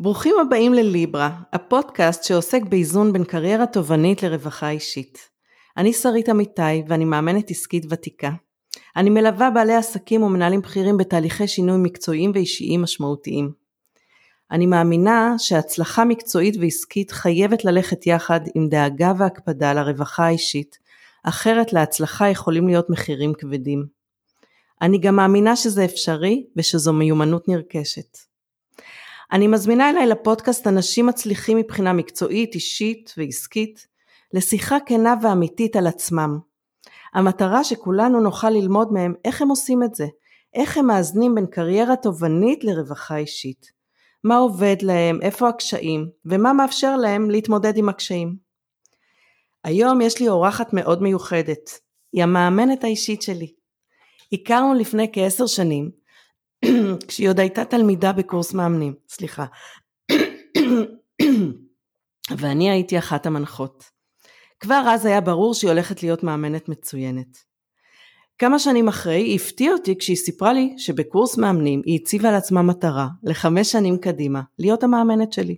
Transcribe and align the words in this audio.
ברוכים 0.00 0.34
הבאים 0.40 0.74
לליברה, 0.74 1.30
הפודקאסט 1.52 2.24
שעוסק 2.24 2.62
באיזון 2.62 3.12
בין 3.12 3.24
קריירה 3.24 3.66
תובענית 3.66 4.22
לרווחה 4.22 4.70
אישית. 4.70 5.18
אני 5.76 5.92
שרית 5.92 6.28
אמיתי 6.28 6.82
ואני 6.88 7.04
מאמנת 7.04 7.50
עסקית 7.50 7.86
ותיקה. 7.90 8.30
אני 8.96 9.10
מלווה 9.10 9.50
בעלי 9.50 9.74
עסקים 9.74 10.22
ומנהלים 10.22 10.60
בכירים 10.60 10.96
בתהליכי 10.96 11.48
שינוי 11.48 11.76
מקצועיים 11.78 12.30
ואישיים 12.34 12.82
משמעותיים. 12.82 13.52
אני 14.50 14.66
מאמינה 14.66 15.34
שהצלחה 15.38 16.04
מקצועית 16.04 16.56
ועסקית 16.60 17.10
חייבת 17.10 17.64
ללכת 17.64 18.06
יחד 18.06 18.40
עם 18.54 18.68
דאגה 18.68 19.12
והקפדה 19.18 19.72
לרווחה 19.72 20.24
האישית, 20.24 20.78
אחרת 21.22 21.72
להצלחה 21.72 22.28
יכולים 22.28 22.68
להיות 22.68 22.90
מחירים 22.90 23.34
כבדים. 23.34 23.86
אני 24.82 24.98
גם 24.98 25.16
מאמינה 25.16 25.56
שזה 25.56 25.84
אפשרי 25.84 26.46
ושזו 26.56 26.92
מיומנות 26.92 27.48
נרכשת. 27.48 28.35
אני 29.32 29.46
מזמינה 29.46 29.90
אליי 29.90 30.06
לפודקאסט 30.06 30.66
אנשים 30.66 31.06
מצליחים 31.06 31.58
מבחינה 31.58 31.92
מקצועית, 31.92 32.54
אישית 32.54 33.14
ועסקית, 33.16 33.86
לשיחה 34.32 34.76
כנה 34.86 35.14
ואמיתית 35.22 35.76
על 35.76 35.86
עצמם. 35.86 36.38
המטרה 37.14 37.64
שכולנו 37.64 38.20
נוכל 38.20 38.50
ללמוד 38.50 38.92
מהם 38.92 39.14
איך 39.24 39.42
הם 39.42 39.48
עושים 39.48 39.82
את 39.82 39.94
זה, 39.94 40.06
איך 40.54 40.78
הם 40.78 40.86
מאזנים 40.86 41.34
בין 41.34 41.46
קריירה 41.46 41.96
תובענית 41.96 42.64
לרווחה 42.64 43.16
אישית. 43.16 43.72
מה 44.24 44.36
עובד 44.36 44.76
להם, 44.82 45.18
איפה 45.22 45.48
הקשיים, 45.48 46.08
ומה 46.24 46.52
מאפשר 46.52 46.96
להם 46.96 47.30
להתמודד 47.30 47.76
עם 47.76 47.88
הקשיים. 47.88 48.36
היום 49.64 50.00
יש 50.00 50.20
לי 50.20 50.28
אורחת 50.28 50.72
מאוד 50.72 51.02
מיוחדת, 51.02 51.70
היא 52.12 52.22
המאמנת 52.22 52.84
האישית 52.84 53.22
שלי. 53.22 53.52
הכרנו 54.32 54.74
לפני 54.74 55.10
כעשר 55.12 55.46
שנים, 55.46 55.90
כשהיא 57.08 57.28
עוד 57.28 57.40
הייתה 57.40 57.64
תלמידה 57.64 58.12
בקורס 58.12 58.54
מאמנים, 58.54 58.94
סליחה. 59.08 59.46
ואני 62.38 62.70
הייתי 62.70 62.98
אחת 62.98 63.26
המנחות. 63.26 63.84
כבר 64.60 64.84
אז 64.88 65.06
היה 65.06 65.20
ברור 65.20 65.54
שהיא 65.54 65.70
הולכת 65.70 66.02
להיות 66.02 66.22
מאמנת 66.22 66.68
מצוינת. 66.68 67.38
כמה 68.38 68.58
שנים 68.58 68.88
אחרי 68.88 69.22
היא 69.22 69.36
הפתיעה 69.36 69.72
אותי 69.72 69.98
כשהיא 69.98 70.16
סיפרה 70.16 70.52
לי 70.52 70.74
שבקורס 70.78 71.38
מאמנים 71.38 71.82
היא 71.84 71.98
הציבה 72.02 72.30
לעצמה 72.30 72.62
מטרה 72.62 73.08
לחמש 73.22 73.72
שנים 73.72 73.98
קדימה 73.98 74.42
להיות 74.58 74.82
המאמנת 74.82 75.32
שלי. 75.32 75.56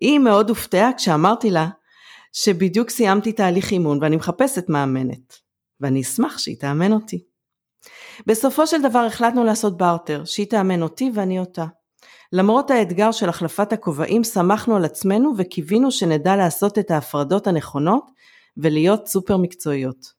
היא 0.00 0.18
מאוד 0.18 0.48
הופתעה 0.48 0.90
כשאמרתי 0.96 1.50
לה 1.50 1.68
שבדיוק 2.32 2.90
סיימתי 2.90 3.32
תהליך 3.32 3.70
אימון 3.70 3.98
ואני 4.02 4.16
מחפשת 4.16 4.68
מאמנת 4.68 5.36
ואני 5.80 6.00
אשמח 6.00 6.38
שהיא 6.38 6.56
תאמן 6.56 6.92
אותי. 6.92 7.24
בסופו 8.26 8.66
של 8.66 8.82
דבר 8.82 8.98
החלטנו 8.98 9.44
לעשות 9.44 9.76
בארטר, 9.76 10.24
שהיא 10.24 10.46
תאמן 10.46 10.82
אותי 10.82 11.10
ואני 11.14 11.38
אותה. 11.38 11.66
למרות 12.32 12.70
האתגר 12.70 13.12
של 13.12 13.28
החלפת 13.28 13.72
הכובעים, 13.72 14.24
שמחנו 14.24 14.76
על 14.76 14.84
עצמנו 14.84 15.32
וקיווינו 15.36 15.90
שנדע 15.90 16.36
לעשות 16.36 16.78
את 16.78 16.90
ההפרדות 16.90 17.46
הנכונות 17.46 18.10
ולהיות 18.56 19.06
סופר 19.06 19.36
מקצועיות. 19.36 20.12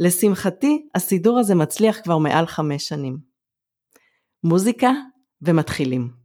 לשמחתי, 0.00 0.86
הסידור 0.94 1.38
הזה 1.38 1.54
מצליח 1.54 2.00
כבר 2.02 2.18
מעל 2.18 2.46
חמש 2.46 2.88
שנים. 2.88 3.18
מוזיקה 4.44 4.90
ומתחילים. 5.42 6.19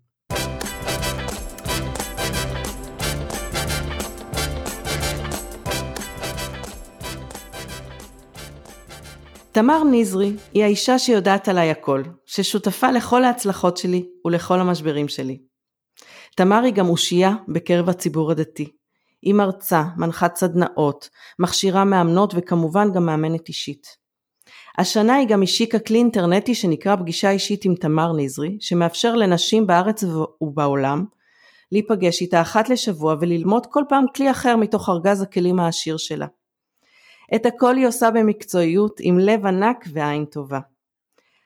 תמר 9.56 9.84
נזרי 9.92 10.34
היא 10.54 10.64
האישה 10.64 11.00
שיודעת 11.00 11.48
עליי 11.48 11.72
הכל, 11.72 12.04
ששותפה 12.26 12.92
לכל 12.92 13.24
ההצלחות 13.24 13.78
שלי 13.78 14.06
ולכל 14.26 14.60
המשברים 14.60 15.08
שלי. 15.08 15.38
תמר 16.36 16.64
היא 16.64 16.74
גם 16.74 16.90
אושייה 16.90 17.32
בקרב 17.48 17.90
הציבור 17.90 18.32
הדתי. 18.32 18.72
היא 19.22 19.34
מרצה, 19.34 19.84
מנחת 19.98 20.36
סדנאות, 20.36 21.10
מכשירה 21.40 21.84
מאמנות 21.84 22.34
וכמובן 22.36 22.92
גם 22.92 23.06
מאמנת 23.06 23.48
אישית. 23.48 23.88
השנה 24.78 25.16
היא 25.16 25.28
גם 25.28 25.44
השיקה 25.44 25.80
כלי 25.80 25.98
אינטרנטי 25.98 26.56
שנקרא 26.56 26.96
פגישה 26.96 27.30
אישית 27.30 27.66
עם 27.66 27.76
תמר 27.76 28.14
נזרי, 28.18 28.58
שמאפשר 28.60 29.16
לנשים 29.16 29.68
בארץ 29.68 30.04
ובעולם 30.42 31.06
להיפגש 31.72 32.22
איתה 32.22 32.42
אחת 32.42 32.70
לשבוע 32.70 33.16
וללמוד 33.22 33.66
כל 33.66 33.84
פעם 33.90 34.06
כלי 34.16 34.32
אחר 34.32 34.56
מתוך 34.56 34.90
ארגז 34.90 35.22
הכלים 35.22 35.60
העשיר 35.60 35.98
שלה. 35.98 36.28
את 37.36 37.46
הכל 37.46 37.76
היא 37.76 37.88
עושה 37.88 38.12
במקצועיות, 38.12 38.98
עם 39.00 39.20
לב 39.20 39.46
ענק 39.46 39.86
ועין 39.94 40.26
טובה. 40.26 40.60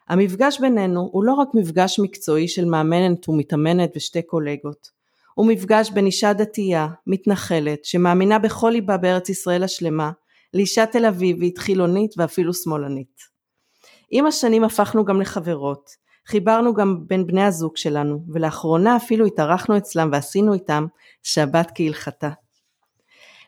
המפגש 0.10 0.60
בינינו 0.60 1.10
הוא 1.12 1.24
לא 1.24 1.34
רק 1.34 1.48
מפגש 1.54 2.00
מקצועי 2.00 2.48
של 2.48 2.66
מאמנת 2.66 3.30
ומתאמנת 3.30 3.92
ושתי 3.96 4.22
קולגות, 4.22 5.00
הוא 5.34 5.48
מפגש 5.48 5.92
בין 5.92 6.06
אישה 6.06 6.34
דתייה, 6.34 6.88
מתנחלת, 7.08 7.86
שמאמינה 7.86 8.40
בכל 8.40 8.70
ליבה 8.70 8.98
בארץ 8.98 9.30
ישראל 9.30 9.64
השלמה, 9.64 10.12
לאישה 10.54 10.86
תל 10.86 11.06
אביבית, 11.06 11.58
חילונית 11.58 12.12
ואפילו 12.18 12.54
שמאלנית. 12.54 13.22
עם 14.12 14.26
השנים 14.26 14.64
הפכנו 14.64 15.06
גם 15.06 15.22
לחברות, 15.22 15.90
חיברנו 16.28 16.74
גם 16.74 17.08
בין 17.08 17.28
בני 17.28 17.44
הזוג 17.44 17.78
שלנו, 17.78 18.24
ולאחרונה 18.34 18.96
אפילו 18.96 19.26
התארחנו 19.26 19.78
אצלם 19.78 20.10
ועשינו 20.12 20.54
איתם 20.54 20.86
שבת 21.24 21.72
כהלכתה. 21.76 22.30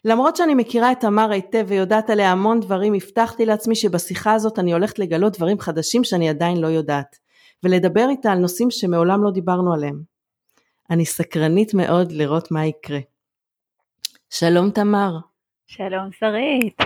למרות 0.05 0.35
שאני 0.35 0.55
מכירה 0.55 0.91
את 0.91 0.99
תמר 0.99 1.31
היטב 1.31 1.65
ויודעת 1.67 2.09
עליה 2.09 2.31
המון 2.31 2.59
דברים, 2.59 2.93
הבטחתי 2.93 3.45
לעצמי 3.45 3.75
שבשיחה 3.75 4.33
הזאת 4.33 4.59
אני 4.59 4.73
הולכת 4.73 4.99
לגלות 4.99 5.37
דברים 5.37 5.59
חדשים 5.59 6.03
שאני 6.03 6.29
עדיין 6.29 6.57
לא 6.57 6.67
יודעת, 6.67 7.15
ולדבר 7.63 8.05
איתה 8.09 8.31
על 8.31 8.37
נושאים 8.37 8.71
שמעולם 8.71 9.23
לא 9.23 9.31
דיברנו 9.31 9.73
עליהם. 9.73 10.01
אני 10.89 11.05
סקרנית 11.05 11.73
מאוד 11.73 12.11
לראות 12.11 12.51
מה 12.51 12.65
יקרה. 12.65 12.99
שלום 14.29 14.69
תמר. 14.69 15.17
שלום 15.67 16.11
שרית. 16.11 16.77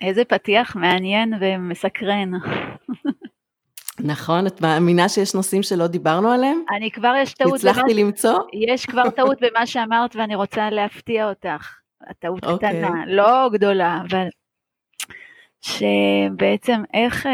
איזה 0.00 0.24
פתיח 0.24 0.76
מעניין 0.76 1.34
ומסקרן. 1.40 2.30
נכון, 4.00 4.46
את 4.46 4.60
מאמינה 4.60 5.08
שיש 5.08 5.34
נושאים 5.34 5.62
שלא 5.62 5.86
דיברנו 5.86 6.30
עליהם? 6.30 6.62
אני 6.76 6.90
כבר, 6.90 7.12
יש 7.22 7.34
טעות. 7.34 7.54
הצלחתי 7.54 7.94
במה... 7.94 8.02
למצוא? 8.02 8.38
יש 8.52 8.86
כבר 8.86 9.10
טעות 9.10 9.38
במה 9.40 9.66
שאמרת 9.66 10.16
ואני 10.16 10.34
רוצה 10.34 10.70
להפתיע 10.70 11.28
אותך. 11.28 11.78
הטעות 12.06 12.44
okay. 12.44 12.48
אוקיי. 12.48 12.68
קטנה, 12.68 13.06
לא 13.06 13.48
גדולה, 13.52 14.00
אבל 14.08 14.26
שבעצם 15.60 16.82
איך, 16.94 17.26
אה, 17.26 17.32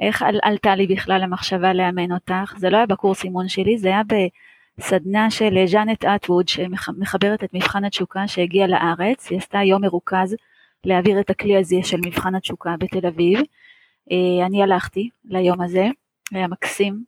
איך 0.00 0.22
על, 0.22 0.38
עלתה 0.42 0.74
לי 0.74 0.86
בכלל 0.86 1.22
המחשבה 1.22 1.72
לאמן 1.72 2.12
אותך, 2.12 2.54
זה 2.56 2.70
לא 2.70 2.76
היה 2.76 2.86
בקורס 2.86 3.24
אימון 3.24 3.48
שלי, 3.48 3.78
זה 3.78 3.88
היה 3.88 4.02
בסדנה 4.78 5.30
של 5.30 5.66
ז'אנט 5.66 6.04
אטווד 6.04 6.48
שמחברת 6.48 7.44
את 7.44 7.54
מבחן 7.54 7.84
התשוקה 7.84 8.28
שהגיעה 8.28 8.66
לארץ, 8.66 9.30
היא 9.30 9.38
עשתה 9.38 9.58
יום 9.58 9.82
מרוכז 9.82 10.36
להעביר 10.84 11.20
את 11.20 11.30
הכלי 11.30 11.56
הזה 11.56 11.76
של 11.82 11.98
מבחן 12.04 12.34
התשוקה 12.34 12.74
בתל 12.78 13.06
אביב. 13.06 13.40
אה, 14.10 14.46
אני 14.46 14.62
הלכתי 14.62 15.08
ליום 15.24 15.60
הזה, 15.60 15.88
היה 16.32 16.48
מקסים, 16.48 17.04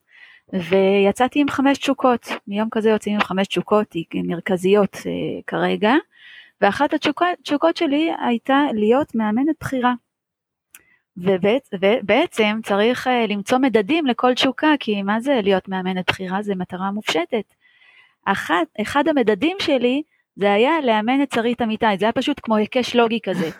ויצאתי 0.52 1.40
עם 1.40 1.48
חמש 1.48 1.78
תשוקות, 1.78 2.28
מיום 2.46 2.68
כזה 2.70 2.90
יוצאים 2.90 3.14
עם 3.14 3.20
חמש 3.20 3.46
תשוקות 3.46 3.94
מרכזיות 4.14 4.96
אה, 5.06 5.40
כרגע, 5.46 5.94
ואחת 6.60 6.94
התשוקות 6.94 7.76
שלי 7.76 8.10
הייתה 8.20 8.60
להיות 8.74 9.14
מאמנת 9.14 9.56
בכירה. 9.60 9.94
ובעצם 11.80 12.58
צריך 12.62 13.06
אה, 13.06 13.26
למצוא 13.26 13.58
מדדים 13.58 14.06
לכל 14.06 14.34
תשוקה, 14.34 14.72
כי 14.80 15.02
מה 15.02 15.20
זה 15.20 15.40
להיות 15.42 15.68
מאמנת 15.68 16.10
בכירה? 16.10 16.42
זה 16.42 16.54
מטרה 16.54 16.90
מופשטת. 16.90 17.54
אחד, 18.24 18.64
אחד 18.80 19.08
המדדים 19.08 19.56
שלי 19.60 20.02
זה 20.36 20.52
היה 20.52 20.72
לאמן 20.82 21.22
את 21.22 21.32
שרית 21.32 21.62
אמיתי, 21.62 21.86
זה 21.98 22.04
היה 22.04 22.12
פשוט 22.12 22.40
כמו 22.42 22.56
היקש 22.56 22.96
לוגי 22.96 23.20
כזה. 23.20 23.50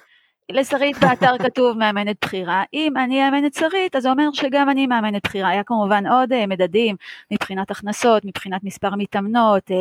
לשרית 0.53 0.97
באתר 0.99 1.39
כתוב 1.45 1.79
מאמנת 1.79 2.17
בכירה, 2.23 2.65
אם 2.73 2.97
אני 2.97 3.27
אאמן 3.27 3.47
את 3.47 3.55
שרית 3.55 3.97
אז 3.97 4.03
זה 4.03 4.11
אומר 4.11 4.29
שגם 4.33 4.71
אני 4.71 4.87
מאמנת 4.87 5.27
בכירה, 5.27 5.49
היה 5.49 5.65
כמובן 5.65 6.07
עוד 6.07 6.33
uh, 6.33 6.37
מדדים 6.47 6.97
מבחינת 7.31 7.71
הכנסות, 7.71 8.25
מבחינת 8.25 8.65
מספר 8.65 8.91
מתאמנות, 8.97 9.71
uh, 9.71 9.75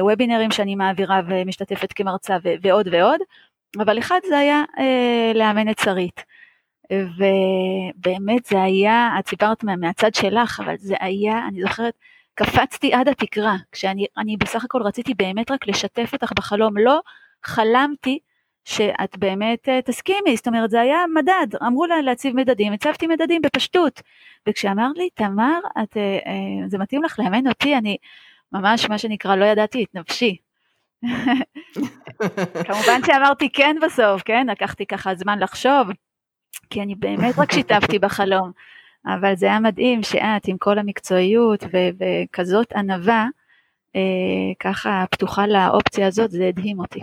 וובינרים 0.00 0.50
שאני 0.50 0.74
מעבירה 0.74 1.20
ומשתתפת 1.28 1.92
כמרצה 1.92 2.36
ו- 2.44 2.54
ועוד 2.62 2.88
ועוד, 2.92 3.20
אבל 3.78 3.98
אחד 3.98 4.20
זה 4.28 4.38
היה 4.38 4.62
uh, 4.76 5.36
לאמן 5.36 5.68
את 5.68 5.78
שרית. 5.78 6.24
ובאמת 6.92 8.44
זה 8.44 8.62
היה, 8.62 9.10
את 9.18 9.28
סיפרת 9.28 9.64
מה, 9.64 9.76
מהצד 9.76 10.14
שלך, 10.14 10.60
אבל 10.64 10.74
זה 10.78 10.94
היה, 11.00 11.46
אני 11.48 11.62
זוכרת, 11.62 11.94
קפצתי 12.34 12.92
עד 12.94 13.08
התקרה, 13.08 13.56
כשאני 13.72 14.36
בסך 14.38 14.64
הכל 14.64 14.82
רציתי 14.82 15.14
באמת 15.14 15.50
רק 15.50 15.68
לשתף 15.68 16.10
אותך 16.12 16.32
בחלום, 16.36 16.78
לא 16.78 17.00
חלמתי 17.44 18.18
שאת 18.64 19.18
באמת 19.18 19.68
אה, 19.68 19.82
תסכימי, 19.82 20.36
זאת 20.36 20.46
אומרת 20.46 20.70
זה 20.70 20.80
היה 20.80 20.98
מדד, 21.14 21.46
אמרו 21.66 21.86
לה 21.86 22.02
להציב 22.02 22.36
מדדים, 22.36 22.72
הצבתי 22.72 23.06
מדדים 23.06 23.42
בפשטות, 23.42 24.02
וכשאמרת 24.48 24.96
לי 24.96 25.08
תמר, 25.14 25.58
את, 25.82 25.96
אה, 25.96 26.18
אה, 26.26 26.68
זה 26.68 26.78
מתאים 26.78 27.02
לך 27.02 27.18
לאמן 27.18 27.48
אותי, 27.48 27.76
אני 27.76 27.96
ממש 28.52 28.88
מה 28.88 28.98
שנקרא 28.98 29.36
לא 29.36 29.44
ידעתי 29.44 29.84
את 29.84 29.94
נפשי. 29.94 30.36
כמובן 32.64 33.00
שאמרתי 33.06 33.48
כן 33.52 33.76
בסוף, 33.82 34.22
כן, 34.22 34.46
לקחתי 34.50 34.86
ככה 34.86 35.14
זמן 35.14 35.38
לחשוב, 35.38 35.88
כי 36.70 36.82
אני 36.82 36.94
באמת 36.94 37.38
רק 37.38 37.52
שיתפתי 37.52 37.98
בחלום, 37.98 38.50
אבל 39.06 39.36
זה 39.36 39.46
היה 39.46 39.60
מדהים 39.60 40.02
שאת 40.02 40.48
עם 40.48 40.58
כל 40.58 40.78
המקצועיות 40.78 41.64
ו- 41.64 42.04
וכזאת 42.28 42.72
ענווה, 42.72 43.26
ככה 44.60 45.04
פתוחה 45.10 45.46
לאופציה 45.46 46.06
הזאת, 46.06 46.30
זה 46.30 46.48
הדהים 46.48 46.80
אותי. 46.80 47.00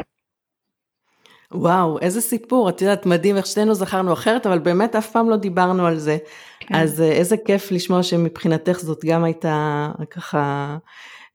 וואו, 1.52 2.00
איזה 2.00 2.22
סיפור, 2.22 2.70
את 2.70 2.82
יודעת, 2.82 3.06
מדהים 3.06 3.38
איך 3.38 3.46
שנינו 3.46 3.74
זכרנו 3.74 4.14
אחרת, 4.14 4.48
אבל 4.48 4.60
באמת 4.60 4.96
אף 4.96 5.12
פעם 5.12 5.30
לא 5.30 5.36
דיברנו 5.36 5.86
על 5.86 5.98
זה. 5.98 6.18
כן. 6.60 6.76
אז 6.76 7.02
איזה 7.02 7.38
כיף 7.46 7.72
לשמוע 7.72 8.04
שמבחינתך 8.04 8.80
זאת 8.80 9.06
גם 9.06 9.24
הייתה 9.24 9.88
ככה 10.10 10.78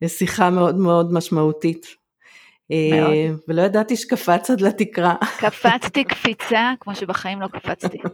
שיחה 0.07 0.49
מאוד 0.49 0.75
מאוד 0.75 1.13
משמעותית. 1.13 2.05
מאוד. 2.69 3.13
ולא 3.47 3.61
ידעתי 3.61 3.95
שקפץ 3.95 4.49
עד 4.51 4.61
לתקרה. 4.61 5.15
קפצתי 5.39 6.03
קפיצה 6.03 6.73
כמו 6.79 6.95
שבחיים 6.95 7.41
לא 7.41 7.47
קפצתי. 7.47 7.97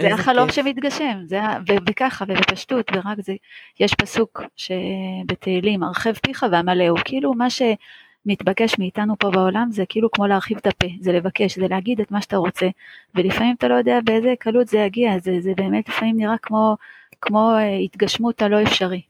זה 0.00 0.14
החלום 0.14 0.46
כיף. 0.46 0.54
שמתגשם, 0.54 1.18
זה, 1.24 1.40
וככה, 1.88 2.24
ובפשטות, 2.28 2.90
ורק 2.94 3.20
זה, 3.20 3.34
יש 3.80 3.94
פסוק 3.94 4.42
שבתהילים, 4.56 5.82
הרחב 5.82 6.12
פיך 6.12 6.46
ועמלאו, 6.52 6.94
כאילו 7.04 7.34
מה 7.34 7.46
שמתבקש 7.50 8.78
מאיתנו 8.78 9.14
פה 9.18 9.30
בעולם 9.30 9.68
זה 9.70 9.84
כאילו 9.88 10.10
כמו 10.10 10.26
להרחיב 10.26 10.56
את 10.56 10.66
הפה, 10.66 10.86
זה 11.00 11.12
לבקש, 11.12 11.58
זה 11.58 11.68
להגיד 11.68 12.00
את 12.00 12.10
מה 12.10 12.22
שאתה 12.22 12.36
רוצה, 12.36 12.66
ולפעמים 13.14 13.54
אתה 13.58 13.68
לא 13.68 13.74
יודע 13.74 13.98
באיזה 14.04 14.34
קלות 14.38 14.68
זה 14.68 14.78
יגיע, 14.78 15.18
זה, 15.18 15.40
זה 15.40 15.52
באמת 15.56 15.88
לפעמים 15.88 16.16
נראה 16.16 16.38
כמו, 16.42 16.76
כמו 17.20 17.50
אה, 17.50 17.76
התגשמות 17.76 18.42
הלא 18.42 18.62
אפשרי. 18.62 19.00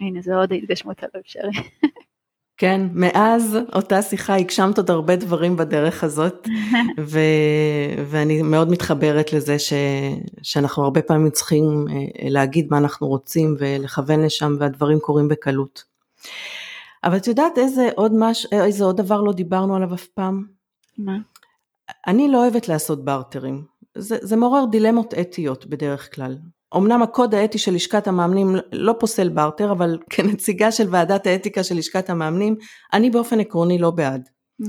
הנה 0.00 0.20
זה 0.22 0.36
עוד 0.36 0.52
ההתגשמות 0.52 1.02
הלא 1.02 1.20
אפשרי. 1.20 1.50
כן, 2.60 2.80
מאז 2.92 3.58
אותה 3.74 4.02
שיחה 4.02 4.36
הגשמת 4.36 4.78
עוד 4.78 4.90
הרבה 4.90 5.16
דברים 5.16 5.56
בדרך 5.56 6.04
הזאת, 6.04 6.48
ו, 7.00 7.18
ואני 8.06 8.42
מאוד 8.42 8.70
מתחברת 8.70 9.32
לזה 9.32 9.58
ש, 9.58 9.72
שאנחנו 10.42 10.84
הרבה 10.84 11.02
פעמים 11.02 11.30
צריכים 11.30 11.86
אה, 11.90 12.28
להגיד 12.30 12.66
מה 12.70 12.78
אנחנו 12.78 13.08
רוצים 13.08 13.56
ולכוון 13.58 14.20
לשם 14.20 14.56
והדברים 14.58 14.98
קורים 15.00 15.28
בקלות. 15.28 15.84
אבל 17.04 17.16
את 17.16 17.26
יודעת 17.26 17.58
איזה 17.58 17.88
עוד, 17.96 18.12
מש, 18.14 18.46
איזה 18.52 18.84
עוד 18.84 18.96
דבר 18.96 19.20
לא 19.20 19.32
דיברנו 19.32 19.76
עליו 19.76 19.94
אף 19.94 20.06
פעם? 20.06 20.44
מה? 20.98 21.16
אני 22.06 22.28
לא 22.28 22.42
אוהבת 22.42 22.68
לעשות 22.68 23.04
בארטרים. 23.04 23.64
זה, 23.94 24.16
זה 24.20 24.36
מעורר 24.36 24.64
דילמות 24.70 25.14
אתיות 25.14 25.66
בדרך 25.66 26.14
כלל. 26.14 26.38
אמנם 26.76 27.02
הקוד 27.02 27.34
האתי 27.34 27.58
של 27.58 27.74
לשכת 27.74 28.08
המאמנים 28.08 28.56
לא 28.72 28.94
פוסל 28.98 29.28
בארטר, 29.28 29.72
אבל 29.72 29.98
כנציגה 30.10 30.72
של 30.72 30.86
ועדת 30.90 31.26
האתיקה 31.26 31.64
של 31.64 31.74
לשכת 31.74 32.10
המאמנים, 32.10 32.56
אני 32.92 33.10
באופן 33.10 33.40
עקרוני 33.40 33.78
לא 33.78 33.90
בעד. 33.90 34.28
Mm-hmm. 34.62 34.66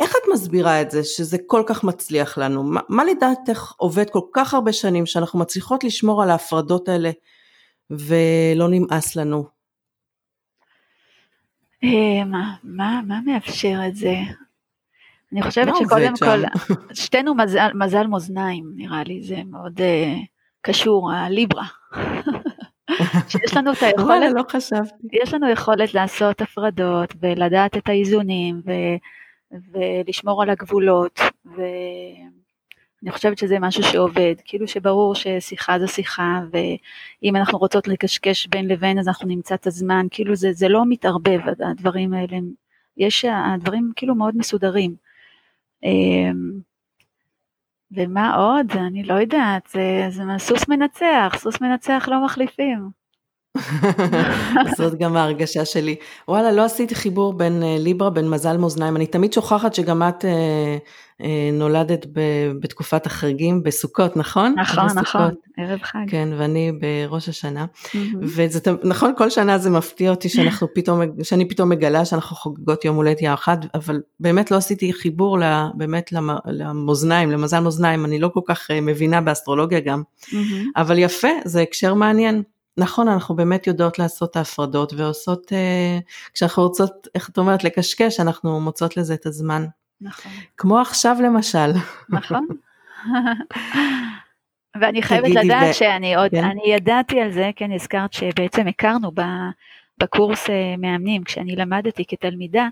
איך 0.00 0.10
את 0.10 0.28
מסבירה 0.32 0.82
את 0.82 0.90
זה 0.90 1.04
שזה 1.04 1.38
כל 1.46 1.62
כך 1.66 1.84
מצליח 1.84 2.38
לנו? 2.38 2.62
מה, 2.62 2.80
מה 2.88 3.04
לדעתך 3.04 3.72
עובד 3.76 4.10
כל 4.10 4.20
כך 4.32 4.54
הרבה 4.54 4.72
שנים 4.72 5.06
שאנחנו 5.06 5.38
מצליחות 5.38 5.84
לשמור 5.84 6.22
על 6.22 6.30
ההפרדות 6.30 6.88
האלה 6.88 7.10
ולא 7.90 8.68
נמאס 8.70 9.16
לנו? 9.16 9.44
אה, 11.84 12.24
מה, 12.24 12.54
מה, 12.64 13.00
מה 13.06 13.20
מאפשר 13.26 13.80
את 13.88 13.96
זה? 13.96 14.14
אני 15.32 15.42
חושבת 15.42 15.74
שקודם 15.76 16.12
כל, 16.18 16.42
שתינו 16.92 17.34
מזל, 17.34 17.68
מזל 17.74 18.06
מאזניים 18.06 18.72
נראה 18.76 19.02
לי, 19.04 19.22
זה 19.22 19.42
מאוד... 19.46 19.80
Uh... 19.80 20.37
קשור, 20.62 21.12
הליברה. 21.12 21.64
שיש 23.28 23.56
לנו 23.56 23.72
את 23.72 23.82
היכולת, 23.82 24.32
לא 24.34 24.42
חשבתי. 24.50 25.08
יש 25.22 25.34
לנו 25.34 25.50
יכולת 25.50 25.94
לעשות 25.94 26.40
הפרדות 26.40 27.14
ולדעת 27.20 27.76
את 27.76 27.88
האיזונים 27.88 28.62
ו, 28.66 28.70
ולשמור 29.72 30.42
על 30.42 30.50
הגבולות 30.50 31.20
ואני 31.44 33.10
חושבת 33.10 33.38
שזה 33.38 33.58
משהו 33.60 33.82
שעובד, 33.82 34.34
כאילו 34.44 34.68
שברור 34.68 35.14
ששיחה 35.14 35.78
זו 35.78 35.88
שיחה 35.88 36.40
ואם 36.50 37.36
אנחנו 37.36 37.58
רוצות 37.58 37.88
לקשקש 37.88 38.46
בין 38.46 38.68
לבין 38.68 38.98
אז 38.98 39.08
אנחנו 39.08 39.28
נמצא 39.28 39.54
את 39.54 39.66
הזמן, 39.66 40.06
כאילו 40.10 40.36
זה, 40.36 40.52
זה 40.52 40.68
לא 40.68 40.82
מתערבב 40.88 41.40
הדברים 41.60 42.14
האלה, 42.14 42.36
יש, 42.96 43.24
הדברים 43.24 43.92
כאילו 43.96 44.14
מאוד 44.14 44.36
מסודרים. 44.36 44.94
ומה 47.92 48.34
עוד? 48.34 48.70
אני 48.72 49.02
לא 49.02 49.14
יודעת, 49.14 49.68
זה, 49.72 50.06
זה 50.10 50.22
סוס 50.38 50.68
מנצח, 50.68 51.32
סוס 51.36 51.60
מנצח 51.60 52.08
לא 52.10 52.24
מחליפים. 52.24 52.97
זאת 54.78 54.98
גם 54.98 55.16
ההרגשה 55.16 55.64
שלי. 55.64 55.96
וואלה, 56.28 56.52
לא 56.52 56.64
עשיתי 56.64 56.94
חיבור 56.94 57.32
בין 57.32 57.62
אה, 57.62 57.76
ליברה, 57.78 58.10
בין 58.10 58.30
מזל 58.30 58.56
מאזניים. 58.56 58.96
אני 58.96 59.06
תמיד 59.06 59.32
שוכחת 59.32 59.74
שגם 59.74 60.02
את 60.02 60.24
אה, 60.24 60.76
אה, 61.22 61.50
נולדת 61.52 62.06
ב, 62.12 62.20
בתקופת 62.60 63.06
החגים 63.06 63.62
בסוכות, 63.62 64.16
נכון? 64.16 64.54
נכון, 64.56 64.86
נכון, 64.94 65.30
ערב 65.56 65.78
חג. 65.82 65.98
כן, 66.08 66.28
ואני 66.38 66.72
בראש 66.72 67.28
השנה. 67.28 67.66
וזה 68.20 68.60
נכון, 68.84 69.12
כל 69.16 69.30
שנה 69.30 69.58
זה 69.58 69.70
מפתיע 69.70 70.10
אותי 70.10 70.28
שאנחנו 70.28 70.66
פתאום, 70.74 71.00
שאני 71.22 71.48
פתאום 71.48 71.68
מגלה 71.68 72.04
שאנחנו 72.04 72.36
חוגגות 72.36 72.84
יום 72.84 72.96
הולדת 72.96 73.22
יום 73.22 73.34
אחד, 73.34 73.56
אבל 73.74 74.00
באמת 74.20 74.50
לא 74.50 74.56
עשיתי 74.56 74.92
חיבור 74.92 75.38
באמת 75.74 76.12
למאזניים, 76.46 77.30
למזל 77.30 77.60
מאזניים, 77.60 78.04
אני 78.04 78.18
לא 78.18 78.30
כל 78.34 78.40
כך 78.46 78.70
מבינה 78.82 79.20
באסטרולוגיה 79.20 79.80
גם. 79.80 80.02
אבל 80.76 80.98
יפה, 80.98 81.28
זה 81.44 81.60
הקשר 81.60 81.94
מעניין. 81.94 82.42
נכון, 82.78 83.08
אנחנו 83.08 83.36
באמת 83.36 83.66
יודעות 83.66 83.98
לעשות 83.98 84.30
את 84.30 84.36
ההפרדות 84.36 84.92
ועושות, 84.92 85.52
אה, 85.52 85.98
כשאנחנו 86.34 86.62
רוצות, 86.62 87.08
איך 87.14 87.28
את 87.28 87.38
אומרת, 87.38 87.64
לקשקש, 87.64 88.20
אנחנו 88.20 88.60
מוצאות 88.60 88.96
לזה 88.96 89.14
את 89.14 89.26
הזמן. 89.26 89.66
נכון. 90.00 90.32
כמו 90.56 90.80
עכשיו 90.80 91.16
למשל. 91.24 91.70
נכון. 92.08 92.46
ואני 94.80 95.02
חייבת 95.02 95.30
לדעת 95.30 95.70
ו... 95.70 95.74
שאני 95.74 96.14
עוד, 96.14 96.30
כן? 96.30 96.44
אני 96.44 96.62
ידעתי 96.66 97.20
על 97.20 97.32
זה, 97.32 97.50
כן, 97.56 97.72
הזכרת 97.72 98.12
שבעצם 98.12 98.66
הכרנו 98.66 99.12
בקורס 99.98 100.50
אה, 100.50 100.74
מאמנים, 100.78 101.24
כשאני 101.24 101.56
למדתי 101.56 102.04
כתלמידה, 102.08 102.68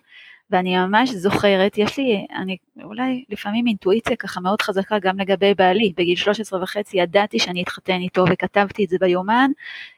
ואני 0.50 0.76
ממש 0.76 1.10
זוכרת, 1.10 1.78
יש 1.78 1.98
לי, 1.98 2.26
אני 2.36 2.56
אולי 2.82 3.24
לפעמים 3.28 3.66
אינטואיציה 3.66 4.16
ככה 4.16 4.40
מאוד 4.40 4.62
חזקה 4.62 4.98
גם 4.98 5.20
לגבי 5.20 5.54
בעלי, 5.54 5.92
בגיל 5.96 6.16
13 6.16 6.62
וחצי 6.62 6.98
ידעתי 6.98 7.38
שאני 7.38 7.62
אתחתן 7.62 7.98
איתו 8.00 8.24
וכתבתי 8.30 8.84
את 8.84 8.88
זה 8.88 8.96
ביומן, 9.00 9.50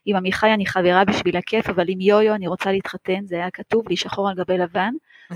עם 0.06 0.16
עמיחי 0.16 0.54
אני 0.54 0.66
חברה 0.66 1.04
בשביל 1.04 1.36
הכיף, 1.36 1.68
אבל 1.68 1.84
עם 1.88 2.00
יויו 2.00 2.34
אני 2.34 2.48
רוצה 2.48 2.72
להתחתן, 2.72 3.26
זה 3.26 3.36
היה 3.36 3.50
כתוב 3.50 3.88
לי 3.88 3.96
שחור 3.96 4.28
על 4.28 4.34
גבי 4.34 4.58
לבן, 4.58 4.92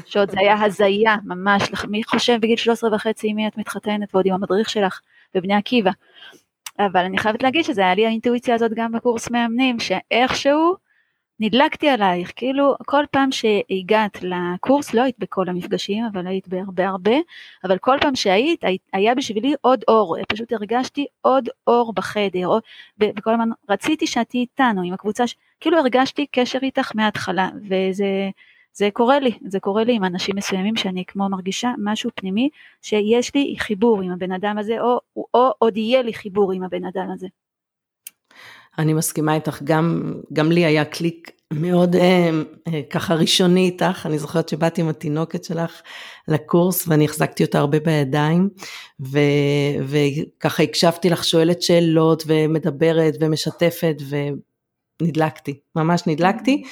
שעוד 0.07 0.31
זה 0.31 0.41
היה 0.41 0.65
הזיה 0.65 1.17
ממש, 1.25 1.63
מי 1.89 2.05
חושב 2.05 2.39
בגיל 2.41 2.57
13 2.57 2.95
וחצי 2.95 3.29
עם 3.29 3.37
מי 3.37 3.49
את 3.49 3.59
מתחתנת 3.59 4.15
ועוד 4.15 4.27
עם 4.27 4.35
המדריך 4.35 4.71
שלך 4.71 5.01
בבני 5.35 5.55
עקיבא. 5.55 5.91
אבל 6.79 7.05
אני 7.05 7.19
חייבת 7.19 7.43
להגיד 7.43 7.65
שזה 7.65 7.81
היה 7.81 7.95
לי 7.95 8.07
האינטואיציה 8.07 8.55
הזאת 8.55 8.73
גם 8.75 8.93
בקורס 8.93 9.31
מאמנים, 9.31 9.81
שאיכשהו 9.81 10.77
נדלקתי 11.45 11.89
עלייך, 11.89 12.33
כאילו 12.37 12.75
כל 12.87 13.05
פעם 13.11 13.29
שהגעת 13.33 14.19
לקורס, 14.23 14.95
לא 14.95 15.03
היית 15.03 15.19
בכל 15.19 15.49
המפגשים, 15.49 16.05
אבל 16.13 16.27
היית 16.27 16.49
בהרבה 16.49 16.89
הרבה, 16.89 17.15
אבל 17.65 17.79
כל 17.79 17.97
פעם 18.01 18.15
שהיית, 18.17 18.65
היה 18.93 19.15
בשבילי 19.15 19.55
עוד 19.61 19.85
אור, 19.89 20.17
פשוט 20.29 20.53
הרגשתי 20.53 21.07
עוד 21.21 21.49
אור 21.67 21.93
בחדר, 21.93 22.59
וכל 22.99 23.31
הזמן 23.31 23.49
רציתי 23.69 24.07
שאת 24.07 24.29
תהיי 24.29 24.41
איתנו, 24.41 24.83
עם 24.83 24.93
הקבוצה, 24.93 25.25
כאילו 25.61 25.79
הרגשתי 25.79 26.27
קשר 26.31 26.59
איתך 26.63 26.93
מההתחלה, 26.95 27.49
וזה 27.63 28.31
זה 28.73 28.89
קורה 28.93 29.19
לי, 29.19 29.39
זה 29.47 29.61
קורה 29.61 29.85
לי 29.85 29.95
עם 29.95 30.05
אנשים 30.05 30.37
מסוימים 30.37 30.77
שאני 30.77 31.05
כמו 31.07 31.29
מרגישה 31.29 31.73
משהו 31.79 32.11
פנימי, 32.15 32.49
שיש 32.83 33.35
לי 33.35 33.55
חיבור 33.59 34.03
עם 34.03 34.11
הבן 34.11 34.33
אדם 34.33 34.59
הזה, 34.59 34.81
או, 34.81 35.01
או 35.35 35.53
עוד 35.59 35.77
יהיה 35.77 36.03
לי 36.03 36.15
חיבור 36.15 36.53
עם 36.53 36.63
הבן 36.63 36.85
אדם 36.85 37.11
הזה. 37.13 37.27
אני 38.79 38.95
מסכימה 38.95 39.35
איתך, 39.35 39.63
גם, 39.65 40.15
גם 40.33 40.53
לי 40.53 40.65
היה 40.65 40.85
קליק 40.85 41.31
מאוד 41.53 41.97
אה, 41.97 42.31
אה, 42.69 42.81
ככה 42.91 43.15
ראשוני 43.15 43.67
איתך, 43.67 44.07
אני 44.07 44.19
זוכרת 44.19 44.49
שבאתי 44.49 44.81
עם 44.81 44.89
התינוקת 44.89 45.45
שלך 45.45 45.83
לקורס 46.29 46.89
ואני 46.89 47.05
החזקתי 47.05 47.45
אותה 47.45 47.59
הרבה 47.59 47.81
בידיים 47.81 48.49
ו, 49.01 49.19
וככה 49.87 50.63
הקשבתי 50.63 51.11
לך 51.11 51.25
שואלת 51.25 51.63
שאלות 51.63 52.23
ומדברת 52.27 53.15
ומשתפת 53.21 53.97
ונדלקתי, 55.01 55.61
ממש 55.77 56.03
נדלקתי 56.07 56.63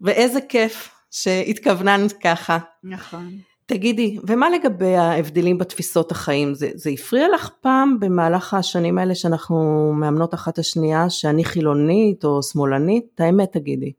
ואיזה 0.00 0.40
כיף 0.40 0.90
שהתכווננת 1.10 2.12
ככה. 2.12 2.58
נכון. 2.84 3.49
תגידי, 3.70 4.18
ומה 4.28 4.50
לגבי 4.50 4.96
ההבדלים 4.96 5.58
בתפיסות 5.58 6.12
החיים? 6.12 6.54
זה, 6.54 6.70
זה 6.74 6.90
הפריע 6.90 7.28
לך 7.34 7.50
פעם 7.60 8.00
במהלך 8.00 8.54
השנים 8.54 8.98
האלה 8.98 9.14
שאנחנו 9.14 9.92
מאמנות 9.96 10.34
אחת 10.34 10.58
השנייה, 10.58 11.10
שאני 11.10 11.44
חילונית 11.44 12.24
או 12.24 12.42
שמאלנית? 12.42 13.20
האמת 13.20 13.52
תגידי. 13.52 13.92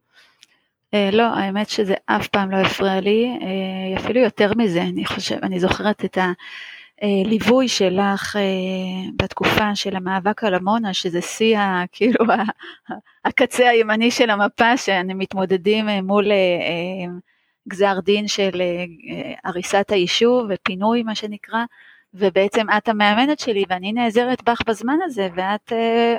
אה, 0.94 1.10
לא, 1.12 1.24
האמת 1.24 1.70
שזה 1.70 1.94
אף 2.06 2.28
פעם 2.28 2.52
לא 2.52 2.58
הפריע 2.58 3.02
לי, 3.02 3.38
אה, 3.42 4.02
אפילו 4.02 4.20
יותר 4.20 4.52
מזה, 4.58 4.82
אני 4.82 5.06
חושב, 5.06 5.38
אני 5.44 5.60
זוכרת 5.60 6.06
את 6.06 6.18
הליווי 7.02 7.68
שלך 7.68 8.36
אה, 8.36 8.42
בתקופה 9.16 9.76
של 9.76 9.96
המאבק 9.96 10.44
על 10.44 10.54
עמונה, 10.54 10.94
שזה 10.94 11.22
שיא, 11.22 11.60
כאילו, 11.92 12.26
הקצה 13.26 13.70
הימני 13.70 14.12
של 14.12 14.30
המפה, 14.30 14.78
שאני 14.78 15.14
מתמודדים 15.14 15.86
מול 16.04 16.32
גזר 17.70 18.00
דין 18.00 18.28
של 18.28 18.62
אה, 18.62 19.34
הריסת 19.44 19.92
היישוב 19.92 20.46
ופינוי 20.50 21.04
מה 21.04 21.16
שנקרא, 21.16 21.64
ובעצם 22.14 22.66
את 22.78 22.90
המאמנת 22.90 23.40
שלי 23.40 23.64
ואני 23.70 23.94
נעזרת 23.94 24.44
בך 24.44 24.62
בזמן 24.68 24.98
הזה 25.06 25.30
ואת 25.36 25.72
uh, 25.72 25.76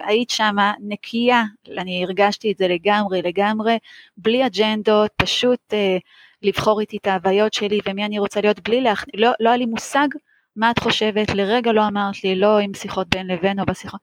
היית 0.07 0.31
שמה 0.31 0.73
נקייה, 0.81 1.43
אני 1.79 2.05
הרגשתי 2.05 2.53
את 2.53 2.59
זה 2.59 2.69
לגמרי 2.69 3.23
לגמרי, 3.23 3.79
בלי 4.17 4.47
אג'נדות, 4.47 5.11
פשוט 5.17 5.61
uh, 5.71 6.01
לבחור 6.43 6.81
איתי 6.81 6.97
את 6.97 7.07
ההוויות 7.07 7.55
שלי 7.55 7.81
ומי 7.89 8.05
אני 8.05 8.19
רוצה 8.19 8.41
להיות 8.41 8.69
בלי, 8.69 8.81
להכ... 8.81 9.05
לא, 9.15 9.31
לא 9.41 9.49
היה 9.49 9.57
לי 9.57 9.67
מושג 9.67 10.09
מה 10.57 10.71
את 10.71 10.79
חושבת, 10.79 11.35
לרגע 11.35 11.73
לא 11.73 11.87
אמרת 11.87 12.25
לי, 12.25 12.35
לא 12.35 12.59
עם 12.59 12.75
שיחות 12.75 13.09
בין 13.09 13.27
לבין 13.27 13.61
או 13.61 13.67
בשיחות, 13.67 14.01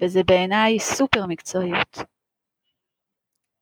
וזה 0.00 0.22
בעיניי 0.22 0.78
סופר 0.78 1.26
מקצועיות. 1.26 1.98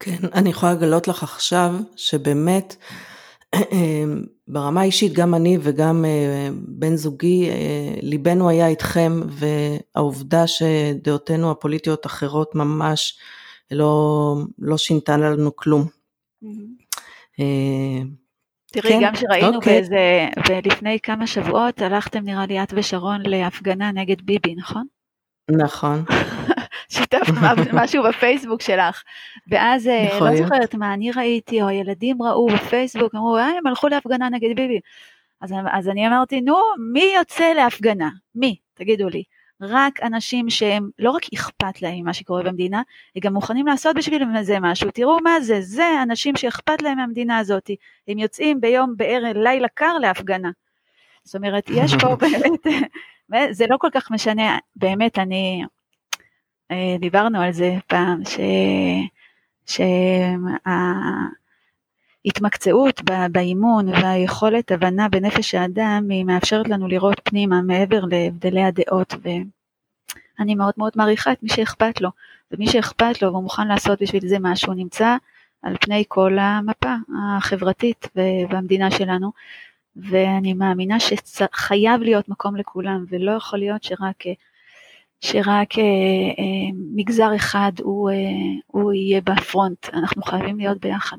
כן, 0.01 0.17
אני 0.35 0.51
יכולה 0.51 0.73
לגלות 0.73 1.09
לך 1.09 1.23
עכשיו 1.23 1.75
שבאמת 1.97 2.77
ברמה 4.49 4.81
האישית 4.81 5.13
גם 5.13 5.35
אני 5.35 5.59
וגם 5.63 6.05
אה, 6.05 6.49
בן 6.69 6.97
זוגי, 6.97 7.51
אה, 7.51 7.95
ליבנו 8.03 8.49
היה 8.49 8.69
איתכם 8.69 9.21
והעובדה 9.29 10.47
שדעותינו 10.47 11.51
הפוליטיות 11.51 12.07
אחרות 12.07 12.55
ממש 12.55 13.19
לא, 13.71 14.35
לא 14.59 14.79
שינתה 14.79 15.17
לנו 15.17 15.57
כלום. 15.57 15.87
Mm-hmm. 16.45 17.45
תראי, 18.73 18.91
כן, 18.91 19.01
גם 19.03 19.15
שראינו 19.17 19.57
אוקיי. 19.57 19.73
באיזה, 19.73 20.29
ולפני 20.49 20.99
כמה 21.03 21.27
שבועות 21.27 21.83
הלכתם 21.83 22.25
נראה 22.25 22.47
לי 22.47 22.63
את 22.63 22.73
ושרון 22.77 23.21
להפגנה 23.23 23.93
נגד 23.93 24.23
ביבי, 24.23 24.55
נכון? 24.55 24.87
נכון. 25.51 26.05
שיתפת 26.89 27.33
משהו 27.83 28.03
בפייסבוק 28.03 28.63
שלך, 28.63 29.03
ואז 29.51 29.89
אה, 29.89 30.19
לא 30.21 30.37
זוכרת 30.37 30.75
מה 30.75 30.95
אני 30.95 31.11
ראיתי, 31.11 31.63
או 31.63 31.69
הילדים 31.69 32.23
ראו 32.23 32.47
בפייסבוק, 32.47 33.15
אמרו, 33.15 33.37
אה, 33.37 33.49
הם 33.59 33.67
הלכו 33.67 33.89
להפגנה 33.89 34.29
נגד 34.29 34.57
ביבי. 34.57 34.81
אז, 35.41 35.55
אז 35.73 35.89
אני 35.89 36.07
אמרתי, 36.07 36.41
נו, 36.41 36.57
מי 36.93 37.13
יוצא 37.19 37.53
להפגנה? 37.53 38.09
מי? 38.35 38.57
תגידו 38.75 39.09
לי. 39.09 39.23
רק 39.61 40.03
אנשים 40.03 40.51
שהם 40.51 40.91
לא 40.99 41.11
רק 41.11 41.23
אכפת 41.35 41.83
להם 41.83 41.95
ממה 42.01 42.13
שקורה 42.13 42.43
במדינה, 42.43 42.83
הם 43.17 43.21
גם 43.21 43.35
מוכנים 43.35 43.67
לעשות 43.67 43.97
בשביל 43.97 44.43
זה 44.43 44.61
משהו. 44.61 44.91
תראו 44.91 45.19
מה 45.21 45.41
זה, 45.41 45.61
זה 45.61 46.03
אנשים 46.03 46.37
שאכפת 46.37 46.83
להם 46.83 46.99
מהמדינה 46.99 47.39
הזאת. 47.39 47.71
הם 48.09 48.19
יוצאים 48.19 48.61
ביום 48.61 48.95
בערב, 48.97 49.37
לילה 49.37 49.69
קר 49.75 49.99
להפגנה. 49.99 50.51
זאת 51.25 51.35
אומרת, 51.35 51.71
יש 51.71 51.95
פה 52.01 52.17
באמת, 52.21 52.61
זה 53.51 53.67
לא 53.71 53.77
כל 53.81 53.89
כך 53.93 54.11
משנה, 54.11 54.59
באמת, 54.77 55.19
אני, 55.19 55.65
דיברנו 57.01 57.41
על 57.41 57.53
זה 57.53 57.75
פעם, 57.87 58.23
שההתמקצעות 62.25 63.03
באימון 63.33 63.89
והיכולת 63.89 64.73
הבנה 64.73 65.09
בנפש 65.09 65.55
האדם 65.55 66.07
היא 66.11 66.25
מאפשרת 66.25 66.69
לנו 66.69 66.89
לראות 66.89 67.21
פנימה 67.25 67.63
מעבר 67.63 68.05
להבדלי 68.05 68.63
הדעות 68.63 69.15
ואני 69.23 70.55
מאוד 70.55 70.75
מאוד 70.77 70.93
מעריכה 70.97 71.33
את 71.33 71.43
מי 71.43 71.49
שאכפת 71.49 72.01
לו. 72.01 72.11
ומי 72.51 72.67
שאכפת 72.67 73.23
לו 73.23 73.33
והוא 73.33 73.43
מוכן 73.43 73.69
לעשות 73.69 74.03
בשביל 74.03 74.27
זה 74.27 74.37
משהו 74.41 74.75
נמצא 74.75 75.17
על 75.63 75.77
פני 75.81 76.05
כל 76.09 76.39
המפה 76.39 76.95
החברתית 77.19 78.09
והמדינה 78.51 78.91
שלנו. 78.91 79.33
ואני 79.97 80.55
מאמינה 80.55 80.97
שחייב 81.01 82.01
להיות 82.01 82.29
מקום 82.29 82.57
לכולם 82.57 83.05
ולא 83.09 83.31
יכול 83.33 83.59
להיות 83.59 83.83
שרק 83.83 84.23
שרק 85.21 85.79
אה, 85.79 85.83
אה, 85.83 86.69
מגזר 86.95 87.37
אחד 87.37 87.73
הוא, 87.83 88.11
אה, 88.11 88.15
הוא 88.67 88.93
יהיה 88.93 89.21
בפרונט, 89.21 89.89
אנחנו 89.95 90.23
חייבים 90.23 90.59
להיות 90.59 90.81
ביחד. 90.81 91.17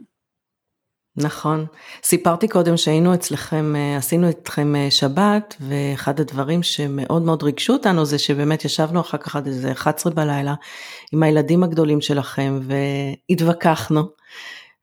נכון. 1.17 1.65
סיפרתי 2.03 2.47
קודם 2.47 2.77
שהיינו 2.77 3.13
אצלכם, 3.13 3.75
אה, 3.75 3.97
עשינו 3.97 4.29
אתכם 4.29 4.75
אה, 4.75 4.91
שבת, 4.91 5.55
ואחד 5.59 6.19
הדברים 6.19 6.63
שמאוד 6.63 7.21
מאוד 7.21 7.43
ריגשו 7.43 7.73
אותנו 7.73 8.05
זה 8.05 8.19
שבאמת 8.19 8.65
ישבנו 8.65 9.01
אחר 9.01 9.17
כך 9.17 9.35
עד 9.35 9.47
איזה 9.47 9.71
11 9.71 10.13
בלילה 10.13 10.53
עם 11.13 11.23
הילדים 11.23 11.63
הגדולים 11.63 12.01
שלכם 12.01 12.59
והתווכחנו, 13.29 14.01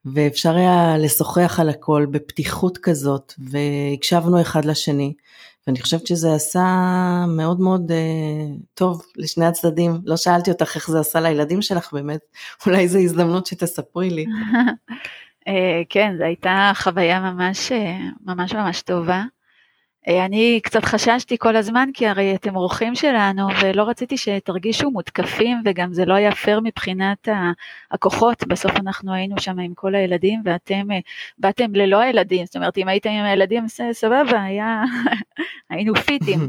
ואפשר 0.05 0.57
היה 0.57 0.99
לשוחח 0.99 1.61
על 1.61 1.69
הכל 1.69 2.07
בפתיחות 2.11 2.79
כזאת, 2.79 3.33
והקשבנו 3.39 4.41
אחד 4.41 4.65
לשני. 4.65 5.15
ואני 5.67 5.81
חושבת 5.81 6.07
שזה 6.07 6.35
עשה 6.35 6.65
מאוד 7.29 7.61
מאוד 7.61 7.91
uh, 7.91 8.61
טוב 8.75 9.03
לשני 9.17 9.47
הצדדים. 9.47 10.01
לא 10.05 10.17
שאלתי 10.17 10.51
אותך 10.51 10.77
איך 10.77 10.91
זה 10.91 11.01
עשה 11.01 11.21
לילדים 11.21 11.63
שלך 11.63 11.93
באמת, 11.93 12.21
אולי 12.67 12.89
זו 12.89 12.99
הזדמנות 12.99 13.47
שתספרי 13.47 14.11
לי. 14.11 14.25
uh, 15.49 15.53
כן, 15.91 16.15
זו 16.19 16.25
הייתה 16.25 16.73
חוויה 16.75 17.21
ממש 17.21 17.73
אה, 17.73 17.99
ממש 18.25 18.55
ממש 18.55 18.83
טובה. 18.83 19.23
אני 20.09 20.61
קצת 20.63 20.85
חששתי 20.85 21.39
כל 21.39 21.57
הזמן, 21.57 21.89
כי 21.95 22.07
הרי 22.07 22.35
אתם 22.35 22.57
אורחים 22.57 22.95
שלנו, 22.95 23.49
ולא 23.63 23.83
רציתי 23.83 24.17
שתרגישו 24.17 24.91
מותקפים, 24.91 25.63
וגם 25.65 25.93
זה 25.93 26.05
לא 26.05 26.15
היה 26.15 26.33
פייר 26.33 26.61
מבחינת 26.61 27.29
הכוחות, 27.91 28.47
בסוף 28.47 28.73
אנחנו 28.77 29.15
היינו 29.15 29.41
שם 29.41 29.59
עם 29.59 29.75
כל 29.75 29.95
הילדים, 29.95 30.43
ואתם 30.45 30.91
אה, 30.93 30.99
באתם 31.39 31.75
ללא 31.75 32.01
הילדים, 32.01 32.47
זאת 32.47 32.57
אומרת, 32.57 32.79
אם 32.79 32.89
הייתם 32.89 33.11
עם 33.11 33.25
הילדים, 33.25 33.65
סבבה, 33.93 34.43
היה, 34.43 34.83
היינו 35.71 35.95
פיטים. 35.95 36.41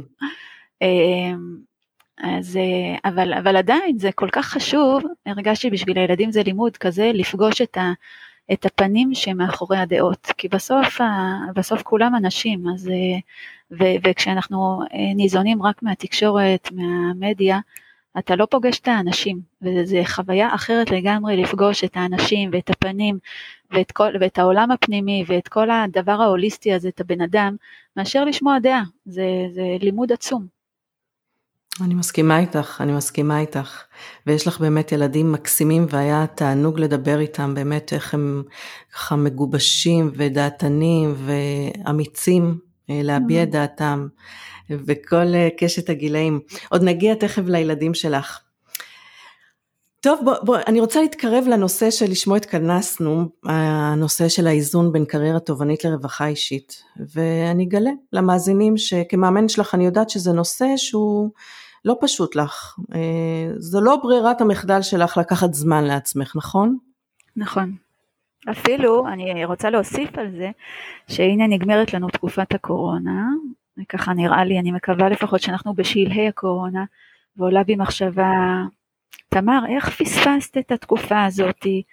אמ, 0.82 1.58
אז, 2.18 2.58
אה, 2.58 3.10
אבל, 3.10 3.34
אבל 3.34 3.58
עדיין 3.58 3.98
זה 3.98 4.12
כל 4.12 4.30
כך 4.32 4.46
חשוב, 4.46 5.04
הרגשתי 5.26 5.70
בשביל 5.70 5.98
הילדים 5.98 6.32
זה 6.32 6.44
לימוד 6.44 6.78
כזה, 6.78 7.12
לפגוש 7.14 7.62
את 7.62 7.78
ה... 7.78 7.92
את 8.54 8.66
הפנים 8.66 9.14
שמאחורי 9.14 9.78
הדעות, 9.78 10.28
כי 10.38 10.48
בסוף, 10.48 11.02
בסוף 11.56 11.82
כולם 11.82 12.16
אנשים, 12.16 12.68
אז, 12.74 12.90
אה, 12.90 13.20
ו, 13.72 13.84
וכשאנחנו 14.04 14.80
אה, 14.94 15.14
ניזונים 15.16 15.64
רק 15.64 15.84
מהתקשורת, 15.84 16.70
מהמדיה, 16.72 17.60
אתה 18.20 18.36
לא 18.36 18.46
פוגש 18.46 18.80
את 18.80 18.88
האנשים, 18.88 19.42
וזו 19.62 19.98
חוויה 20.06 20.56
אחרת 20.56 20.92
לגמרי 20.92 21.38
לפגוש 21.38 21.84
את 21.84 21.98
האנשים 21.98 22.50
ואת 22.54 22.70
הפנים 22.70 23.20
ואת, 23.72 23.92
כל, 23.92 24.12
ואת 24.20 24.40
העולם 24.40 24.72
הפנימי 24.72 25.24
ואת 25.28 25.48
כל 25.48 25.70
הדבר 25.72 26.22
ההוליסטי 26.22 26.74
הזה, 26.74 26.90
את 26.90 27.02
הבן 27.02 27.22
אדם, 27.22 27.56
מאשר 27.98 28.26
לשמוע 28.26 28.60
דעה, 28.60 28.84
זה, 29.06 29.26
זה 29.52 29.64
לימוד 29.82 30.12
עצום. 30.12 30.55
אני 31.82 31.94
מסכימה 31.94 32.40
איתך, 32.40 32.82
אני 32.82 32.92
מסכימה 32.92 33.40
איתך. 33.40 33.84
ויש 34.28 34.48
לך 34.48 34.60
באמת 34.60 34.92
ילדים 34.92 35.32
מקסימים 35.32 35.86
והיה 35.90 36.26
תענוג 36.36 36.80
לדבר 36.80 37.20
איתם, 37.20 37.54
באמת 37.56 37.94
איך 37.94 38.14
הם 38.14 38.44
ככה 38.94 39.16
מגובשים 39.16 40.12
ודעתנים 40.16 41.16
ואמיצים 41.18 42.58
אה, 42.90 43.00
להביע 43.04 43.44
את 43.44 43.48
mm. 43.48 43.52
דעתם, 43.52 44.08
וכל 44.70 45.36
אה, 45.36 45.48
קשת 45.58 45.90
הגילאים. 45.90 46.40
עוד 46.70 46.84
נגיע 46.84 47.16
תכף 47.16 47.44
לילדים 47.46 47.94
שלך. 47.94 48.40
טוב, 50.02 50.20
בוא, 50.24 50.36
בוא, 50.44 50.58
אני 50.68 50.80
רוצה 50.80 51.02
להתקרב 51.02 51.44
לנושא 51.48 51.92
שלשמו 51.92 52.36
התכנסנו, 52.36 53.30
הנושא 53.44 54.30
של 54.30 54.48
האיזון 54.48 54.92
בין 54.92 55.06
קריירה 55.06 55.40
תובענית 55.40 55.86
לרווחה 55.86 56.28
אישית. 56.28 56.84
ואני 57.14 57.64
אגלה 57.64 57.92
למאזינים 58.14 58.78
שכמאמן 58.78 59.50
שלך 59.50 59.76
אני 59.76 59.86
יודעת 59.86 60.10
שזה 60.10 60.32
נושא 60.32 60.66
שהוא 60.78 61.30
לא 61.86 61.98
פשוט 62.02 62.36
לך. 62.36 62.76
אה, 62.96 63.50
זו 63.58 63.82
לא 63.82 63.96
ברירת 64.04 64.42
המחדל 64.42 64.82
שלך 64.82 65.18
לקחת 65.18 65.54
זמן 65.54 65.84
לעצמך, 65.84 66.36
נכון? 66.36 66.78
נכון. 67.36 67.76
אפילו, 68.52 69.08
אני 69.08 69.46
רוצה 69.46 69.70
להוסיף 69.70 70.18
על 70.18 70.32
זה, 70.32 70.52
שהנה 71.08 71.48
נגמרת 71.48 71.94
לנו 71.94 72.10
תקופת 72.10 72.54
הקורונה, 72.54 73.28
ככה 73.90 74.14
נראה 74.14 74.44
לי, 74.44 74.60
אני 74.60 74.72
מקווה 74.72 75.10
לפחות 75.10 75.42
שאנחנו 75.42 75.74
בשלהי 75.74 76.28
הקורונה, 76.28 76.86
ועולה 77.38 77.64
בי 77.64 77.76
מחשבה, 77.76 78.64
תמר, 79.30 79.60
איך 79.70 79.90
פספסת 79.90 80.58
את 80.58 80.72
התקופה 80.72 81.26
הזאתי, 81.26 81.84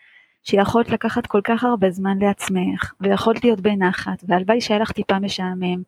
שיכולת 0.43 0.91
לקחת 0.91 1.27
כל 1.27 1.41
כך 1.45 1.65
הרבה 1.65 1.91
זמן 1.91 2.19
לעצמך, 2.19 2.93
ויכולת 3.01 3.45
להיות 3.45 3.61
בנחת, 3.61 4.25
והלוואי 4.29 4.61
שהיה 4.61 4.81
לך 4.81 4.93
טיפה 4.93 5.19
משעמם, 5.19 5.83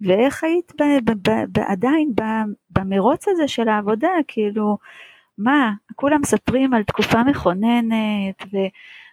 ואיך 0.00 0.44
היית 0.44 0.72
ב, 0.80 1.10
ב, 1.10 1.30
ב, 1.52 1.58
עדיין 1.58 2.12
במרוץ 2.70 3.28
הזה 3.28 3.48
של 3.48 3.68
העבודה, 3.68 4.08
כאילו, 4.28 4.78
מה, 5.38 5.72
כולם 5.94 6.20
מספרים 6.20 6.74
על 6.74 6.82
תקופה 6.82 7.24
מכוננת, 7.24 8.42
ו, 8.52 8.56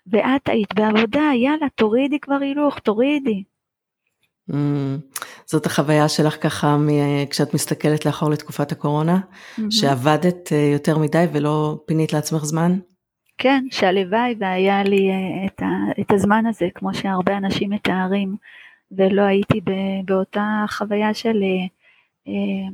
ואת 0.07 0.49
היית 0.49 0.73
בעבודה, 0.73 1.31
יאללה, 1.35 1.67
תורידי 1.75 2.19
כבר 2.19 2.37
הילוך, 2.41 2.79
תורידי. 2.79 3.43
Mm, 4.51 4.55
זאת 5.45 5.65
החוויה 5.65 6.09
שלך 6.09 6.43
ככה 6.43 6.77
כשאת 7.29 7.53
מסתכלת 7.53 8.05
לאחור 8.05 8.29
לתקופת 8.29 8.71
הקורונה, 8.71 9.19
mm-hmm. 9.19 9.61
שעבדת 9.69 10.53
אה, 10.53 10.69
יותר 10.73 10.97
מדי 10.97 11.25
ולא 11.33 11.77
פינית 11.85 12.13
לעצמך 12.13 12.45
זמן? 12.45 12.79
כן, 13.37 13.63
שהלוואי 13.71 14.35
והיה 14.39 14.83
לי 14.83 15.09
אה, 15.09 15.45
את, 15.45 15.61
ה, 15.61 16.01
את 16.01 16.11
הזמן 16.11 16.45
הזה, 16.45 16.67
כמו 16.75 16.93
שהרבה 16.93 17.37
אנשים 17.37 17.69
מתארים. 17.69 18.35
ולא 18.91 19.21
הייתי 19.21 19.61
באותה 20.05 20.65
חוויה 20.69 21.13
של 21.13 21.43
אה, 21.43 21.65
אה, 22.27 22.69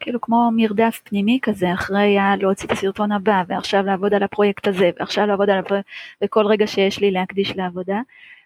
כאילו 0.00 0.20
כמו 0.20 0.50
מרדף 0.56 1.00
פנימי 1.04 1.38
כזה, 1.42 1.74
אחרי 1.74 2.16
להוציא 2.38 2.66
את 2.66 2.72
הסרטון 2.72 3.12
הבא, 3.12 3.42
ועכשיו 3.48 3.82
לעבוד 3.82 4.14
על 4.14 4.22
הפרויקט 4.22 4.68
הזה, 4.68 4.90
ועכשיו 4.98 5.26
לעבוד 5.26 5.50
על 5.50 5.58
הפרויקט, 5.58 5.88
וכל 6.24 6.46
רגע 6.46 6.66
שיש 6.66 7.00
לי 7.00 7.10
להקדיש 7.10 7.56
לעבודה. 7.56 8.00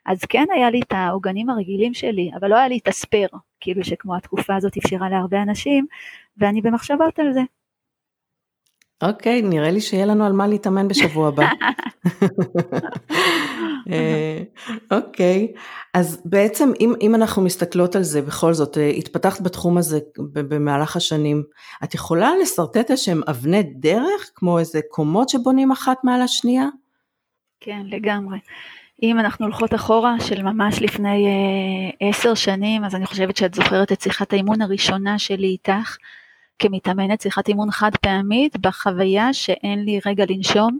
אז 0.06 0.24
כן 0.24 0.44
היה 0.54 0.70
לי 0.70 0.80
את 0.80 0.92
העוגנים 0.92 1.50
הרגילים 1.50 1.94
שלי, 1.94 2.30
אבל 2.40 2.48
לא 2.48 2.56
היה 2.56 2.68
לי 2.68 2.78
את 2.82 2.88
הספייר, 2.88 3.28
כאילו 3.60 3.84
שכמו 3.84 4.16
התקופה 4.16 4.56
הזאת 4.56 4.76
אפשרה 4.76 5.10
להרבה 5.10 5.42
אנשים, 5.42 5.86
ואני 6.36 6.60
במחשבות 6.60 7.18
על 7.18 7.32
זה. 7.32 7.40
אוקיי, 9.02 9.42
נראה 9.42 9.70
לי 9.70 9.80
שיהיה 9.80 10.06
לנו 10.06 10.24
על 10.24 10.32
מה 10.32 10.46
להתאמן 10.46 10.88
בשבוע 10.88 11.28
הבא. 11.28 11.46
אה, 13.92 14.42
אוקיי, 14.90 15.52
אז 15.94 16.22
בעצם 16.24 16.72
אם, 16.80 16.94
אם 17.00 17.14
אנחנו 17.14 17.42
מסתכלות 17.42 17.96
על 17.96 18.02
זה 18.02 18.22
בכל 18.22 18.54
זאת, 18.54 18.78
אה, 18.78 18.88
התפתחת 18.88 19.40
בתחום 19.40 19.78
הזה 19.78 19.98
במהלך 20.18 20.96
השנים, 20.96 21.42
את 21.84 21.94
יכולה 21.94 22.30
לשרטט 22.42 22.90
איזשהם 22.90 23.20
אבני 23.28 23.62
דרך, 23.62 24.30
כמו 24.34 24.58
איזה 24.58 24.80
קומות 24.90 25.28
שבונים 25.28 25.70
אחת 25.70 25.96
מעל 26.04 26.22
השנייה? 26.22 26.66
כן, 27.60 27.82
לגמרי. 27.86 28.38
אם 29.02 29.18
אנחנו 29.18 29.46
הולכות 29.46 29.74
אחורה 29.74 30.20
של 30.20 30.42
ממש 30.42 30.82
לפני 30.82 31.26
אה, 31.26 32.08
עשר 32.08 32.34
שנים, 32.34 32.84
אז 32.84 32.94
אני 32.94 33.06
חושבת 33.06 33.36
שאת 33.36 33.54
זוכרת 33.54 33.92
את 33.92 34.00
שיחת 34.00 34.32
האימון 34.32 34.62
הראשונה 34.62 35.18
שלי 35.18 35.46
איתך, 35.46 35.96
כמתאמנת 36.58 37.20
שיחת 37.20 37.48
אימון 37.48 37.70
חד 37.70 37.90
פעמית, 38.00 38.56
בחוויה 38.56 39.32
שאין 39.32 39.84
לי 39.84 40.00
רגע 40.06 40.24
לנשום. 40.28 40.78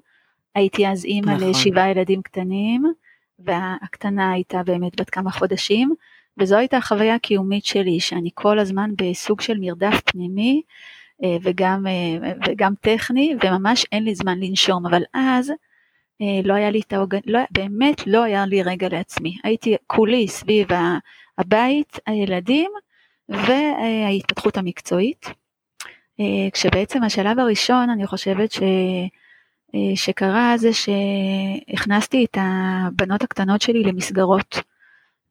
הייתי 0.54 0.88
אז 0.88 1.04
אימא 1.04 1.30
נכון. 1.30 1.49
לשבעה 1.50 1.90
ילדים 1.90 2.23
קטנים, 2.23 2.92
והקטנה 3.38 4.33
הייתה 4.33 4.62
באמת 4.62 5.00
בת 5.00 5.11
כמה 5.11 5.30
חודשים, 5.30 5.95
וזו 6.38 6.57
הייתה 6.57 6.76
החוויה 6.76 7.14
הקיומית 7.14 7.64
שלי, 7.64 8.00
שאני 8.00 8.30
כל 8.35 8.59
הזמן 8.59 8.90
בסוג 8.97 9.40
של 9.40 9.59
מרדף 9.61 10.00
פנימי, 10.04 10.62
אה, 11.25 11.37
וגם, 11.42 11.87
אה, 11.87 12.33
וגם 12.47 12.75
טכני, 12.80 13.35
וממש 13.45 13.87
אין 13.92 14.04
לי 14.04 14.14
זמן 14.14 14.40
לנשום, 14.40 14.87
אבל 14.87 15.02
אז 15.14 15.52
אה, 16.23 16.40
לא 16.45 16.54
היה 16.54 16.71
לי 16.71 16.80
את 16.80 16.92
העוגן, 16.92 17.19
לא, 17.26 17.40
באמת 17.50 18.07
לא 18.07 18.23
היה 18.23 18.47
לי 18.47 18.62
רגע 18.62 18.88
לעצמי. 18.88 19.37
הייתי 19.45 19.76
כולי 19.87 20.28
סביב 20.28 20.69
הבית, 21.38 21.99
הילדים 22.07 22.71
וההתפתחות 23.28 24.57
המקצועית. 24.57 25.26
כשבעצם 26.52 27.02
השלב 27.02 27.38
הראשון 27.38 27.90
אני 27.90 28.07
חושבת 28.07 28.52
ש... 28.52 28.61
שקרה 29.95 30.55
זה 30.57 30.71
שהכנסתי 30.73 32.25
את 32.25 32.39
הבנות 32.41 33.23
הקטנות 33.23 33.62
שלי 33.62 33.83
למסגרות 33.83 34.57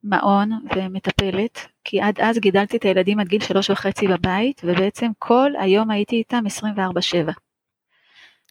מעון 0.03 0.51
ומטפלת, 0.75 1.67
כי 1.84 2.01
עד 2.01 2.19
אז 2.19 2.39
גידלתי 2.39 2.77
את 2.77 2.84
הילדים 2.84 3.19
עד 3.19 3.27
גיל 3.27 3.41
שלוש 3.41 3.69
וחצי 3.69 4.08
בבית, 4.08 4.62
ובעצם 4.63 5.12
כל 5.19 5.51
היום 5.60 5.91
הייתי 5.91 6.15
איתם 6.15 6.43
24/7. 6.48 7.31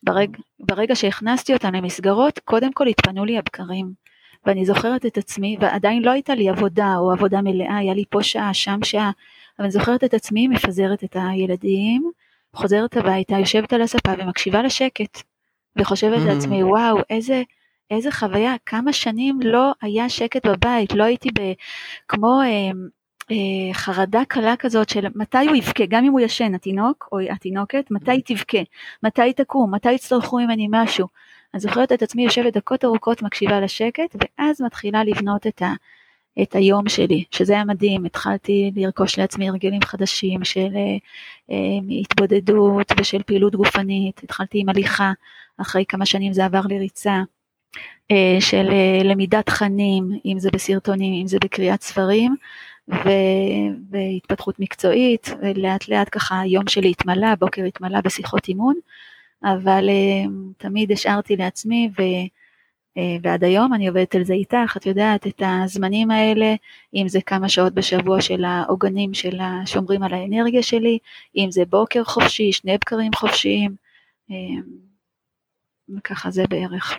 ברג, 0.02 0.36
ברגע 0.60 0.96
שהכנסתי 0.96 1.52
אותם 1.52 1.74
למסגרות, 1.74 2.38
קודם 2.38 2.72
כל 2.72 2.86
התפנו 2.86 3.24
לי 3.24 3.38
הבקרים. 3.38 3.92
ואני 4.46 4.64
זוכרת 4.64 5.06
את 5.06 5.18
עצמי, 5.18 5.56
ועדיין 5.60 6.02
לא 6.02 6.10
הייתה 6.10 6.34
לי 6.34 6.48
עבודה 6.48 6.94
או 6.96 7.12
עבודה 7.12 7.42
מלאה, 7.42 7.76
היה 7.76 7.94
לי 7.94 8.04
פה 8.10 8.22
שעה, 8.22 8.54
שם 8.54 8.78
שעה, 8.84 9.10
אבל 9.58 9.64
אני 9.64 9.70
זוכרת 9.70 10.04
את 10.04 10.14
עצמי 10.14 10.48
מפזרת 10.48 11.04
את 11.04 11.16
הילדים, 11.20 12.10
חוזרת 12.54 12.96
הביתה, 12.96 13.38
יושבת 13.38 13.72
על 13.72 13.82
הספה 13.82 14.12
ומקשיבה 14.18 14.62
לשקט, 14.62 15.22
וחושבת 15.76 16.22
mm. 16.22 16.26
לעצמי, 16.26 16.62
וואו, 16.62 16.98
איזה, 17.10 17.42
איזה 17.90 18.10
חוויה, 18.10 18.54
כמה 18.66 18.92
שנים 18.92 19.38
לא 19.42 19.72
היה 19.82 20.08
שקט 20.08 20.46
בבית, 20.46 20.92
לא 20.92 21.04
הייתי 21.04 21.28
ב... 21.28 21.52
כמו 22.08 22.40
אה, 22.42 22.70
אה, 23.30 23.74
חרדה 23.74 24.22
קלה 24.28 24.56
כזאת 24.56 24.88
של 24.88 25.06
מתי 25.14 25.46
הוא 25.46 25.56
יבכה, 25.56 25.86
גם 25.88 26.04
אם 26.04 26.12
הוא 26.12 26.20
ישן, 26.20 26.54
התינוק 26.54 27.08
או 27.12 27.18
התינוקת, 27.18 27.90
מתי 27.90 28.10
היא 28.10 28.22
תבכה, 28.24 28.58
מתי 29.02 29.32
תקום, 29.32 29.74
מתי 29.74 29.92
יצטרכו 29.92 30.38
ממני 30.38 30.68
משהו. 30.70 31.06
אני 31.54 31.60
זוכרת 31.60 31.92
את 31.92 32.02
עצמי 32.02 32.24
יושבת 32.24 32.56
דקות 32.56 32.84
ארוכות 32.84 33.22
מקשיבה 33.22 33.60
לשקט, 33.60 34.16
ואז 34.20 34.60
מתחילה 34.60 35.04
לבנות 35.04 35.46
את, 35.46 35.62
ה, 35.62 35.72
את 36.42 36.54
היום 36.54 36.88
שלי, 36.88 37.24
שזה 37.30 37.52
היה 37.52 37.64
מדהים, 37.64 38.04
התחלתי 38.04 38.72
לרכוש 38.76 39.18
לעצמי 39.18 39.48
הרגלים 39.48 39.82
חדשים 39.82 40.44
של 40.44 40.68
אה, 40.76 40.96
אה, 41.50 41.56
התבודדות 42.00 42.92
ושל 43.00 43.22
פעילות 43.22 43.56
גופנית, 43.56 44.20
התחלתי 44.24 44.60
עם 44.60 44.68
הליכה, 44.68 45.12
אחרי 45.58 45.84
כמה 45.88 46.06
שנים 46.06 46.32
זה 46.32 46.44
עבר 46.44 46.60
לריצה, 46.68 47.22
אה, 48.10 48.36
של 48.40 48.68
אה, 48.70 49.00
למידת 49.04 49.46
תכנים, 49.46 50.18
אם 50.24 50.38
זה 50.38 50.50
בסרטונים, 50.52 51.22
אם 51.22 51.26
זה 51.26 51.38
בקריאת 51.44 51.82
ספרים, 51.82 52.36
והתפתחות 53.90 54.60
מקצועית, 54.60 55.34
ולאט 55.42 55.88
לאט 55.88 56.08
ככה 56.12 56.40
היום 56.40 56.68
שלי 56.68 56.90
התמלא, 56.90 57.26
הבוקר 57.26 57.64
התמלא 57.64 58.00
בשיחות 58.00 58.48
אימון, 58.48 58.74
אבל 59.44 59.88
אה, 59.88 60.30
תמיד 60.56 60.92
השארתי 60.92 61.36
לעצמי 61.36 61.90
ו... 61.98 62.02
ועד 63.22 63.44
היום 63.44 63.74
אני 63.74 63.88
עובדת 63.88 64.14
על 64.14 64.24
זה 64.24 64.32
איתך, 64.32 64.76
את 64.76 64.86
יודעת, 64.86 65.26
את 65.26 65.42
הזמנים 65.44 66.10
האלה, 66.10 66.54
אם 66.94 67.08
זה 67.08 67.20
כמה 67.20 67.48
שעות 67.48 67.74
בשבוע 67.74 68.20
של 68.20 68.44
העוגנים 68.44 69.14
של 69.14 69.38
השומרים 69.40 70.02
על 70.02 70.14
האנרגיה 70.14 70.62
שלי, 70.62 70.98
אם 71.36 71.50
זה 71.50 71.64
בוקר 71.64 72.04
חופשי, 72.04 72.52
שני 72.52 72.78
בקרים 72.78 73.12
חופשיים, 73.14 73.74
וככה 75.96 76.30
זה 76.30 76.42
בערך. 76.50 76.92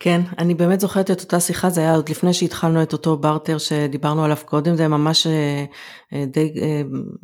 כן, 0.00 0.20
אני 0.38 0.54
באמת 0.54 0.80
זוכרת 0.80 1.10
את 1.10 1.20
אותה 1.20 1.40
שיחה, 1.40 1.70
זה 1.70 1.80
היה 1.80 1.94
עוד 1.94 2.08
לפני 2.08 2.34
שהתחלנו 2.34 2.82
את 2.82 2.92
אותו 2.92 3.16
בארטר 3.16 3.58
שדיברנו 3.58 4.24
עליו 4.24 4.36
קודם, 4.44 4.76
זה 4.76 4.88
ממש 4.88 5.26
אה, 5.26 6.24
די 6.26 6.52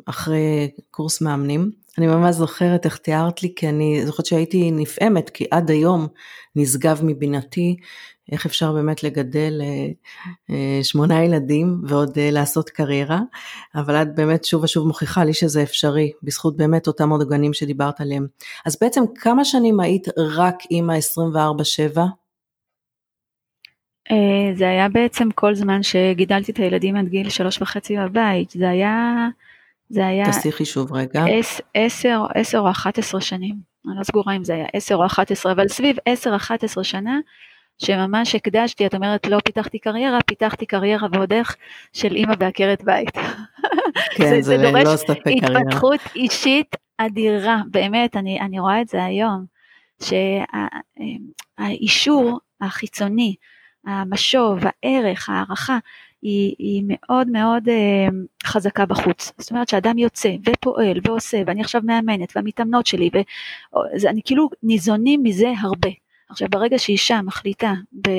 אחרי 0.07 0.71
קורס 0.91 1.21
מאמנים. 1.21 1.71
אני 1.99 2.07
ממש 2.07 2.35
זוכרת 2.35 2.85
איך 2.85 2.97
תיארת 2.97 3.43
לי, 3.43 3.53
כי 3.57 3.69
אני 3.69 4.07
זוכרת 4.07 4.27
שהייתי 4.27 4.71
נפעמת, 4.71 5.31
כי 5.31 5.45
עד 5.51 5.71
היום 5.71 6.07
נשגב 6.57 7.01
מבינתי 7.03 7.77
איך 8.33 8.47
אפשר 8.47 8.73
באמת 8.73 9.03
לגדל 9.03 9.61
אה, 9.65 9.87
אה, 10.51 10.85
שמונה 10.85 11.25
ילדים 11.25 11.83
ועוד 11.89 12.19
אה, 12.19 12.31
לעשות 12.31 12.71
קריירה, 12.71 13.21
אבל 13.75 13.95
את 13.95 14.15
באמת 14.15 14.45
שוב 14.45 14.65
ושוב 14.65 14.87
מוכיחה 14.87 15.25
לי 15.25 15.35
שזה 15.35 15.63
אפשרי, 15.63 16.13
בזכות 16.23 16.57
באמת 16.57 16.87
אותם 16.87 17.11
עוד 17.11 17.23
עוגנים 17.23 17.53
שדיברת 17.53 18.01
עליהם. 18.01 18.27
אז 18.67 18.77
בעצם 18.81 19.05
כמה 19.15 19.45
שנים 19.45 19.81
היית 19.81 20.09
רק 20.19 20.57
אימא 20.71 20.95
24/7? 21.97 22.01
זה 24.55 24.69
היה 24.69 24.89
בעצם 24.89 25.31
כל 25.31 25.55
זמן 25.55 25.83
שגידלתי 25.83 26.53
את 26.53 26.57
הילדים 26.57 26.97
עד 26.97 27.09
גיל 27.09 27.31
שלוש 27.31 27.63
וחצי 27.63 27.97
בבית, 27.97 28.51
זה 28.51 28.69
היה 28.69 29.29
זה 29.89 30.07
היה... 30.07 30.25
תעשי 30.25 30.53
חישוב 30.53 30.93
רגע. 30.93 31.25
עשר, 31.75 32.27
עשר 32.35 32.59
או 32.59 32.71
אחת 32.71 32.99
עשרה 32.99 33.21
שנים, 33.21 33.55
אני 33.89 33.99
לא 33.99 34.05
סגורה 34.05 34.37
אם 34.37 34.45
זה 34.45 34.55
היה 34.55 34.67
עשר 34.73 34.95
או 34.95 35.07
אחת 35.07 35.31
עשרה, 35.31 35.53
אבל 35.53 35.69
סביב 35.69 35.97
עשר, 36.07 36.37
אחת 36.37 36.65
עשרה 36.65 36.85
שנה, 36.85 37.19
שממש 37.79 38.35
הקדשתי, 38.35 38.87
את 38.87 38.95
אומרת 38.95 39.27
לא 39.27 39.39
פיתחתי 39.45 39.79
קריירה, 39.79 40.19
פיתחתי 40.27 40.67
קריירה 40.67 41.09
ועוד 41.13 41.33
איך 41.33 41.57
של 41.93 42.15
אימא 42.15 42.35
בעקרת 42.35 42.85
בית. 42.85 43.17
כן, 44.17 44.29
זה, 44.31 44.43
זה, 44.43 44.43
זה 44.43 44.57
דורש 44.57 44.85
לא 44.85 44.97
ספק 44.97 45.23
קריירה. 45.25 45.61
התפתחות 45.61 46.01
אישית 46.17 46.77
אדירה, 46.99 47.63
באמת, 47.71 48.17
אני, 48.17 48.41
אני 48.41 48.61
רואה 48.61 48.81
את 48.81 48.89
זה 48.89 49.05
היום, 49.05 49.45
שהאישור 51.59 52.39
החיצוני, 52.61 53.35
המשוב, 53.87 54.59
הערך, 54.83 55.29
הערכה, 55.29 55.79
היא, 56.23 56.55
היא 56.59 56.83
מאוד 56.87 57.29
מאוד 57.29 57.69
אה, 57.69 58.09
חזקה 58.47 58.87
בחוץ. 58.87 59.33
זאת 59.39 59.51
אומרת 59.51 59.69
שאדם 59.69 59.99
יוצא 59.99 60.31
ופועל 60.47 61.01
ועושה, 61.05 61.43
ואני 61.47 61.61
עכשיו 61.61 61.81
מאמנת, 61.85 62.37
והמתאמנות 62.37 62.87
שלי, 62.87 63.11
ואני 64.03 64.21
כאילו 64.25 64.49
ניזונים 64.63 65.23
מזה 65.23 65.53
הרבה. 65.61 65.91
עכשיו 66.29 66.49
ברגע 66.51 66.79
שאישה 66.79 67.23
מחליטה 67.23 67.73
ב, 67.93 68.11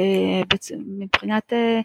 בצ, 0.53 0.71
מבחינת 0.99 1.53
אה, 1.53 1.81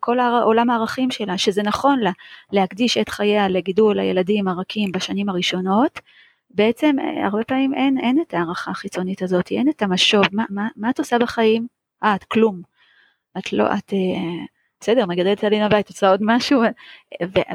כל 0.00 0.18
עולם 0.42 0.70
הערכים 0.70 1.10
שלה, 1.10 1.38
שזה 1.38 1.62
נכון 1.62 1.98
לה 2.00 2.10
להקדיש 2.52 2.98
את 2.98 3.08
חייה 3.08 3.48
לגידול 3.48 3.98
הילדים 3.98 4.48
הרכים 4.48 4.92
בשנים 4.92 5.28
הראשונות, 5.28 6.00
בעצם 6.50 6.96
אה, 7.00 7.26
הרבה 7.26 7.44
פעמים 7.44 7.74
אין, 7.74 7.98
אין 7.98 8.20
את 8.20 8.34
הערכה 8.34 8.70
החיצונית 8.70 9.22
הזאת, 9.22 9.50
אין 9.50 9.68
את 9.68 9.82
המשוב, 9.82 10.24
מה, 10.32 10.44
מה, 10.50 10.68
מה 10.76 10.90
את 10.90 10.98
עושה 10.98 11.18
בחיים? 11.18 11.66
אה, 12.04 12.14
את 12.14 12.24
כלום. 12.24 12.62
את 13.38 13.52
לא, 13.52 13.64
את... 13.66 13.92
אה, 13.92 14.44
בסדר, 14.80 15.06
מגדלת 15.06 15.42
ילדים 15.42 15.64
בבית, 15.64 15.88
עושה 15.88 16.10
עוד 16.10 16.20
משהו, 16.22 16.62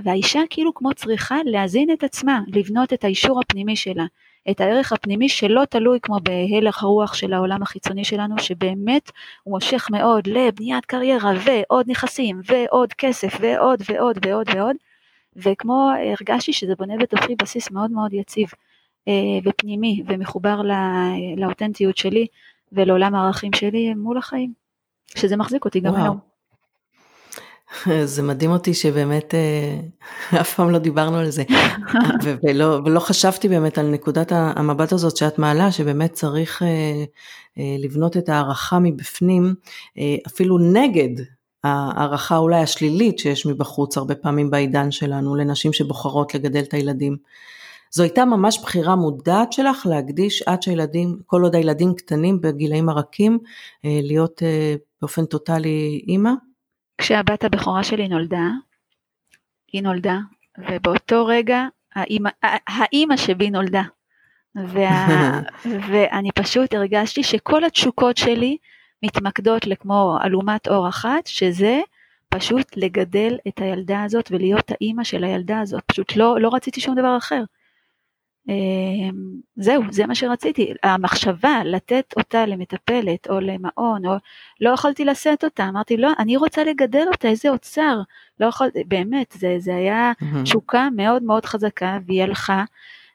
והאישה 0.03 0.39
כאילו 0.49 0.73
כמו 0.73 0.93
צריכה 0.93 1.35
להזין 1.45 1.91
את 1.93 2.03
עצמה, 2.03 2.39
לבנות 2.47 2.93
את 2.93 3.03
האישור 3.03 3.39
הפנימי 3.39 3.75
שלה, 3.75 4.05
את 4.51 4.61
הערך 4.61 4.91
הפנימי 4.93 5.29
שלא 5.29 5.65
תלוי 5.65 5.99
כמו 6.01 6.17
בהלך 6.23 6.83
הרוח 6.83 7.13
של 7.13 7.33
העולם 7.33 7.61
החיצוני 7.61 8.03
שלנו, 8.03 8.39
שבאמת 8.39 9.11
הוא 9.43 9.53
מושך 9.53 9.87
מאוד 9.91 10.27
לבניית 10.27 10.85
קריירה 10.85 11.31
ועוד 11.45 11.85
נכסים 11.89 12.41
ועוד 12.45 12.93
כסף 12.93 13.37
ועוד 13.41 13.81
ועוד 13.89 14.17
ועוד 14.25 14.47
ועוד, 14.55 14.75
וכמו 15.35 15.91
הרגשתי 16.19 16.53
שזה 16.53 16.75
בונה 16.75 16.97
בתוכי 16.97 17.35
בסיס 17.35 17.71
מאוד 17.71 17.91
מאוד 17.91 18.13
יציב 18.13 18.49
אה, 19.07 19.13
ופנימי 19.43 20.03
ומחובר 20.05 20.61
לאותנטיות 21.37 21.97
שלי 21.97 22.27
ולעולם 22.71 23.15
הערכים 23.15 23.53
שלי 23.53 23.93
מול 23.93 24.17
החיים, 24.17 24.62
שזה 25.15 25.35
מחזיק 25.37 25.65
אותי 25.65 25.79
גם 25.79 25.95
היום. 25.95 26.33
זה 28.05 28.21
מדהים 28.21 28.51
אותי 28.51 28.73
שבאמת 28.73 29.33
אה, 29.35 29.79
אף 30.41 30.55
פעם 30.55 30.69
לא 30.69 30.77
דיברנו 30.77 31.17
על 31.17 31.29
זה 31.29 31.43
ולא, 32.43 32.79
ולא 32.85 32.99
חשבתי 32.99 33.49
באמת 33.49 33.77
על 33.77 33.87
נקודת 33.87 34.31
המבט 34.31 34.91
הזאת 34.91 35.17
שאת 35.17 35.39
מעלה 35.39 35.71
שבאמת 35.71 36.13
צריך 36.13 36.63
אה, 36.63 36.67
אה, 37.57 37.75
לבנות 37.79 38.17
את 38.17 38.29
ההערכה 38.29 38.79
מבפנים 38.79 39.55
אפילו 40.27 40.57
נגד 40.57 41.23
ההערכה 41.63 42.37
אולי 42.37 42.59
השלילית 42.59 43.19
שיש 43.19 43.45
מבחוץ 43.45 43.97
הרבה 43.97 44.15
פעמים 44.15 44.49
בעידן 44.49 44.91
שלנו 44.91 45.35
לנשים 45.35 45.73
שבוחרות 45.73 46.35
לגדל 46.35 46.63
את 46.63 46.73
הילדים. 46.73 47.17
זו 47.95 48.03
הייתה 48.03 48.25
ממש 48.25 48.59
בחירה 48.61 48.95
מודעת 48.95 49.53
שלך 49.53 49.85
להקדיש 49.85 50.41
עד 50.41 50.61
שהילדים, 50.61 51.19
כל 51.25 51.41
עוד 51.41 51.55
הילדים 51.55 51.93
קטנים 51.95 52.41
בגילאים 52.41 52.89
הרכים, 52.89 53.39
אה, 53.85 53.99
להיות 54.03 54.43
אה, 54.43 54.75
באופן 55.01 55.25
טוטאלי 55.25 56.05
אימא? 56.07 56.31
כשהבת 56.97 57.43
הבכורה 57.43 57.83
שלי 57.83 58.07
נולדה, 58.07 58.47
היא 59.73 59.83
נולדה, 59.83 60.17
ובאותו 60.57 61.25
רגע 61.25 61.65
האימא, 61.95 62.29
האימא 62.67 63.17
שבי 63.17 63.49
נולדה. 63.49 63.83
וה, 64.55 65.41
ואני 65.89 66.31
פשוט 66.31 66.73
הרגשתי 66.73 67.23
שכל 67.23 67.63
התשוקות 67.63 68.17
שלי 68.17 68.57
מתמקדות 69.03 69.67
לכמו 69.67 70.17
אלומת 70.25 70.67
אור 70.67 70.89
אחת, 70.89 71.27
שזה 71.27 71.81
פשוט 72.29 72.77
לגדל 72.77 73.37
את 73.47 73.59
הילדה 73.59 74.03
הזאת 74.03 74.31
ולהיות 74.31 74.71
האימא 74.71 75.03
של 75.03 75.23
הילדה 75.23 75.59
הזאת. 75.59 75.83
פשוט 75.85 76.15
לא, 76.15 76.39
לא 76.39 76.49
רציתי 76.53 76.81
שום 76.81 76.95
דבר 76.95 77.17
אחר. 77.17 77.43
אמ, 78.49 79.13
זהו, 79.55 79.83
זה 79.91 80.05
מה 80.07 80.15
שרציתי. 80.15 80.73
המחשבה 80.83 81.61
לתת 81.65 82.13
אותה 82.17 82.45
למטפלת 82.45 83.29
או 83.29 83.39
למעון, 83.39 84.05
או 84.05 84.13
לא 84.61 84.69
יכולתי 84.69 85.05
לשאת 85.05 85.43
אותה, 85.43 85.69
אמרתי 85.69 85.97
לא, 85.97 86.11
אני 86.19 86.37
רוצה 86.37 86.63
לגדל 86.63 87.05
אותה, 87.11 87.27
איזה 87.27 87.49
אוצר. 87.49 88.01
לא 88.39 88.45
יכולתי, 88.45 88.83
באמת, 88.83 89.35
זה, 89.39 89.55
זה 89.59 89.75
היה 89.75 90.11
תשוקה 90.43 90.87
מאוד 90.95 91.23
מאוד 91.23 91.45
חזקה, 91.45 91.97
והיא 92.07 92.23
הלכה, 92.23 92.63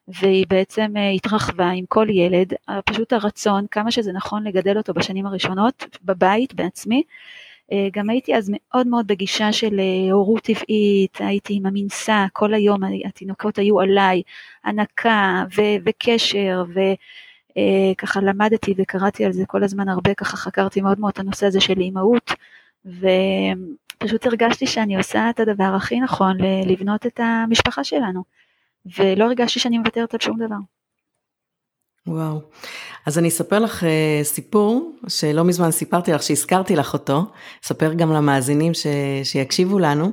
והיא 0.09 0.47
בעצם 0.49 0.93
אה, 0.97 1.11
התרחבה 1.11 1.71
עם 1.71 1.85
כל 1.88 2.07
ילד, 2.11 2.53
פשוט 2.85 3.12
הרצון, 3.12 3.67
כמה 3.71 3.91
שזה 3.91 4.12
נכון 4.12 4.45
לגדל 4.45 4.79
אותו 4.79 4.95
בשנים 4.95 5.27
הראשונות, 5.27 5.85
בבית, 6.05 6.55
בעצמי. 6.55 7.03
אה, 7.72 7.88
גם 7.92 8.11
הייתי 8.11 8.37
אז 8.37 8.52
מאוד 8.54 8.87
מאוד 8.87 9.07
בגישה 9.07 9.52
של 9.52 9.81
אה, 9.81 10.12
הורות 10.12 10.42
טבעית, 10.42 11.18
הייתי 11.18 11.54
עם 11.54 11.66
המנסה, 11.66 12.26
כל 12.33 12.54
היום 12.54 12.81
התינוקות 13.04 13.59
היו 13.59 13.81
עליי, 13.81 14.22
הנקה 14.64 15.44
ו- 15.57 15.76
וקשר, 15.85 16.64
וככה 16.68 18.20
אה, 18.20 18.24
למדתי 18.24 18.74
וקראתי 18.76 19.24
על 19.24 19.33
זה 19.33 19.46
כל 19.46 19.64
הזמן 19.64 19.88
הרבה, 19.88 20.14
ככה 20.14 20.37
חקרתי 20.37 20.81
מאוד 20.81 21.00
מאוד 21.00 21.12
את 21.12 21.18
הנושא 21.18 21.46
הזה 21.46 21.61
של 21.61 21.81
אימהות, 21.81 22.33
ופשוט 22.87 24.26
הרגשתי 24.26 24.66
שאני 24.66 24.96
עושה 24.96 25.31
את 25.31 25.40
הדבר 25.40 25.72
הכי 25.76 26.00
נכון 26.00 26.37
לבנות 26.66 27.07
את 27.07 27.20
המשפחה 27.22 27.85
שלנו, 27.85 28.24
ולא 28.98 29.24
הרגשתי 29.24 29.61
שאני 29.61 29.78
מוותרת 29.78 30.14
על 30.14 30.20
שום 30.20 30.38
דבר. 30.38 30.78
וואו. 32.09 32.40
אז 33.07 33.18
אני 33.18 33.29
אספר 33.29 33.59
לך 33.59 33.83
uh, 33.83 33.87
סיפור 34.25 34.92
שלא 35.09 35.44
מזמן 35.44 35.71
סיפרתי 35.71 36.12
לך, 36.12 36.23
שהזכרתי 36.23 36.77
לך 36.77 36.92
אותו, 36.92 37.23
אספר 37.64 37.92
גם 37.92 38.12
למאזינים 38.12 38.75
ש, 38.75 38.87
שיקשיבו 39.25 39.79
לנו, 39.79 40.11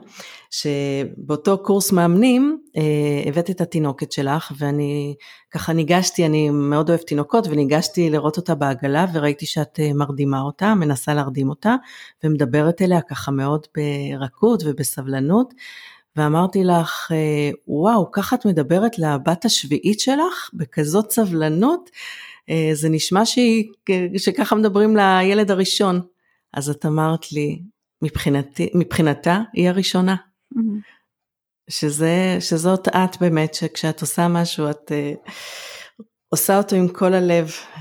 שבאותו 0.52 1.58
קורס 1.58 1.92
מאמנים 1.92 2.58
uh, 2.68 3.28
הבאת 3.28 3.50
את 3.50 3.62
התינוקת 3.62 4.12
שלך 4.12 4.52
ואני 4.58 5.16
ככה 5.52 5.74
ניגשתי, 5.74 6.26
אני 6.26 6.50
מאוד 6.50 6.90
אוהבת 6.90 7.08
תינוקות 7.08 7.48
וניגשתי 7.48 8.10
לראות 8.10 8.38
אותה 8.38 8.56
בעגלה 8.56 9.06
וראיתי 9.14 9.46
שאת 9.46 9.80
uh, 9.80 9.94
מרדימה 9.94 10.42
אותה, 10.42 10.76
מנסה 10.76 11.14
להרדים 11.14 11.50
אותה 11.50 11.76
ומדברת 12.24 12.82
אליה 12.82 13.02
ככה 13.02 13.32
מאוד 13.32 13.68
ברכות 13.76 14.64
ובסבלנות. 14.66 15.54
ואמרתי 16.16 16.64
לך, 16.64 17.12
אה, 17.12 17.50
וואו, 17.68 18.12
ככה 18.12 18.36
את 18.36 18.46
מדברת 18.46 19.00
לבת 19.00 19.46
השביעית 19.46 20.00
שלך, 20.00 20.50
בכזאת 20.54 21.12
סבלנות, 21.12 21.90
אה, 22.50 22.70
זה 22.74 22.90
נשמע 22.90 23.26
שהיא, 23.26 23.66
שככה 24.18 24.56
מדברים 24.56 24.98
לילד 24.98 25.52
הראשון. 25.52 26.02
אז 26.54 26.70
את 26.70 26.86
אמרת 26.86 27.32
לי, 27.32 27.62
מבחינתי, 28.02 28.70
מבחינתה 28.74 29.42
היא 29.54 29.70
הראשונה. 29.70 30.16
Mm-hmm. 30.54 30.60
שזה, 31.70 32.38
שזאת 32.40 32.88
את 32.88 33.18
באמת, 33.22 33.54
שכשאת 33.54 34.02
עושה 34.02 34.28
משהו 34.28 34.70
את 34.70 34.92
uh, 34.92 35.30
עושה 36.30 36.58
אותו 36.58 36.76
עם 36.76 36.88
כל 36.88 37.14
הלב, 37.14 37.48
uh, 37.76 37.80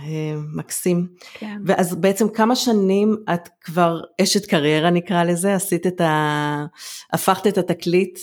מקסים. 0.57 1.07
כן. 1.35 1.59
ואז 1.67 1.95
בעצם 1.95 2.29
כמה 2.29 2.57
שנים 2.57 3.17
את 3.35 3.49
כבר 3.61 4.01
אשת 4.23 4.47
קריירה 4.47 4.91
נקרא 4.91 5.25
לזה, 5.25 5.55
עשית 5.55 5.87
את 5.87 6.01
ה... 6.01 6.67
הפכת 7.13 7.47
את 7.47 7.59
התקליט 7.59 8.19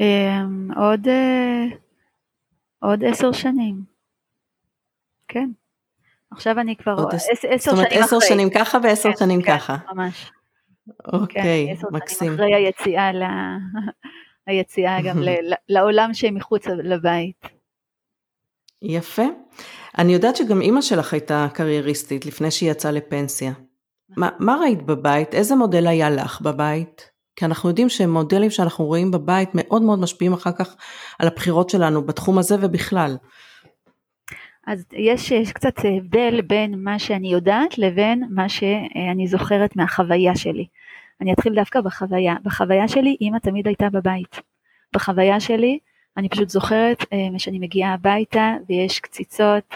אמ, 0.00 0.68
עוד, 0.76 1.08
אה, 1.08 1.64
עוד 2.78 3.04
עשר 3.04 3.32
שנים. 3.32 3.80
כן. 5.28 5.50
עכשיו 6.30 6.60
אני 6.60 6.76
כבר 6.76 6.92
עשר 6.92 7.34
שנים 7.34 7.52
אחרי. 7.54 7.58
זאת 7.58 7.68
אומרת 7.68 7.92
עשר 7.92 8.20
שנים 8.20 8.50
ככה 8.50 8.78
ועשר 8.82 9.10
כן, 9.10 9.16
שנים 9.16 9.42
כן, 9.42 9.56
ככה. 9.56 9.76
ממש. 9.94 10.30
אוקיי, 11.12 11.76
כן, 11.80 11.86
מקסים. 11.90 12.34
אחרי 12.34 12.54
היציאה, 12.54 13.12
ל... 13.12 13.22
היציאה 14.46 15.02
גם 15.02 15.22
לעולם 15.68 16.14
שמחוץ 16.14 16.66
לבית. 16.66 17.55
יפה. 18.88 19.24
אני 19.98 20.12
יודעת 20.12 20.36
שגם 20.36 20.60
אימא 20.60 20.80
שלך 20.80 21.12
הייתה 21.12 21.46
קרייריסטית 21.54 22.26
לפני 22.26 22.50
שהיא 22.50 22.70
יצאה 22.70 22.92
לפנסיה. 22.92 23.52
מה, 24.16 24.28
מה 24.38 24.56
ראית 24.60 24.82
בבית? 24.82 25.34
איזה 25.34 25.56
מודל 25.56 25.86
היה 25.86 26.10
לך 26.10 26.40
בבית? 26.40 27.10
כי 27.36 27.44
אנחנו 27.44 27.68
יודעים 27.68 27.88
שמודלים 27.88 28.50
שאנחנו 28.50 28.84
רואים 28.84 29.10
בבית 29.10 29.50
מאוד 29.54 29.82
מאוד 29.82 29.98
משפיעים 29.98 30.32
אחר 30.32 30.52
כך 30.52 30.76
על 31.18 31.26
הבחירות 31.26 31.70
שלנו 31.70 32.02
בתחום 32.02 32.38
הזה 32.38 32.56
ובכלל. 32.60 33.16
אז 34.66 34.84
יש, 34.92 35.30
יש 35.30 35.52
קצת 35.52 35.74
הבדל 35.78 36.40
בין 36.40 36.84
מה 36.84 36.98
שאני 36.98 37.32
יודעת 37.32 37.78
לבין 37.78 38.24
מה 38.30 38.48
שאני 38.48 39.26
זוכרת 39.26 39.76
מהחוויה 39.76 40.36
שלי. 40.36 40.66
אני 41.20 41.32
אתחיל 41.32 41.54
דווקא 41.54 41.80
בחוויה. 41.80 42.34
בחוויה 42.42 42.88
שלי 42.88 43.16
אימא 43.20 43.38
תמיד 43.38 43.66
הייתה 43.66 43.90
בבית. 43.92 44.40
בחוויה 44.94 45.40
שלי 45.40 45.78
אני 46.16 46.28
פשוט 46.28 46.48
זוכרת 46.48 47.04
אה, 47.12 47.38
שאני 47.38 47.58
מגיעה 47.58 47.94
הביתה 47.94 48.54
ויש 48.68 49.00
קציצות 49.00 49.74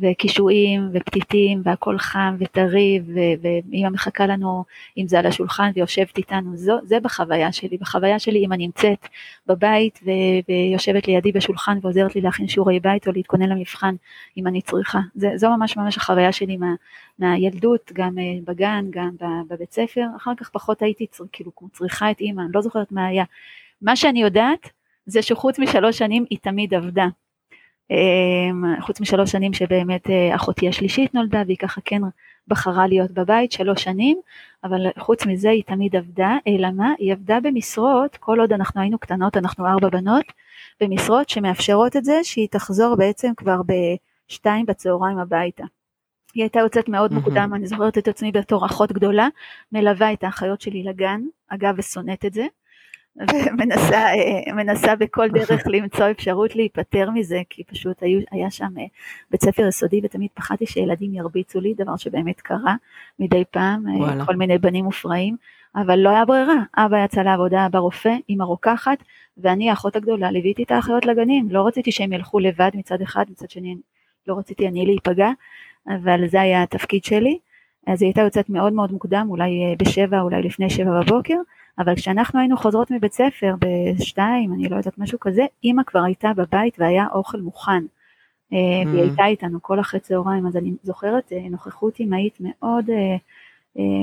וקישואים 0.00 0.90
ופתיתים 0.92 1.62
והכל 1.64 1.98
חם 1.98 2.36
וטרי 2.38 3.00
ואמא 3.42 3.88
מחכה 3.88 4.26
לנו 4.26 4.64
אם 4.98 5.08
זה 5.08 5.18
על 5.18 5.26
השולחן 5.26 5.70
ויושבת 5.74 6.18
איתנו, 6.18 6.56
זו, 6.56 6.78
זה 6.84 7.00
בחוויה 7.00 7.52
שלי, 7.52 7.78
בחוויה 7.78 8.18
שלי 8.18 8.44
אמא 8.44 8.54
נמצאת 8.54 9.08
בבית 9.46 10.00
ו, 10.04 10.10
ויושבת 10.48 11.08
לידי 11.08 11.32
בשולחן 11.32 11.78
ועוזרת 11.82 12.14
לי 12.14 12.20
להכין 12.20 12.48
שיעורי 12.48 12.80
בית 12.80 13.08
או 13.08 13.12
להתכונן 13.12 13.48
למבחן 13.48 13.94
אם 14.36 14.46
אני 14.46 14.62
צריכה, 14.62 14.98
זה, 15.14 15.28
זו 15.36 15.50
ממש 15.50 15.76
ממש 15.76 15.96
החוויה 15.96 16.32
שלי 16.32 16.56
מה, 16.56 16.74
מהילדות, 17.18 17.90
גם 17.94 18.18
אה, 18.18 18.38
בגן, 18.44 18.86
גם 18.90 19.10
בבית 19.48 19.72
ספר, 19.72 20.04
אחר 20.16 20.32
כך 20.36 20.50
פחות 20.50 20.82
הייתי 20.82 21.06
צר, 21.06 21.24
כאילו 21.32 21.50
צריכה 21.72 22.10
את 22.10 22.20
אמא, 22.20 22.40
אני 22.40 22.50
לא 22.54 22.60
זוכרת 22.60 22.92
מה 22.92 23.06
היה, 23.06 23.24
מה 23.82 23.96
שאני 23.96 24.22
יודעת 24.22 24.70
זה 25.06 25.22
שחוץ 25.22 25.58
משלוש 25.58 25.98
שנים 25.98 26.24
היא 26.30 26.38
תמיד 26.42 26.74
עבדה, 26.74 27.06
אמ, 27.90 28.80
חוץ 28.80 29.00
משלוש 29.00 29.32
שנים 29.32 29.52
שבאמת 29.52 30.10
אה, 30.10 30.34
אחותי 30.34 30.68
השלישית 30.68 31.14
נולדה 31.14 31.42
והיא 31.46 31.56
ככה 31.56 31.80
כן 31.84 32.02
בחרה 32.48 32.86
להיות 32.86 33.10
בבית 33.10 33.52
שלוש 33.52 33.82
שנים, 33.82 34.20
אבל 34.64 34.86
חוץ 34.98 35.26
מזה 35.26 35.50
היא 35.50 35.62
תמיד 35.66 35.96
עבדה, 35.96 36.36
אלא 36.46 36.68
מה? 36.70 36.92
היא 36.98 37.12
עבדה 37.12 37.38
במשרות, 37.40 38.16
כל 38.16 38.40
עוד 38.40 38.52
אנחנו 38.52 38.80
היינו 38.80 38.98
קטנות, 38.98 39.36
אנחנו 39.36 39.66
ארבע 39.66 39.88
בנות, 39.88 40.24
במשרות 40.80 41.28
שמאפשרות 41.28 41.96
את 41.96 42.04
זה 42.04 42.20
שהיא 42.22 42.48
תחזור 42.50 42.96
בעצם 42.96 43.32
כבר 43.36 43.60
בשתיים 43.66 44.66
בצהריים 44.66 45.18
הביתה. 45.18 45.64
היא 46.34 46.42
הייתה 46.42 46.58
יוצאת 46.60 46.88
מאוד. 46.88 47.12
מוקדם, 47.12 47.50
אני 47.54 47.66
זוכרת 47.66 47.98
את 47.98 48.08
עצמי 48.08 48.32
בתור 48.32 48.66
אחות 48.66 48.92
גדולה, 48.92 49.28
מלווה 49.72 50.12
את 50.12 50.24
האחיות 50.24 50.60
שלי 50.60 50.82
לגן, 50.82 51.20
אגב 51.48 51.74
ושונאת 51.78 52.24
את 52.24 52.32
זה, 52.32 52.46
ומנסה 54.48 54.96
בכל 54.96 55.28
דרך 55.28 55.66
למצוא 55.66 56.10
אפשרות 56.10 56.56
להיפטר 56.56 57.10
מזה, 57.10 57.42
כי 57.50 57.64
פשוט 57.64 58.02
היו, 58.02 58.20
היה 58.30 58.50
שם 58.50 58.78
אה, 58.78 58.84
בית 59.30 59.42
ספר 59.42 59.66
יסודי 59.68 60.00
ותמיד 60.04 60.30
פחדתי 60.34 60.66
שילדים 60.66 61.14
ירביצו 61.14 61.60
לי, 61.60 61.74
דבר 61.74 61.96
שבאמת 61.96 62.40
קרה 62.40 62.74
מדי 63.18 63.44
פעם, 63.50 63.88
אה, 63.88 63.94
וואלה. 63.96 64.26
כל 64.26 64.36
מיני 64.36 64.58
בנים 64.58 64.84
מופרעים, 64.84 65.36
אבל 65.76 65.98
לא 65.98 66.10
היה 66.10 66.24
ברירה, 66.24 66.62
אבא 66.76 67.04
יצא 67.04 67.22
לעבודה 67.22 67.66
ברופא 67.70 68.14
עם 68.28 68.40
הרוקחת, 68.40 68.98
ואני 69.38 69.70
האחות 69.70 69.96
הגדולה 69.96 70.30
ליוויתי 70.30 70.62
את 70.62 70.70
האחיות 70.70 71.06
לגנים, 71.06 71.48
לא 71.50 71.66
רציתי 71.66 71.92
שהם 71.92 72.12
ילכו 72.12 72.38
לבד 72.38 72.70
מצד 72.74 73.02
אחד, 73.02 73.24
מצד 73.30 73.50
שני 73.50 73.76
לא 74.26 74.38
רציתי 74.38 74.68
אני 74.68 74.86
להיפגע, 74.86 75.30
אבל 75.88 76.26
זה 76.26 76.40
היה 76.40 76.62
התפקיד 76.62 77.04
שלי. 77.04 77.38
אז 77.86 78.02
היא 78.02 78.08
הייתה 78.08 78.20
יוצאת 78.20 78.48
מאוד 78.48 78.72
מאוד 78.72 78.92
מוקדם, 78.92 79.26
אולי 79.30 79.64
אה, 79.64 79.74
בשבע, 79.78 80.20
אולי 80.20 80.42
לפני 80.42 80.70
שבע 80.70 81.00
בבוקר, 81.00 81.36
אבל 81.78 81.96
כשאנחנו 81.96 82.40
היינו 82.40 82.56
חוזרות 82.56 82.90
מבית 82.90 83.12
ספר 83.12 83.54
בשתיים, 83.58 84.52
אני 84.52 84.68
לא 84.68 84.76
יודעת, 84.76 84.98
משהו 84.98 85.20
כזה, 85.20 85.42
אימא 85.64 85.82
כבר 85.82 86.02
הייתה 86.02 86.32
בבית 86.36 86.76
והיה 86.78 87.06
אוכל 87.12 87.40
מוכן. 87.40 87.84
אה, 88.52 88.58
mm. 88.82 88.88
והיא 88.88 89.02
הייתה 89.02 89.26
איתנו 89.26 89.62
כל 89.62 89.80
אחרי 89.80 90.00
צהריים, 90.00 90.46
אז 90.46 90.56
אני 90.56 90.72
זוכרת 90.82 91.32
אה, 91.32 91.48
נוכחות 91.50 92.00
אמהית 92.00 92.38
מאוד 92.40 92.84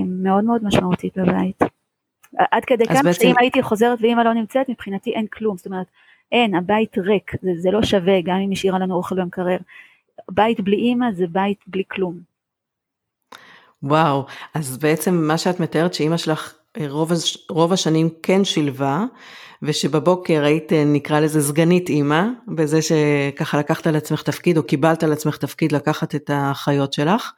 מאוד 0.06 0.44
מאוד 0.44 0.64
משמעותית 0.64 1.18
בבית. 1.18 1.64
עד 2.38 2.66
כדי 2.66 2.86
כמה 2.86 3.04
בעצם... 3.04 3.22
שאם 3.22 3.34
הייתי 3.40 3.64
חוזרת 3.64 4.00
ואימא 4.02 4.22
לא 4.22 4.34
נמצאת, 4.34 4.70
מבחינתי 4.70 5.12
אין 5.12 5.28
כלום, 5.28 5.58
זאת 5.58 5.66
אומרת, 5.66 5.88
אין, 6.32 6.56
הבית 6.56 6.98
ריק, 6.98 7.32
זה, 7.42 7.52
זה 7.58 7.72
לא 7.72 7.84
שווה, 7.84 8.22
גם 8.22 8.36
אם 8.36 8.52
השאירה 8.52 8.80
לנו 8.80 8.96
אוכל 8.96 9.16
במקרר. 9.16 9.58
בית 10.32 10.62
בלי 10.62 10.76
אימא 10.76 11.12
זה 11.12 11.26
בית 11.28 11.60
בלי 11.68 11.84
כלום. 11.88 12.20
וואו, 13.84 14.26
אז 14.54 14.78
בעצם 14.78 15.28
מה 15.28 15.38
שאת 15.38 15.60
מתארת 15.60 15.94
שאימא 15.94 16.18
שלך 16.18 16.56
רוב, 16.90 17.12
רוב 17.50 17.74
השנים 17.74 18.10
כן 18.24 18.44
שילבה, 18.44 19.04
ושבבוקר 19.62 20.44
היית 20.44 20.72
נקרא 20.86 21.20
לזה 21.20 21.42
סגנית 21.42 21.90
אימא, 21.90 22.24
בזה 22.48 22.80
שככה 22.82 23.60
לקחת 23.60 23.88
על 23.88 23.96
עצמך 23.96 24.22
תפקיד 24.22 24.58
או 24.58 24.64
קיבלת 24.64 25.04
על 25.04 25.12
עצמך 25.12 25.38
תפקיד 25.38 25.72
לקחת 25.72 26.16
את 26.16 26.30
החיות 26.34 26.94
שלך, 26.94 27.32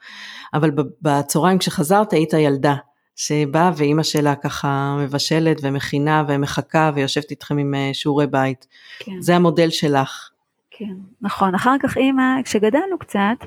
אבל 0.53 0.71
בצהריים 1.01 1.57
כשחזרת 1.57 2.13
היית 2.13 2.33
ילדה. 2.33 2.75
שבאה 3.15 3.71
ואימא 3.77 4.03
שלה 4.03 4.35
ככה 4.35 4.97
מבשלת 4.99 5.57
ומכינה 5.61 6.23
ומחכה 6.27 6.91
ויושבת 6.95 7.31
איתכם 7.31 7.57
עם 7.57 7.73
אה, 7.75 7.89
שיעורי 7.93 8.27
בית. 8.27 8.67
כן. 8.99 9.21
זה 9.21 9.35
המודל 9.35 9.69
שלך. 9.69 10.29
כן, 10.71 10.93
נכון. 11.21 11.55
אחר 11.55 11.75
כך 11.83 11.97
אימא, 11.97 12.41
כשגדלנו 12.43 12.99
קצת, 12.99 13.45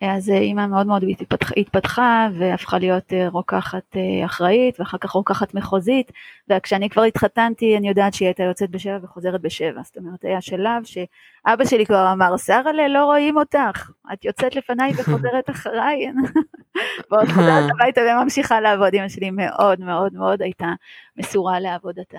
אז 0.00 0.30
אה, 0.30 0.38
אימא 0.38 0.66
מאוד 0.66 0.86
מאוד 0.86 1.04
התפתח, 1.08 1.52
התפתחה 1.56 2.28
והפכה 2.38 2.78
להיות 2.78 3.12
אה, 3.12 3.28
רוקחת 3.28 3.96
אה, 3.96 4.24
אחראית 4.24 4.80
ואחר 4.80 4.98
כך 4.98 5.10
רוקחת 5.10 5.54
מחוזית 5.54 6.12
וכשאני 6.50 6.90
כבר 6.90 7.02
התחתנתי 7.02 7.76
אני 7.76 7.88
יודעת 7.88 8.14
שהיא 8.14 8.26
הייתה 8.28 8.42
יוצאת 8.42 8.70
בשבע 8.70 8.98
וחוזרת 9.02 9.40
בשבע. 9.40 9.80
זאת 9.84 9.96
אומרת 9.96 10.24
היה 10.24 10.40
שלב 10.40 10.84
שאבא 10.84 11.64
שלי 11.64 11.86
כבר 11.86 12.12
אמר 12.12 12.36
שרה'לה 12.36 12.88
לא 12.88 13.04
רואים 13.04 13.36
אותך 13.36 13.90
את 14.12 14.24
יוצאת 14.24 14.56
לפניי 14.56 14.92
וחוזרת 14.96 15.50
אחריי. 15.54 16.06
ועוד 17.10 17.28
חוזרת 17.28 17.70
הביתה 17.70 18.00
וממשיכה 18.00 18.60
לעבוד. 18.60 18.94
אמא 18.94 19.08
שלי 19.08 19.30
מאוד 19.30 19.80
מאוד 19.80 20.12
מאוד 20.14 20.42
הייתה 20.42 20.72
מסורה 21.16 21.60
לעבודתה 21.60 22.18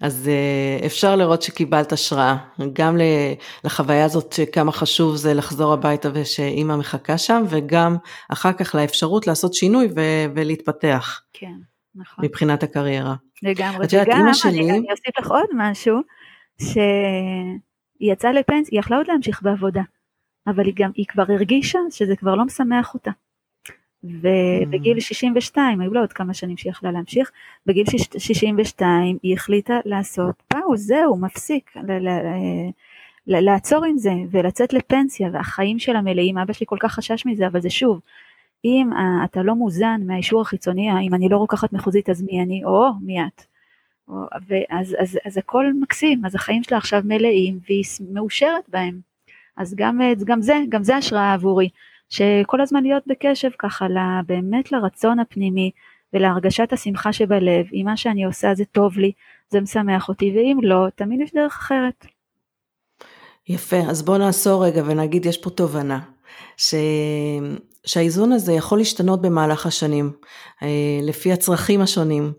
אז 0.00 0.30
uh, 0.30 0.86
אפשר 0.86 1.16
לראות 1.16 1.42
שקיבלת 1.42 1.92
השראה, 1.92 2.36
גם 2.72 2.96
לחוויה 3.64 4.04
הזאת 4.04 4.32
שכמה 4.32 4.72
חשוב 4.72 5.16
זה 5.16 5.34
לחזור 5.34 5.72
הביתה 5.72 6.08
ושאימא 6.14 6.76
מחכה 6.76 7.18
שם, 7.18 7.42
וגם 7.48 7.96
אחר 8.28 8.52
כך 8.52 8.74
לאפשרות 8.74 9.26
לעשות 9.26 9.54
שינוי 9.54 9.88
ו- 9.96 10.32
ולהתפתח. 10.34 11.20
כן, 11.32 11.54
נכון. 11.94 12.24
מבחינת 12.24 12.62
הקריירה. 12.62 13.14
לגמרי, 13.42 13.86
וגם 13.86 14.34
שלי... 14.34 14.50
אני, 14.50 14.70
אני 14.70 14.86
אוסיף 14.90 15.18
לך 15.18 15.30
עוד 15.30 15.46
משהו, 15.54 16.00
שהיא 16.62 18.12
יצאה 18.12 18.32
לפנסיה, 18.32 18.68
היא 18.70 18.80
יכלה 18.80 18.96
עוד 18.96 19.06
להמשיך 19.08 19.42
בעבודה, 19.42 19.82
אבל 20.46 20.66
היא 20.66 20.74
גם, 20.76 20.90
היא 20.94 21.06
כבר 21.08 21.24
הרגישה 21.28 21.78
שזה 21.90 22.16
כבר 22.16 22.34
לא 22.34 22.44
משמח 22.44 22.94
אותה. 22.94 23.10
ובגיל 24.04 25.00
62, 25.00 25.80
היו 25.80 25.94
לה 25.94 26.00
עוד 26.00 26.12
כמה 26.12 26.34
שנים 26.34 26.56
שהיא 26.56 26.70
יכלה 26.70 26.92
להמשיך, 26.92 27.30
בגיל 27.66 27.84
62 28.18 29.18
היא 29.22 29.34
החליטה 29.34 29.78
לעשות 29.84 30.42
פאוז, 30.48 30.86
זהו, 30.86 31.16
מפסיק, 31.16 31.74
לעצור 33.26 33.84
עם 33.84 33.98
זה 33.98 34.12
ולצאת 34.30 34.72
לפנסיה 34.72 35.28
והחיים 35.32 35.78
שלה 35.78 36.00
מלאים, 36.00 36.38
אבא 36.38 36.52
שלי 36.52 36.66
כל 36.66 36.76
כך 36.80 36.92
חשש 36.92 37.26
מזה, 37.26 37.46
אבל 37.46 37.60
זה 37.60 37.70
שוב, 37.70 38.00
אם 38.64 38.90
אתה 39.24 39.42
לא 39.42 39.54
מוזן 39.54 40.00
מהאישור 40.06 40.40
החיצוני, 40.40 40.90
אם 41.06 41.14
אני 41.14 41.28
לא 41.28 41.36
רוקחת 41.36 41.72
מחוזית 41.72 42.10
אז 42.10 42.22
מי 42.22 42.42
אני, 42.42 42.64
או 42.64 42.88
מי 43.02 43.16
את. 43.22 43.42
ואז, 44.46 44.96
אז, 44.98 45.18
אז 45.24 45.38
הכל 45.38 45.72
מקסים, 45.80 46.24
אז 46.26 46.34
החיים 46.34 46.62
שלה 46.62 46.78
עכשיו 46.78 47.02
מלאים 47.04 47.58
והיא 47.66 47.84
מאושרת 48.12 48.68
בהם. 48.68 49.00
אז 49.56 49.74
גם, 49.74 50.00
גם 50.24 50.42
זה, 50.42 50.54
גם 50.68 50.82
זה 50.82 50.96
השראה 50.96 51.34
עבורי. 51.34 51.68
שכל 52.08 52.60
הזמן 52.60 52.82
להיות 52.82 53.02
בקשב 53.06 53.50
ככה 53.58 53.86
באמת 54.26 54.72
לרצון 54.72 55.20
הפנימי 55.20 55.70
ולהרגשת 56.12 56.72
השמחה 56.72 57.12
שבלב, 57.12 57.66
אם 57.72 57.82
מה 57.84 57.96
שאני 57.96 58.24
עושה 58.24 58.54
זה 58.54 58.64
טוב 58.64 58.98
לי, 58.98 59.12
זה 59.50 59.60
משמח 59.60 60.08
אותי, 60.08 60.32
ואם 60.36 60.58
לא, 60.62 60.86
תמיד 60.94 61.20
יש 61.20 61.32
דרך 61.34 61.58
אחרת. 61.60 62.06
יפה, 63.48 63.76
אז 63.76 64.02
בוא 64.02 64.18
נעשור 64.18 64.64
רגע 64.64 64.82
ונגיד 64.86 65.26
יש 65.26 65.36
פה 65.36 65.50
תובנה, 65.50 66.00
ש... 66.56 66.74
שהאיזון 67.86 68.32
הזה 68.32 68.52
יכול 68.52 68.78
להשתנות 68.78 69.22
במהלך 69.22 69.66
השנים, 69.66 70.12
אה, 70.62 70.68
לפי 71.02 71.32
הצרכים 71.32 71.80
השונים 71.80 72.32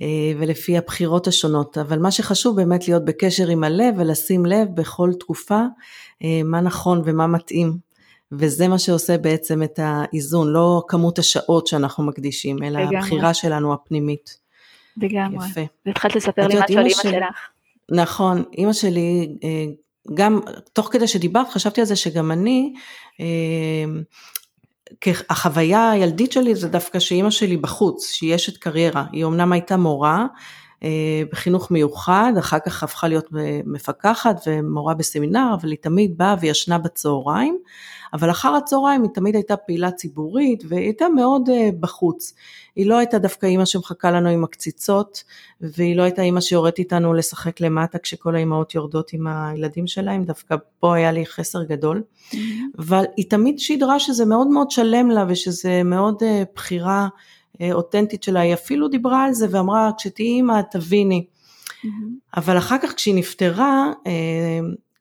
אה, 0.00 0.06
ולפי 0.38 0.78
הבחירות 0.78 1.26
השונות, 1.26 1.78
אבל 1.78 1.98
מה 1.98 2.10
שחשוב 2.10 2.56
באמת 2.56 2.88
להיות 2.88 3.04
בקשר 3.04 3.48
עם 3.48 3.64
הלב 3.64 3.94
ולשים 3.98 4.46
לב 4.46 4.68
בכל 4.74 5.10
תקופה 5.20 5.60
אה, 6.24 6.40
מה 6.44 6.60
נכון 6.60 7.02
ומה 7.04 7.26
מתאים 7.26 7.78
וזה 8.32 8.68
מה 8.68 8.78
שעושה 8.78 9.18
בעצם 9.18 9.62
את 9.62 9.78
האיזון, 9.82 10.52
לא 10.52 10.82
כמות 10.88 11.18
השעות 11.18 11.66
שאנחנו 11.66 12.04
מקדישים, 12.04 12.62
אלא 12.62 12.80
לגמרי. 12.80 12.98
הבחירה 12.98 13.34
שלנו 13.34 13.74
הפנימית. 13.74 14.38
לגמרי. 14.96 15.46
יפה. 15.50 15.60
והתחלת 15.86 16.16
לספר 16.16 16.46
לי 16.46 16.54
משהו 16.54 16.78
על 16.78 16.86
אימא 16.86 17.02
שלך. 17.02 17.48
נכון, 17.90 18.42
אימא 18.58 18.72
שלי, 18.72 19.36
אה, 19.44 19.64
גם 20.14 20.40
תוך 20.72 20.88
כדי 20.92 21.08
שדיברת 21.08 21.48
חשבתי 21.48 21.80
על 21.80 21.86
זה 21.86 21.96
שגם 21.96 22.32
אני, 22.32 22.74
אה, 23.20 23.84
החוויה 25.30 25.90
הילדית 25.90 26.32
שלי 26.32 26.54
זה 26.54 26.68
דווקא 26.68 26.98
שאימא 26.98 27.30
שלי 27.30 27.56
בחוץ, 27.56 28.10
שהיא 28.12 28.34
אשת 28.34 28.56
קריירה, 28.56 29.04
היא 29.12 29.24
אמנם 29.24 29.52
הייתה 29.52 29.76
מורה, 29.76 30.26
אה, 30.82 31.22
בחינוך 31.32 31.70
מיוחד, 31.70 32.32
אחר 32.38 32.58
כך 32.66 32.82
הפכה 32.82 33.08
להיות 33.08 33.28
מפקחת 33.66 34.36
ומורה 34.46 34.94
בסמינר, 34.94 35.54
אבל 35.60 35.70
היא 35.70 35.78
תמיד 35.80 36.18
באה 36.18 36.34
וישנה 36.40 36.78
בצהריים, 36.78 37.58
אבל 38.14 38.30
אחר 38.30 38.54
הצהריים 38.54 39.02
היא 39.02 39.10
תמיד 39.14 39.34
הייתה 39.34 39.56
פעילה 39.56 39.90
ציבורית 39.90 40.62
והיא 40.68 40.84
הייתה 40.84 41.08
מאוד 41.08 41.48
אה, 41.48 41.68
בחוץ. 41.80 42.34
היא 42.76 42.86
לא 42.86 42.98
הייתה 42.98 43.18
דווקא 43.18 43.46
אימא 43.46 43.64
שמחכה 43.64 44.10
לנו 44.10 44.28
עם 44.28 44.44
הקציצות, 44.44 45.24
והיא 45.60 45.96
לא 45.96 46.02
הייתה 46.02 46.22
אימא 46.22 46.40
שיורדת 46.40 46.78
איתנו 46.78 47.14
לשחק 47.14 47.60
למטה 47.60 47.98
כשכל 47.98 48.34
האימהות 48.34 48.74
יורדות 48.74 49.12
עם 49.12 49.26
הילדים 49.26 49.86
שלהם, 49.86 50.24
דווקא 50.24 50.56
פה 50.80 50.94
היה 50.94 51.12
לי 51.12 51.26
חסר 51.26 51.64
גדול. 51.64 52.02
Mm-hmm. 52.02 52.36
אבל 52.78 53.04
היא 53.16 53.30
תמיד 53.30 53.58
שידרה 53.58 54.00
שזה 54.00 54.24
מאוד 54.24 54.48
מאוד 54.48 54.70
שלם 54.70 55.10
לה 55.10 55.24
ושזה 55.28 55.82
מאוד 55.84 56.22
אה, 56.22 56.42
בחירה 56.54 57.08
אותנטית 57.72 58.22
שלה, 58.22 58.40
היא 58.40 58.54
אפילו 58.54 58.88
דיברה 58.88 59.24
על 59.24 59.32
זה 59.32 59.46
ואמרה 59.50 59.90
כשתהיי 59.98 60.26
אימא 60.26 60.60
תביני. 60.70 61.26
Mm-hmm. 61.26 61.88
אבל 62.36 62.58
אחר 62.58 62.76
כך 62.82 62.94
כשהיא 62.94 63.14
נפטרה, 63.14 63.92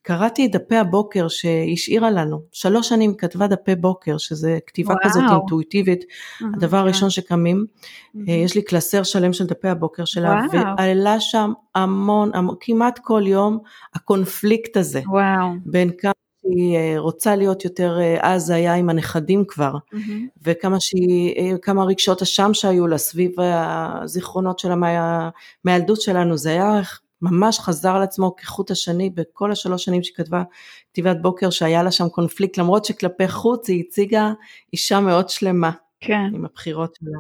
קראתי 0.04 0.46
את 0.46 0.52
דפי 0.52 0.76
הבוקר 0.76 1.28
שהשאירה 1.28 2.12
לנו, 2.12 2.42
שלוש 2.52 2.90
שנים 2.90 3.16
כתבה 3.16 3.48
דפי 3.48 3.76
בוקר, 3.76 4.18
שזה 4.18 4.60
כתיבה 4.68 4.94
וואו. 4.94 5.04
כזאת 5.04 5.24
אינטואיטיבית, 5.32 6.02
mm-hmm. 6.02 6.46
הדבר 6.56 6.78
הראשון 6.78 7.10
שקמים, 7.10 7.66
mm-hmm. 7.66 8.32
יש 8.32 8.56
לי 8.56 8.62
קלסר 8.62 9.04
שלם 9.04 9.34
של 9.34 9.46
דפי 9.46 9.68
הבוקר 9.68 10.06
שלה, 10.06 10.42
ועלה 10.78 11.20
שם 11.20 11.54
המון, 11.76 12.32
המון, 12.34 12.56
כמעט 12.60 13.00
כל 13.04 13.24
יום, 13.26 13.60
הקונפליקט 13.94 14.78
הזה, 14.78 15.02
וואו. 15.08 15.50
בין 15.66 15.92
כמה 15.98 16.12
שהיא 16.42 16.78
אה, 16.78 16.94
רוצה 16.98 17.36
להיות 17.36 17.66
יותר, 17.66 18.00
אה, 18.00 18.18
אז 18.22 18.46
זה 18.46 18.56
היה 18.56 18.74
עם 18.74 18.90
הנכדים 18.90 19.44
כבר, 19.48 19.74
mm-hmm. 19.76 19.98
וכמה 20.44 20.78
שהיא, 20.80 21.56
כמה 21.62 21.84
רגשות 21.84 22.22
אשם 22.22 22.54
שהיו 22.54 22.88
לה 22.88 22.98
סביב 22.98 23.32
הזיכרונות 23.40 24.60
שלה 24.60 24.76
מה, 24.76 25.30
מהילדות 25.66 26.02
שלנו, 26.02 26.38
זה 26.38 26.50
היה 26.50 26.82
ממש 27.24 27.60
חזר 27.60 27.96
על 27.96 28.02
עצמו 28.02 28.36
כחוט 28.36 28.72
השני 28.72 29.10
בכל 29.10 29.52
השלוש 29.52 29.86
שנים 29.86 30.04
שהיא 30.04 30.16
כתבה 30.16 30.44
כתיבת 30.92 31.18
בוקר 31.22 31.50
שהיה 31.50 31.84
לה 31.84 31.92
שם 31.92 32.10
קונפליקט 32.10 32.58
למרות 32.58 32.86
שכלפי 32.86 33.28
חוץ 33.28 33.70
היא 33.70 33.84
הציגה 33.88 34.32
אישה 34.74 35.00
מאוד 35.00 35.30
שלמה 35.30 35.72
כן. 36.00 36.30
עם 36.34 36.46
הבחירות 36.46 36.98
שלה. 37.00 37.20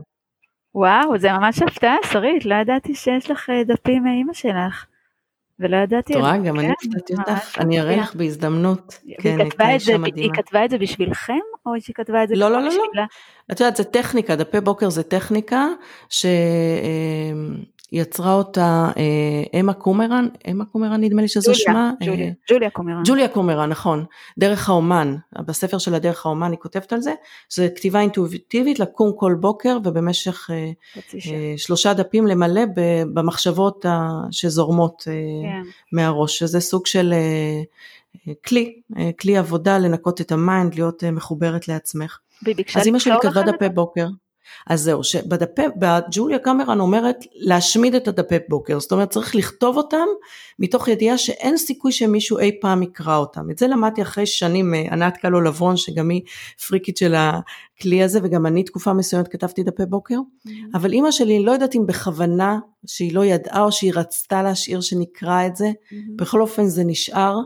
וואו 0.75 1.17
זה 1.17 1.33
ממש 1.33 1.61
הפתעה 1.61 1.95
שרית 2.11 2.45
לא 2.45 2.55
ידעתי 2.55 2.95
שיש 2.95 3.31
לך 3.31 3.49
אה, 3.49 3.63
דפים 3.63 4.03
מאימא 4.03 4.33
שלך. 4.33 4.85
ולא 5.59 5.77
ידעתי. 5.77 6.13
את 6.13 6.17
רואה, 6.17 6.37
גם 6.37 6.59
אני 6.59 6.67
כן, 6.67 6.73
קצת 6.89 7.09
יודעת, 7.09 7.43
אני 7.57 7.81
אראה 7.81 7.95
לך 7.95 8.15
בהזדמנות. 8.15 8.99
כן. 9.19 9.37
היא 10.15 10.29
כתבה 10.33 10.65
את 10.65 10.69
זה 10.69 10.77
בשבילכם, 10.77 11.39
או 11.65 11.71
שהיא 11.81 11.93
כתבה 11.95 12.23
את 12.23 12.29
זה 12.29 12.35
לא, 12.35 12.51
לא, 12.51 12.61
לא, 12.61 12.71
לא. 12.93 13.03
את 13.51 13.59
יודעת, 13.59 13.75
זה 13.75 13.83
טכניקה, 13.83 14.35
דפי 14.35 14.61
בוקר 14.61 14.89
זה 14.89 15.03
טכניקה, 15.03 15.67
ש... 16.09 16.25
יצרה 17.93 18.33
אותה 18.33 18.91
אה, 18.97 19.59
אמה 19.59 19.73
קומרן, 19.73 20.27
אמה 20.51 20.65
קומרן 20.65 21.03
נדמה 21.03 21.21
לי 21.21 21.27
שזו 21.27 21.55
שמה. 21.55 21.91
ג'וליה, 22.03 22.25
אה, 22.25 22.31
ג'וליה 22.49 22.69
קומרן. 22.69 23.01
ג'וליה 23.05 23.27
קומרן, 23.27 23.69
נכון. 23.69 24.05
דרך 24.39 24.69
האומן, 24.69 25.15
בספר 25.39 25.77
של 25.77 25.95
הדרך 25.95 26.25
האומן 26.25 26.51
היא 26.51 26.59
כותבת 26.59 26.93
על 26.93 27.01
זה, 27.01 27.13
זה 27.49 27.69
כתיבה 27.75 27.99
אינטואיטיבית 27.99 28.79
לקום 28.79 29.11
כל 29.15 29.35
בוקר 29.39 29.77
ובמשך 29.83 30.49
אה, 30.53 31.53
שלושה 31.57 31.93
דפים 31.93 32.27
למלא 32.27 32.61
במחשבות 33.13 33.85
שזורמות 34.31 35.03
כן. 35.05 35.61
מהראש, 35.91 36.39
שזה 36.39 36.59
סוג 36.59 36.85
של 36.85 37.13
כלי, 38.45 38.79
כלי 39.19 39.37
עבודה 39.37 39.77
לנקות 39.77 40.21
את 40.21 40.31
ה 40.31 40.39
mind, 40.39 40.75
להיות 40.75 41.03
מחוברת 41.03 41.67
לעצמך. 41.67 42.19
אז 42.75 42.87
אמא 42.87 42.99
שלי 42.99 43.13
כתבה 43.21 43.41
דפי 43.41 43.69
בוקר. 43.69 44.07
אז 44.67 44.81
זהו, 44.81 45.03
שבדפי, 45.03 45.61
ג'וליה 46.11 46.39
קמרן 46.39 46.79
אומרת 46.79 47.17
להשמיד 47.35 47.95
את 47.95 48.07
הדפי 48.07 48.35
בוקר, 48.49 48.79
זאת 48.79 48.91
אומרת 48.91 49.09
צריך 49.09 49.35
לכתוב 49.35 49.77
אותם 49.77 50.05
מתוך 50.59 50.87
ידיעה 50.87 51.17
שאין 51.17 51.57
סיכוי 51.57 51.91
שמישהו 51.91 52.39
אי 52.39 52.57
פעם 52.61 52.83
יקרא 52.83 53.17
אותם. 53.17 53.51
את 53.51 53.57
זה 53.57 53.67
למדתי 53.67 54.01
אחרי 54.01 54.25
שנים 54.25 54.71
מענת 54.71 55.17
קלו 55.17 55.41
לברון, 55.41 55.77
שגם 55.77 56.09
היא 56.09 56.21
פריקית 56.67 56.97
של 56.97 57.15
הכלי 57.17 58.03
הזה, 58.03 58.19
וגם 58.23 58.45
אני 58.45 58.63
תקופה 58.63 58.93
מסוימת 58.93 59.27
כתבתי 59.27 59.63
דפי 59.63 59.85
בוקר, 59.85 60.15
mm-hmm. 60.15 60.49
אבל 60.73 60.93
אימא 60.93 61.11
שלי 61.11 61.43
לא 61.43 61.51
יודעת 61.51 61.75
אם 61.75 61.85
בכוונה 61.85 62.59
שהיא 62.85 63.15
לא 63.15 63.25
ידעה 63.25 63.63
או 63.63 63.71
שהיא 63.71 63.93
רצתה 63.95 64.43
להשאיר 64.43 64.81
שנקרא 64.81 65.47
את 65.47 65.55
זה, 65.55 65.65
mm-hmm. 65.65 65.95
בכל 66.15 66.41
אופן 66.41 66.65
זה 66.65 66.83
נשאר. 66.83 67.37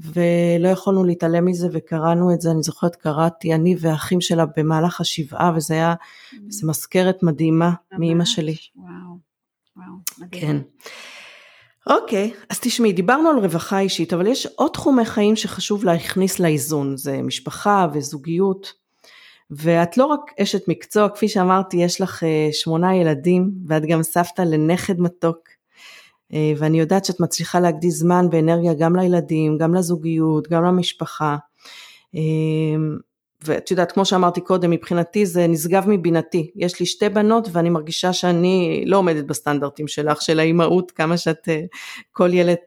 ולא 0.00 0.68
יכולנו 0.68 1.04
להתעלם 1.04 1.44
מזה 1.44 1.68
וקראנו 1.72 2.34
את 2.34 2.40
זה, 2.40 2.50
אני 2.50 2.62
זוכרת 2.62 2.96
קראתי 2.96 3.54
אני 3.54 3.76
והאחים 3.80 4.20
שלה 4.20 4.44
במהלך 4.56 5.00
השבעה 5.00 5.52
וזה 5.56 5.74
היה, 5.74 5.94
זו 6.48 6.68
מזכרת 6.68 7.22
מדהימה 7.22 7.72
מאימא 7.92 8.24
שלי. 8.24 8.56
וואו, 8.76 9.18
וואו, 9.76 9.92
מדהים. 10.18 10.40
כן. 10.40 10.56
אוקיי, 11.86 12.32
אז 12.50 12.60
תשמעי, 12.60 12.92
דיברנו 12.92 13.28
על 13.28 13.38
רווחה 13.38 13.78
אישית, 13.78 14.12
אבל 14.12 14.26
יש 14.26 14.46
עוד 14.46 14.70
תחומי 14.70 15.04
חיים 15.04 15.36
שחשוב 15.36 15.84
להכניס 15.84 16.38
לאיזון, 16.38 16.96
זה 16.96 17.22
משפחה 17.22 17.86
וזוגיות. 17.92 18.72
ואת 19.50 19.96
לא 19.96 20.04
רק 20.04 20.20
אשת 20.42 20.68
מקצוע, 20.68 21.08
כפי 21.08 21.28
שאמרתי, 21.28 21.76
יש 21.76 22.00
לך 22.00 22.24
אה, 22.24 22.48
שמונה 22.52 22.96
ילדים, 22.96 23.50
ואת 23.66 23.82
גם 23.86 24.02
סבתא 24.02 24.42
לנכד 24.42 25.00
מתוק. 25.00 25.57
אה, 26.34 26.52
ואני 26.58 26.80
יודעת 26.80 27.04
שאת 27.04 27.20
מצליחה 27.20 27.60
להקדיש 27.60 27.94
זמן 27.94 28.26
ואנרגיה 28.32 28.74
גם 28.74 28.96
לילדים, 28.96 29.58
גם 29.58 29.74
לזוגיות, 29.74 30.48
גם 30.48 30.64
למשפחה. 30.64 31.36
אה, 32.14 32.20
ואת 33.44 33.70
יודעת, 33.70 33.92
כמו 33.92 34.04
שאמרתי 34.04 34.40
קודם, 34.40 34.70
מבחינתי 34.70 35.26
זה 35.26 35.46
נשגב 35.46 35.84
מבינתי. 35.88 36.50
יש 36.56 36.80
לי 36.80 36.86
שתי 36.86 37.08
בנות 37.08 37.48
ואני 37.52 37.70
מרגישה 37.70 38.12
שאני 38.12 38.84
לא 38.86 38.96
עומדת 38.96 39.24
בסטנדרטים 39.24 39.88
שלך, 39.88 40.22
של 40.22 40.40
האימהות, 40.40 40.90
כמה 40.90 41.16
שאת, 41.16 41.48
אה, 41.48 41.60
כל 42.12 42.34
ילד 42.34 42.58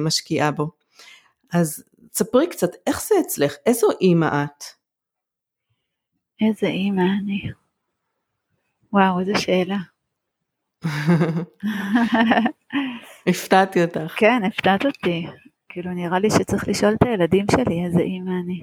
משקיעה 0.00 0.50
בו. 0.50 0.70
אז 1.52 1.84
ספרי 2.12 2.46
קצת, 2.46 2.70
איך 2.86 3.02
זה 3.08 3.14
אצלך? 3.20 3.54
איזו 3.66 3.88
אימא 4.00 4.44
את? 4.44 4.64
איזה 6.40 6.66
אימא 6.66 7.02
אני. 7.22 7.42
וואו, 8.92 9.20
איזה 9.20 9.32
שאלה. 9.38 9.91
הפתעתי 13.26 13.82
אותך. 13.82 14.14
כן, 14.16 14.42
הפתעת 14.44 14.86
אותי. 14.86 15.26
כאילו 15.68 15.90
נראה 15.90 16.18
לי 16.18 16.30
שצריך 16.30 16.68
לשאול 16.68 16.94
את 16.94 17.02
הילדים 17.02 17.46
שלי 17.50 17.84
איזה 17.84 18.00
אימא 18.00 18.30
אני. 18.44 18.60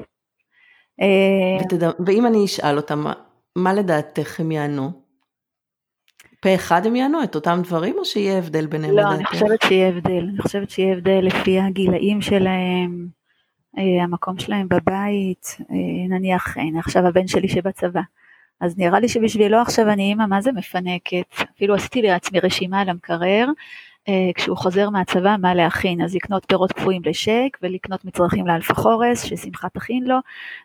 אה, 1.02 1.66
ותדע, 1.66 1.92
ואם 2.06 2.26
אני 2.26 2.46
אשאל 2.46 2.78
אותם, 2.78 3.00
מה, 3.00 3.14
מה 3.56 3.74
לדעתך 3.74 4.40
הם 4.40 4.52
יענו? 4.52 4.92
פה 6.42 6.56
אחד 6.56 6.86
הם 6.86 6.96
יענו 6.96 7.24
את 7.24 7.36
אותם 7.36 7.62
דברים 7.64 7.96
או 7.98 8.06
שיהיה 8.06 8.38
הבדל 8.38 8.68
ביניהם 8.68 8.96
לא, 8.96 9.02
לדעתך? 9.02 9.18
אני 9.18 9.26
חושבת 9.26 9.62
שיהיה 9.62 9.88
הבדל. 9.88 10.28
אני 10.34 10.42
חושבת 10.42 10.70
שיהיה 10.70 10.94
הבדל 10.94 11.20
לפי 11.24 11.60
הגילאים 11.60 12.22
שלהם, 12.22 13.08
אה, 13.78 14.04
המקום 14.04 14.40
שלהם 14.40 14.68
בבית, 14.70 15.58
אה, 15.60 16.08
נניח, 16.10 16.58
הנה 16.58 16.80
עכשיו 16.80 17.08
הבן 17.08 17.28
שלי 17.28 17.50
שבצבא. 17.50 18.02
אז 18.62 18.78
נראה 18.78 19.00
לי 19.00 19.08
שבשבילו 19.08 19.58
עכשיו 19.58 19.90
אני 19.90 20.04
אימא 20.04 20.26
מה 20.26 20.42
זה 20.42 20.52
מפנקת, 20.52 21.26
אפילו 21.56 21.76
עשיתי 21.76 22.02
לעצמי 22.02 22.40
רשימה 22.40 22.82
על 22.82 22.90
המקרר, 22.90 23.48
אה, 24.08 24.32
כשהוא 24.36 24.58
חוזר 24.58 24.90
מהצבא 24.90 25.36
מה 25.42 25.54
להכין, 25.54 26.02
אז 26.02 26.16
לקנות 26.16 26.46
פירות 26.48 26.72
קפואים 26.72 27.02
לשייק 27.06 27.58
ולקנות 27.62 28.06
מצרכים 28.06 28.48
לאלפה 28.48 28.74
חורס 28.74 29.24
ששמחה 29.24 29.70
תכין 29.70 30.04
לו 30.04 30.16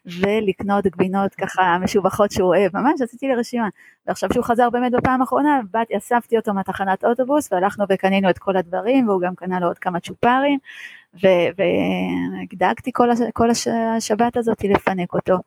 ולקנות 0.07 0.87
גבינות 0.87 1.35
ככה 1.35 1.79
משובחות 1.79 2.31
שהוא 2.31 2.49
אוהב, 2.49 2.77
ממש 2.77 3.01
עשיתי 3.01 3.27
לי 3.29 3.35
רשימה. 3.35 3.69
ועכשיו 4.07 4.29
שהוא 4.33 4.45
חזר 4.45 4.71
באמת 4.71 4.93
בפעם 4.93 5.21
האחרונה, 5.21 5.61
באתי, 5.71 5.97
אספתי 5.97 6.37
אותו 6.37 6.55
מהתחנת 6.55 7.05
אוטובוס 7.05 7.53
והלכנו 7.53 7.85
וקנינו 7.89 8.31
את 8.31 8.39
כל 8.39 8.57
הדברים 8.57 9.09
והוא 9.09 9.21
גם 9.21 9.35
קנה 9.35 9.61
לו 9.61 9.67
עוד 9.67 9.79
כמה 9.79 10.01
צ'ופרים 10.01 10.59
ודאגתי 12.53 12.91
כל, 12.93 13.11
הש, 13.11 13.19
כל 13.33 13.49
השבת 13.97 14.37
הזאת 14.37 14.65
לפנק 14.65 15.15
אותו. 15.15 15.39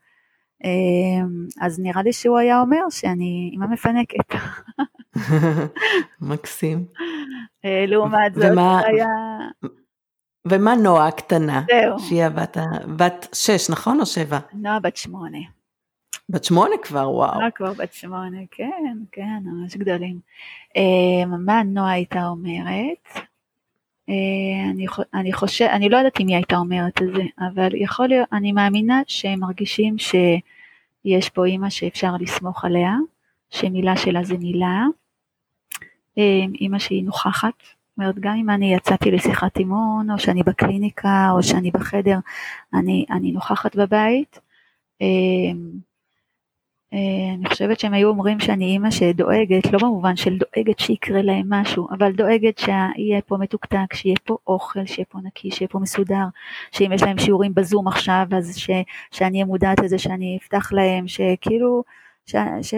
אמ, 0.64 1.48
אז 1.62 1.80
נראה 1.80 2.04
לי 2.04 2.14
שהוא 2.14 2.38
היה 2.38 2.62
אומר 2.62 2.90
שאני 2.90 3.50
אימא 3.52 3.66
מפנקת. 3.66 4.36
מקסים. 6.22 6.86
אה, 7.66 7.86
לעומת 7.88 8.34
זאת, 8.34 8.44
ומה, 8.52 8.82
היה... 8.86 9.08
ומה 10.48 10.76
נועה 10.76 11.08
הקטנה? 11.08 11.64
זהו. 11.68 12.00
שהיא 12.00 12.24
הבת, 12.24 12.58
בת 12.96 13.28
שש, 13.34 13.70
נכון 13.70 14.00
או 14.00 14.06
שבע? 14.06 14.40
נועה 14.54 14.80
בת 14.80 14.98
שמונה. 14.98 15.38
בת 16.30 16.44
שמונה 16.44 16.76
כבר, 16.82 17.12
וואו. 17.12 17.34
נועה 17.34 17.52
כבר 17.52 17.74
בת 17.74 17.94
שמונה, 17.94 18.38
כן, 18.52 18.98
כן, 19.12 19.40
ממש 19.44 19.78
גדולים. 19.78 20.20
אמ, 20.76 21.46
מה 21.46 21.64
נועה 21.64 21.92
הייתה 21.92 22.28
אומרת? 22.28 23.08
אה, 24.10 24.70
אני, 24.72 24.86
אני 25.14 25.34
חושב, 25.34 25.66
אני 25.66 25.90
לא 25.90 25.98
יודעת 25.98 26.20
אם 26.20 26.28
היא 26.28 26.36
הייתה 26.36 26.58
אומרת 26.58 27.02
את 27.02 27.08
זה, 27.16 27.24
אבל 27.40 27.76
יכול 27.76 28.08
להיות, 28.08 28.28
אני 28.34 28.52
מאמינה 28.52 29.02
שהם 29.08 29.40
מרגישים 29.40 29.96
שיש 29.98 31.30
פה 31.30 31.46
אימא 31.46 31.70
שאפשר 31.70 32.12
לסמוך 32.20 32.66
עליה, 32.66 32.96
שמילה 33.50 33.98
שלה 33.98 34.24
זה 34.24 34.38
מילה, 34.38 34.86
אה, 36.18 36.46
אימא 36.62 36.80
שהיא 36.80 37.04
נוכחת, 37.04 37.54
אומרת 37.98 38.20
גם 38.20 38.36
אם 38.36 38.50
אני 38.50 38.76
יצאתי 38.76 39.12
לשיחת 39.12 39.58
אימון, 39.58 40.12
או 40.12 40.20
שאני 40.20 40.44
בקליניקה, 40.44 41.30
או 41.32 41.44
שאני 41.44 41.72
בחדר, 41.72 42.18
אני, 42.74 43.06
אני 43.12 43.32
נוכחת 43.32 43.76
בבית. 43.76 44.40
אה, 46.94 47.34
אני 47.34 47.50
חושבת 47.50 47.80
שהם 47.80 47.94
היו 47.94 48.10
אומרים 48.10 48.40
שאני 48.40 48.66
אימא 48.66 48.92
שדואגת, 48.92 49.74
לא 49.74 49.80
במובן 49.80 50.16
של 50.16 50.38
דואגת 50.38 50.80
שיקרה 50.80 51.22
להם 51.22 51.46
משהו, 51.50 51.88
אבל 51.98 52.12
דואגת 52.12 52.58
שיהיה 52.58 53.22
פה 53.22 53.38
מתוקתק, 53.38 53.94
שיהיה 53.94 54.16
פה 54.24 54.38
אוכל, 54.48 54.86
שיהיה 54.86 55.06
פה 55.06 55.20
נקי, 55.24 55.52
שיהיה 55.52 55.70
פה 55.70 55.80
מסודר, 55.80 56.26
שאם 56.72 56.92
יש 56.94 57.04
להם 57.04 57.20
שיעורים 57.20 57.54
בזום 57.54 57.88
עכשיו, 57.88 58.26
אז 58.38 58.58
ש, 58.58 58.70
שאני 59.12 59.38
אהיה 59.38 59.46
מודעת 59.46 59.80
לזה 59.80 59.98
שאני 59.98 60.38
אפתח 60.42 60.74
להם, 60.74 61.08
שכאילו, 61.08 61.84
ש, 62.26 62.36
ש, 62.62 62.74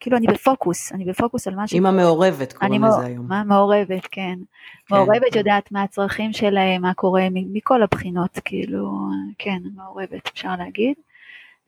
כאילו 0.00 0.16
אני 0.16 0.26
בפוקוס, 0.26 0.92
אני 0.92 1.04
בפוקוס 1.04 1.48
על 1.48 1.54
מה 1.54 1.68
ש... 1.68 1.72
אימא 1.72 1.90
מעורבת 1.90 2.52
קוראים 2.52 2.84
לזה 2.84 3.06
היום. 3.06 3.26
מה 3.28 3.44
מעורבת, 3.44 4.06
כן. 4.10 4.38
כן. 4.86 4.94
מעורבת 4.94 5.36
יודעת 5.36 5.72
מה 5.72 5.82
הצרכים 5.82 6.32
שלהם, 6.32 6.82
מה 6.82 6.94
קורה 6.94 7.26
מכל 7.32 7.82
הבחינות, 7.82 8.38
כאילו, 8.44 8.98
כן, 9.38 9.58
מעורבת 9.76 10.30
אפשר 10.32 10.56
להגיד. 10.58 10.94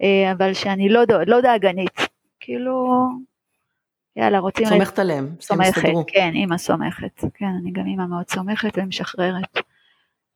אה, 0.02 0.32
אבל 0.32 0.54
שאני 0.54 0.88
לא, 0.88 1.00
לא 1.26 1.40
דאגנית, 1.40 2.00
כאילו, 2.40 2.98
יאללה, 4.16 4.38
רוצים... 4.38 4.66
סומכת 4.66 4.98
עליהם, 4.98 5.34
סומכת, 5.40 5.82
כן, 6.06 6.30
אימא 6.34 6.58
סומכת, 6.58 7.24
כן, 7.34 7.50
אני 7.62 7.70
גם 7.72 7.86
אימא 7.86 8.06
מאוד 8.06 8.30
סומכת 8.30 8.72
ומשחררת. 8.76 9.58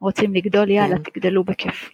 רוצים 0.00 0.34
לגדול, 0.34 0.70
יאללה, 0.70 0.96
כן. 0.96 1.02
תגדלו 1.02 1.44
בכיף. 1.44 1.90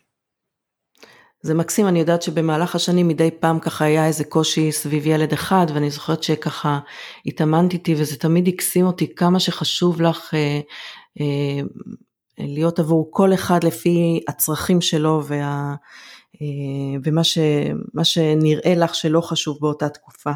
זה 1.42 1.54
מקסים, 1.54 1.88
אני 1.88 1.98
יודעת 1.98 2.22
שבמהלך 2.22 2.74
השנים 2.74 3.09
מדי 3.09 3.31
פעם 3.40 3.59
ככה 3.59 3.85
היה 3.85 4.07
איזה 4.07 4.24
קושי 4.24 4.72
סביב 4.72 5.07
ילד 5.07 5.33
אחד, 5.33 5.66
ואני 5.74 5.90
זוכרת 5.90 6.22
שככה 6.22 6.78
התאמנתי 7.26 7.76
איתי, 7.76 7.94
וזה 7.94 8.16
תמיד 8.18 8.48
הקסים 8.48 8.87
אותי 8.87 9.14
כמה 9.14 9.40
שחשוב 9.40 10.02
לך 10.02 10.35
אה, 10.35 10.61
אה, 11.20 11.61
להיות 12.38 12.78
עבור 12.78 13.09
כל 13.11 13.35
אחד 13.35 13.64
לפי 13.64 14.20
הצרכים 14.28 14.81
שלו 14.81 15.22
וה... 15.24 15.74
אה, 16.43 17.01
ומה 17.05 17.25
ש, 17.25 17.38
שנראה 18.03 18.75
לך 18.75 18.95
שלא 18.95 19.21
חשוב 19.21 19.59
באותה 19.61 19.88
תקופה. 19.88 20.31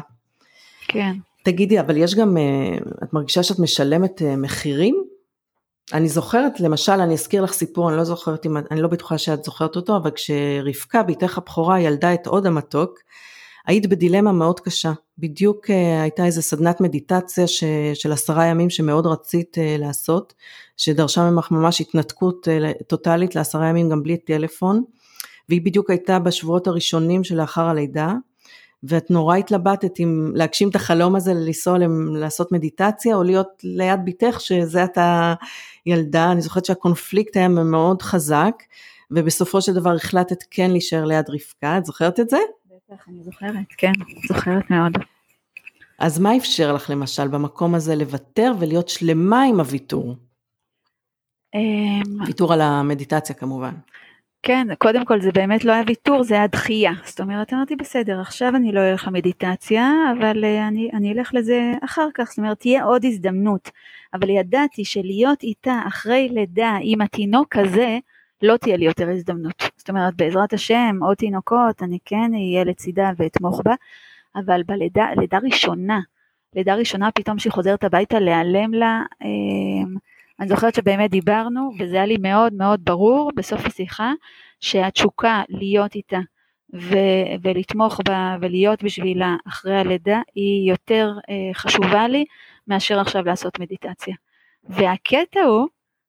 כן. 0.87 1.13
תגידי, 1.43 1.79
אבל 1.79 1.97
יש 1.97 2.15
גם, 2.15 2.37
אה, 2.37 2.77
את 3.03 3.13
מרגישה 3.13 3.43
שאת 3.43 3.59
משלמת 3.59 4.21
אה, 4.21 4.35
מחירים? 4.35 5.03
אני 5.93 6.09
זוכרת, 6.09 6.59
למשל, 6.59 6.91
אני 6.91 7.13
אזכיר 7.13 7.43
לך 7.43 7.53
סיפור, 7.53 7.89
אני 7.89 7.97
לא 7.97 8.03
זוכרת, 8.03 8.45
אם, 8.45 8.57
אני 8.57 8.81
לא 8.81 8.87
בטוחה 8.87 9.17
שאת 9.17 9.43
זוכרת 9.43 9.75
אותו, 9.75 9.97
אבל 9.97 10.11
כשרבקה, 10.11 11.03
בתך 11.03 11.37
הבכורה, 11.37 11.79
ילדה 11.79 12.13
את 12.13 12.27
עוד 12.27 12.45
המתוק, 12.45 12.99
היית 13.67 13.85
בדילמה 13.85 14.31
מאוד 14.31 14.59
קשה. 14.59 14.91
בדיוק 15.17 15.69
הייתה 16.01 16.25
איזו 16.25 16.41
סדנת 16.41 16.81
מדיטציה 16.81 17.47
ש, 17.47 17.63
של 17.93 18.11
עשרה 18.11 18.45
ימים 18.45 18.69
שמאוד 18.69 19.07
רצית 19.07 19.57
לעשות, 19.79 20.33
שדרשה 20.77 21.31
ממך 21.31 21.51
ממש 21.51 21.81
התנתקות 21.81 22.47
טוטאלית 22.87 23.35
לעשרה 23.35 23.67
ימים 23.67 23.89
גם 23.89 24.03
בלי 24.03 24.17
טלפון. 24.17 24.83
והיא 25.49 25.61
בדיוק 25.61 25.89
הייתה 25.89 26.19
בשבועות 26.19 26.67
הראשונים 26.67 27.23
שלאחר 27.23 27.65
הלידה, 27.65 28.13
ואת 28.83 29.11
נורא 29.11 29.37
התלבטת 29.37 29.99
אם 29.99 30.31
להגשים 30.35 30.69
את 30.69 30.75
החלום 30.75 31.15
הזה 31.15 31.33
לנסוע 31.33 31.77
לעשות 32.13 32.51
מדיטציה 32.51 33.15
או 33.15 33.23
להיות 33.23 33.47
ליד 33.63 33.99
בתך 34.05 34.41
שזה 34.41 34.83
אתה 34.83 35.33
ילדה, 35.85 36.31
אני 36.31 36.41
זוכרת 36.41 36.65
שהקונפליקט 36.65 37.37
היה 37.37 37.47
מאוד 37.47 38.01
חזק 38.01 38.55
ובסופו 39.11 39.61
של 39.61 39.73
דבר 39.73 39.95
החלטת 39.95 40.43
כן 40.51 40.71
להישאר 40.71 41.05
ליד 41.05 41.25
רבקה, 41.29 41.77
את 41.77 41.85
זוכרת 41.85 42.19
את 42.19 42.29
זה? 42.29 42.37
בטח, 42.65 43.07
אני 43.07 43.23
זוכרת, 43.23 43.65
כן, 43.77 43.91
זוכרת 44.27 44.69
מאוד. 44.69 44.91
אז 45.99 46.19
מה 46.19 46.37
אפשר 46.37 46.73
לך 46.73 46.89
למשל 46.89 47.27
במקום 47.27 47.75
הזה 47.75 47.95
לוותר 47.95 48.53
ולהיות 48.59 48.89
שלמה 48.89 49.43
עם 49.43 49.59
הוויתור? 49.59 50.15
אמ, 51.55 52.21
ויתור 52.25 52.53
על 52.53 52.61
המדיטציה 52.61 53.35
כמובן. 53.35 53.73
כן, 54.45 54.67
קודם 54.77 55.05
כל 55.05 55.21
זה 55.21 55.31
באמת 55.31 55.65
לא 55.65 55.71
היה 55.71 55.83
ויתור, 55.87 56.23
זה 56.23 56.35
היה 56.35 56.47
דחייה. 56.47 56.91
זאת 57.05 57.19
אומרת, 57.21 57.53
אמרתי 57.53 57.75
בסדר, 57.75 58.21
עכשיו 58.21 58.55
אני 58.55 58.71
לא 58.71 58.81
אלך 58.91 59.07
למדיטציה, 59.07 59.91
אבל 60.17 60.43
אה, 60.45 60.67
אני, 60.67 60.89
אני 60.93 61.13
אלך 61.13 61.33
לזה 61.33 61.73
אחר 61.85 62.07
כך, 62.13 62.29
זאת 62.29 62.37
אומרת, 62.37 62.59
תהיה 62.59 62.83
עוד 62.83 63.05
הזדמנות. 63.05 63.71
אבל 64.13 64.29
ידעתי 64.29 64.85
שלהיות 64.85 65.43
איתה 65.43 65.81
אחרי 65.87 66.29
לידה 66.31 66.77
עם 66.81 67.01
התינוק 67.01 67.55
הזה, 67.57 67.97
לא 68.41 68.57
תהיה 68.57 68.77
לי 68.77 68.85
יותר 68.85 69.09
הזדמנות. 69.09 69.63
זאת 69.77 69.89
אומרת, 69.89 70.15
בעזרת 70.15 70.53
השם, 70.53 70.97
עוד 71.01 71.17
תינוקות, 71.17 71.83
אני 71.83 71.97
כן 72.05 72.31
אהיה 72.33 72.63
לצידה 72.63 73.11
ואתמוך 73.17 73.61
בה, 73.65 73.73
אבל 74.35 74.63
בלידה, 74.63 75.07
לידה 75.17 75.37
ראשונה, 75.43 75.99
לידה 76.55 76.75
ראשונה 76.75 77.11
פתאום 77.11 77.39
שהיא 77.39 77.53
חוזרת 77.53 77.83
הביתה 77.83 78.19
להיעלם 78.19 78.73
לה, 78.73 79.01
אה, 79.21 79.27
אני 80.39 80.47
זוכרת 80.49 80.75
שבאמת 80.75 81.11
דיברנו, 81.11 81.71
וזה 81.79 81.95
היה 81.95 82.05
לי 82.05 82.17
מאוד 82.19 82.53
מאוד 82.53 82.79
ברור 82.83 83.31
בסוף 83.35 83.65
השיחה, 83.65 84.11
שהתשוקה 84.59 85.41
להיות 85.49 85.95
איתה 85.95 86.19
ו- 86.75 87.35
ולתמוך 87.43 87.99
בה 88.05 88.37
ולהיות 88.41 88.83
בשבילה 88.83 89.35
אחרי 89.47 89.77
הלידה 89.77 90.21
היא 90.35 90.71
יותר 90.71 91.11
אה, 91.29 91.53
חשובה 91.53 92.07
לי 92.07 92.25
מאשר 92.67 92.99
עכשיו 92.99 93.25
לעשות 93.25 93.59
מדיטציה. 93.59 94.15
והקטע 94.63 95.41
הוא 95.41 95.67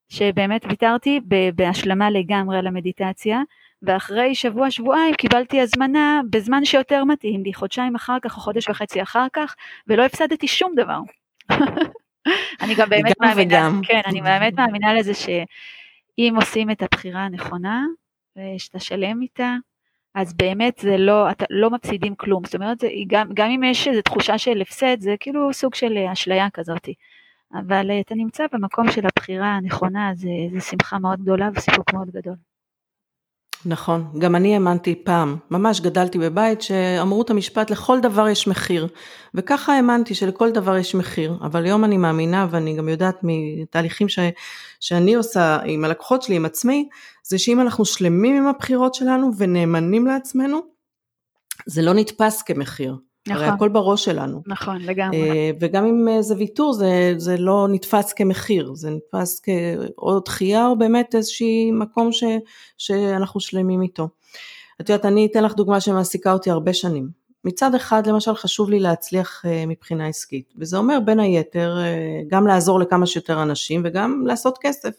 שבאמת 0.09 0.65
ויתרתי 0.69 1.19
בהשלמה 1.55 2.09
לגמרי 2.09 2.57
על 2.57 2.67
המדיטציה, 2.67 3.41
ואחרי 3.81 4.35
שבוע 4.35 4.71
שבועיים 4.71 5.13
קיבלתי 5.13 5.61
הזמנה 5.61 6.21
בזמן 6.29 6.65
שיותר 6.65 7.03
מתאים 7.03 7.43
לי, 7.43 7.53
חודשיים 7.53 7.95
אחר 7.95 8.17
כך 8.21 8.37
או 8.37 8.41
חודש 8.41 8.69
וחצי 8.69 9.01
אחר 9.01 9.27
כך, 9.33 9.55
ולא 9.87 10.05
הפסדתי 10.05 10.47
שום 10.47 10.73
דבר. 10.75 10.99
אני 12.61 12.75
גם 12.75 12.89
באמת 12.89 13.13
גם 13.21 13.27
מאמינה, 13.27 13.67
וגם. 13.67 13.81
כן, 13.83 14.01
אני 14.05 14.21
באמת 14.21 14.53
מאמינה 14.53 14.93
לזה 14.93 15.13
שאם 15.13 16.33
עושים 16.35 16.71
את 16.71 16.81
הבחירה 16.81 17.21
הנכונה, 17.21 17.85
ושאתה 18.37 18.79
שלם 18.79 19.21
איתה, 19.21 19.55
אז 20.15 20.33
באמת 20.33 20.79
זה 20.79 20.97
לא, 20.97 21.31
אתה 21.31 21.45
לא 21.49 21.69
מפסידים 21.69 22.15
כלום, 22.15 22.45
זאת 22.45 22.55
אומרת, 22.55 22.79
זה, 22.79 22.87
גם, 23.07 23.27
גם 23.33 23.49
אם 23.49 23.63
יש 23.63 23.87
איזו 23.87 24.01
תחושה 24.01 24.37
של 24.37 24.61
הפסד, 24.61 24.99
זה 24.99 25.15
כאילו 25.19 25.53
סוג 25.53 25.75
של 25.75 25.97
אשליה 26.13 26.49
כזאת. 26.53 26.89
אבל 27.53 27.91
אה, 27.91 27.99
אתה 27.99 28.15
נמצא 28.15 28.45
במקום 28.51 28.91
של 28.91 29.01
הבחירה 29.05 29.47
הנכונה, 29.47 30.11
זה, 30.13 30.29
זה 30.53 30.61
שמחה 30.61 30.99
מאוד 30.99 31.21
גדולה 31.21 31.49
וסיפוק 31.55 31.93
מאוד 31.93 32.09
גדול. 32.11 32.35
נכון, 33.65 34.11
גם 34.19 34.35
אני 34.35 34.53
האמנתי 34.53 34.95
פעם, 34.95 35.37
ממש 35.51 35.81
גדלתי 35.81 36.17
בבית 36.17 36.61
שאמרו 36.61 37.21
את 37.21 37.29
המשפט 37.29 37.69
לכל 37.69 37.99
דבר 37.99 38.27
יש 38.27 38.47
מחיר, 38.47 38.87
וככה 39.33 39.75
האמנתי 39.75 40.15
שלכל 40.15 40.51
דבר 40.51 40.77
יש 40.77 40.95
מחיר, 40.95 41.37
אבל 41.41 41.65
היום 41.65 41.83
אני 41.83 41.97
מאמינה 41.97 42.47
ואני 42.51 42.75
גם 42.75 42.89
יודעת 42.89 43.19
מתהליכים 43.23 44.09
ש, 44.09 44.19
שאני 44.79 45.15
עושה 45.15 45.57
עם 45.65 45.85
הלקוחות 45.85 46.21
שלי, 46.21 46.35
עם 46.35 46.45
עצמי, 46.45 46.89
זה 47.23 47.37
שאם 47.37 47.61
אנחנו 47.61 47.85
שלמים 47.85 48.35
עם 48.35 48.47
הבחירות 48.47 48.93
שלנו 48.93 49.31
ונאמנים 49.37 50.07
לעצמנו, 50.07 50.59
זה 51.65 51.81
לא 51.81 51.93
נתפס 51.93 52.41
כמחיר. 52.41 52.95
נכון. 53.27 53.43
הרי 53.43 53.53
הכל 53.53 53.69
בראש 53.69 54.05
שלנו. 54.05 54.41
נכון, 54.47 54.81
לגמרי. 54.81 55.29
אה, 55.29 55.51
וגם 55.59 55.85
אם 55.85 56.07
אה, 56.07 56.21
זה 56.21 56.35
ויתור, 56.37 56.73
זה, 56.73 57.13
זה 57.17 57.37
לא 57.37 57.67
נתפס 57.69 58.13
כמחיר, 58.13 58.73
זה 58.75 58.89
נתפס 58.89 59.41
כעוד 59.43 60.23
דחייה 60.25 60.67
או 60.67 60.77
באמת 60.77 61.15
איזשהי 61.15 61.71
מקום 61.71 62.11
ש, 62.11 62.23
שאנחנו 62.77 63.39
שלמים 63.39 63.81
איתו. 63.81 64.09
את 64.81 64.89
יודעת, 64.89 65.05
אני 65.05 65.27
אתן 65.31 65.43
לך 65.43 65.53
דוגמה 65.53 65.81
שמעסיקה 65.81 66.33
אותי 66.33 66.51
הרבה 66.51 66.73
שנים. 66.73 67.09
מצד 67.45 67.75
אחד, 67.75 68.07
למשל, 68.07 68.35
חשוב 68.35 68.69
לי 68.69 68.79
להצליח 68.79 69.45
אה, 69.45 69.65
מבחינה 69.67 70.07
עסקית, 70.07 70.53
וזה 70.57 70.77
אומר 70.77 70.99
בין 71.05 71.19
היתר 71.19 71.77
גם 72.27 72.47
לעזור 72.47 72.79
לכמה 72.79 73.05
שיותר 73.05 73.43
אנשים 73.43 73.81
וגם 73.85 74.23
לעשות 74.27 74.57
כסף. 74.61 74.93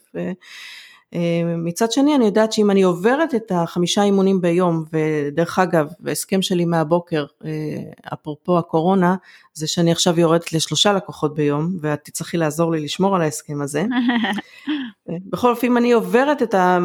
אה, 1.14 1.57
מצד 1.57 1.92
שני 1.92 2.14
אני 2.14 2.24
יודעת 2.24 2.52
שאם 2.52 2.70
אני 2.70 2.82
עוברת 2.82 3.34
את 3.34 3.52
החמישה 3.54 4.02
אימונים 4.02 4.40
ביום, 4.40 4.84
ודרך 4.92 5.59
אגב, 5.59 5.88
ההסכם 6.07 6.42
שלי 6.42 6.64
מהבוקר, 6.64 7.26
אה, 7.44 8.11
אפרופו 8.12 8.59
הקורונה, 8.59 9.16
זה 9.54 9.66
שאני 9.66 9.92
עכשיו 9.92 10.20
יורדת 10.20 10.52
לשלושה 10.52 10.92
לקוחות 10.92 11.34
ביום, 11.34 11.76
ואת 11.80 12.04
תצטרכי 12.04 12.36
לעזור 12.36 12.72
לי 12.72 12.80
לשמור 12.80 13.16
על 13.16 13.22
ההסכם 13.22 13.62
הזה. 13.62 13.80
אה, 15.09 15.14
בכל 15.30 15.50
אופן, 15.50 15.66
אם 15.66 15.76
אני 15.76 15.92
עוברת 15.92 16.42
את, 16.42 16.54
ה, 16.54 16.78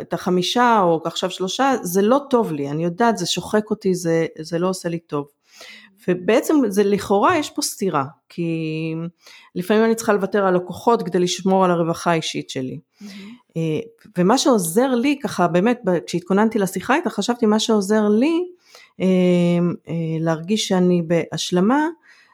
את 0.00 0.12
החמישה 0.12 0.80
או 0.82 1.02
עכשיו 1.04 1.30
שלושה, 1.30 1.72
זה 1.82 2.02
לא 2.02 2.20
טוב 2.30 2.52
לי, 2.52 2.70
אני 2.70 2.84
יודעת, 2.84 3.18
זה 3.18 3.26
שוחק 3.26 3.70
אותי, 3.70 3.94
זה, 3.94 4.26
זה 4.38 4.58
לא 4.58 4.68
עושה 4.68 4.88
לי 4.88 4.98
טוב. 4.98 5.28
ובעצם 6.08 6.54
זה 6.68 6.84
לכאורה 6.84 7.38
יש 7.38 7.50
פה 7.50 7.62
סתירה, 7.62 8.04
כי 8.28 8.94
לפעמים 9.54 9.84
אני 9.84 9.94
צריכה 9.94 10.12
לוותר 10.12 10.46
על 10.46 10.54
לקוחות 10.54 11.02
כדי 11.02 11.18
לשמור 11.18 11.64
על 11.64 11.70
הרווחה 11.70 12.10
האישית 12.10 12.50
שלי. 12.50 12.78
Mm-hmm. 12.78 13.06
ומה 14.18 14.38
שעוזר 14.38 14.94
לי 14.94 15.18
ככה 15.22 15.48
באמת 15.48 15.80
כשהתכוננתי 16.06 16.58
לשיחה 16.58 16.96
איתך 16.96 17.08
חשבתי 17.08 17.46
מה 17.46 17.58
שעוזר 17.60 18.08
לי 18.08 18.44
אה, 19.00 19.06
אה, 19.88 19.94
להרגיש 20.20 20.68
שאני 20.68 21.02
בהשלמה 21.02 21.86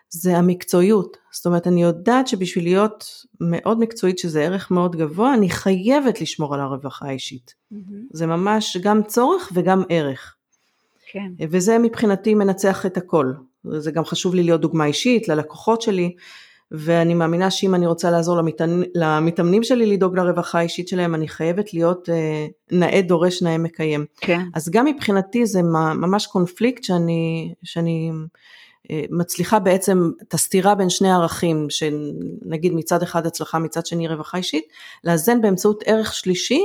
זה 0.08 0.36
המקצועיות. 0.36 1.16
זאת 1.32 1.46
אומרת 1.46 1.66
אני 1.66 1.82
יודעת 1.82 2.28
שבשביל 2.28 2.64
להיות 2.64 3.24
מאוד 3.40 3.78
מקצועית 3.78 4.18
שזה 4.18 4.42
ערך 4.42 4.70
מאוד 4.70 4.96
גבוה 4.96 5.34
אני 5.34 5.50
חייבת 5.50 6.20
לשמור 6.20 6.54
על 6.54 6.60
הרווחה 6.60 7.06
האישית. 7.06 7.54
Mm-hmm. 7.72 7.76
זה 8.12 8.26
ממש 8.26 8.76
גם 8.76 9.02
צורך 9.02 9.52
וגם 9.54 9.82
ערך. 9.88 10.36
כן. 11.12 11.32
וזה 11.50 11.78
מבחינתי 11.78 12.34
מנצח 12.34 12.86
את 12.86 12.96
הכל. 12.96 13.32
זה 13.78 13.90
גם 13.90 14.04
חשוב 14.04 14.34
לי 14.34 14.42
להיות 14.42 14.60
דוגמה 14.60 14.84
אישית 14.84 15.28
ללקוחות 15.28 15.82
שלי, 15.82 16.14
ואני 16.78 17.14
מאמינה 17.14 17.50
שאם 17.50 17.74
אני 17.74 17.86
רוצה 17.86 18.10
לעזור 18.10 18.36
למתאמנים, 18.36 18.90
למתאמנים 18.94 19.64
שלי 19.64 19.86
לדאוג 19.86 20.18
לרווחה 20.18 20.58
האישית 20.58 20.88
שלהם, 20.88 21.14
אני 21.14 21.28
חייבת 21.28 21.74
להיות 21.74 22.08
אה, 22.08 22.46
נאה 22.72 23.02
דורש 23.02 23.42
נאה 23.42 23.58
מקיים. 23.58 24.06
כן. 24.16 24.40
אז 24.54 24.68
גם 24.70 24.86
מבחינתי 24.86 25.46
זה 25.46 25.62
ממש 25.62 26.26
קונפליקט 26.26 26.84
שאני, 26.84 27.54
שאני 27.62 28.10
אה, 28.90 29.04
מצליחה 29.10 29.58
בעצם 29.58 30.10
את 30.22 30.34
הסתירה 30.34 30.74
בין 30.74 30.90
שני 30.90 31.12
ערכים, 31.12 31.66
שנגיד 31.70 32.72
מצד 32.74 33.02
אחד 33.02 33.26
הצלחה, 33.26 33.58
מצד 33.58 33.86
שני 33.86 34.08
רווחה 34.08 34.38
אישית, 34.38 34.64
לאזן 35.04 35.40
באמצעות 35.40 35.82
ערך 35.86 36.14
שלישי, 36.14 36.60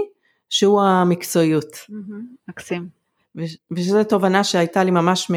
שהוא 0.49 0.81
המקצועיות. 0.81 1.77
מקסים. 2.47 2.98
ושזו 3.71 4.03
תובנה 4.03 4.43
שהייתה 4.43 4.83
לי 4.83 4.91
ממש 4.91 5.31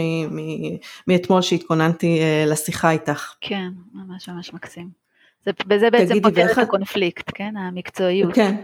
מאתמול 1.07 1.42
שהתכוננתי 1.42 2.20
אה, 2.20 2.44
לשיחה 2.46 2.90
איתך. 2.90 3.34
כן, 3.40 3.68
ממש 3.94 4.28
ממש 4.28 4.55
מקסים. 4.55 5.03
זה, 5.44 5.50
וזה 5.68 5.90
בעצם 5.90 6.20
פותר 6.20 6.53
את 6.53 6.59
הקונפליקט, 6.59 7.30
כן? 7.34 7.57
המקצועיות. 7.57 8.34
כן, 8.34 8.57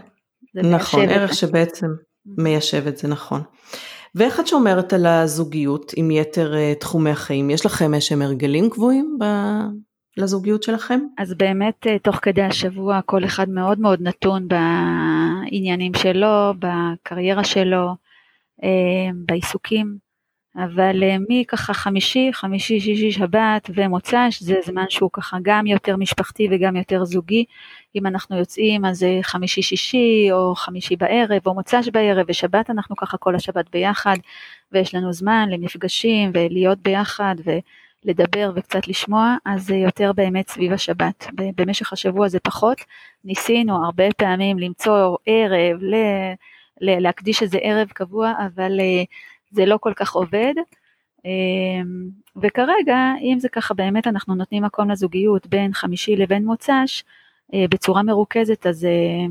נכון, 0.54 1.08
ערך 1.08 1.34
שבעצם 1.34 1.86
מיישב 2.26 2.86
את 2.86 2.96
זה, 2.96 3.08
נכון. 3.08 3.42
ואיך 4.14 4.40
את 4.40 4.46
שומרת 4.46 4.92
על 4.92 5.06
הזוגיות 5.06 5.92
עם 5.96 6.10
יתר 6.10 6.54
uh, 6.54 6.78
תחומי 6.80 7.10
החיים? 7.10 7.50
יש 7.50 7.66
לכם 7.66 7.94
איזשהם 7.94 8.22
הרגלים 8.22 8.70
קבועים 8.70 9.18
ב... 9.20 9.24
לזוגיות 10.16 10.62
שלכם? 10.62 11.00
אז 11.18 11.34
באמת 11.34 11.86
uh, 11.86 12.02
תוך 12.02 12.16
כדי 12.22 12.42
השבוע 12.42 13.00
כל 13.06 13.24
אחד 13.24 13.48
מאוד 13.48 13.80
מאוד 13.80 14.02
נתון 14.02 14.48
בעניינים 14.48 15.94
שלו, 15.94 16.54
בקריירה 16.58 17.44
שלו, 17.44 17.86
אה, 17.88 17.92
בעיסוקים, 19.14 20.08
אבל 20.56 21.02
אה, 21.02 21.16
מככה 21.28 21.74
חמישי, 21.74 22.30
חמישי, 22.32 22.80
שישי, 22.80 23.12
שבת 23.12 23.70
ומוצ"ש 23.74 24.42
זה 24.42 24.54
זמן 24.64 24.84
שהוא 24.88 25.10
ככה 25.12 25.36
גם 25.42 25.66
יותר 25.66 25.96
משפחתי 25.96 26.48
וגם 26.50 26.76
יותר 26.76 27.04
זוגי. 27.04 27.44
אם 27.96 28.06
אנחנו 28.06 28.38
יוצאים 28.38 28.84
אז 28.84 28.98
זה 28.98 29.18
חמישי 29.22 29.62
שישי 29.62 30.28
או 30.32 30.54
חמישי 30.54 30.96
בערב 30.96 31.46
או 31.46 31.54
מוצ"ש 31.54 31.88
בערב 31.92 32.26
ושבת 32.28 32.70
אנחנו 32.70 32.96
ככה 32.96 33.16
כל 33.16 33.34
השבת 33.34 33.70
ביחד 33.70 34.16
ויש 34.72 34.94
לנו 34.94 35.12
זמן 35.12 35.48
למפגשים 35.50 36.30
ולהיות 36.34 36.78
ביחד 36.78 37.34
ולדבר 38.04 38.52
וקצת 38.56 38.88
לשמוע 38.88 39.36
אז 39.44 39.66
זה 39.66 39.76
יותר 39.76 40.12
באמת 40.12 40.48
סביב 40.48 40.72
השבת. 40.72 41.26
במשך 41.34 41.92
השבוע 41.92 42.28
זה 42.28 42.40
פחות. 42.40 42.78
ניסינו 43.24 43.84
הרבה 43.84 44.04
פעמים 44.16 44.58
למצוא 44.58 45.16
ערב 45.26 45.82
ל... 45.82 45.94
להקדיש 46.80 47.42
איזה 47.42 47.58
ערב 47.62 47.88
קבוע, 47.88 48.32
אבל 48.46 48.80
אה, 48.80 49.02
זה 49.50 49.66
לא 49.66 49.78
כל 49.80 49.92
כך 49.96 50.12
עובד. 50.12 50.54
אמ, 51.24 52.08
וכרגע, 52.42 53.12
אם 53.20 53.38
זה 53.40 53.48
ככה 53.48 53.74
באמת 53.74 54.06
אנחנו 54.06 54.34
נותנים 54.34 54.62
מקום 54.62 54.90
לזוגיות 54.90 55.46
בין 55.46 55.72
חמישי 55.72 56.16
לבין 56.16 56.44
מוצ"ש, 56.44 57.04
אה, 57.54 57.64
בצורה 57.70 58.02
מרוכזת, 58.02 58.66
אז 58.66 58.84
אה, 58.84 59.26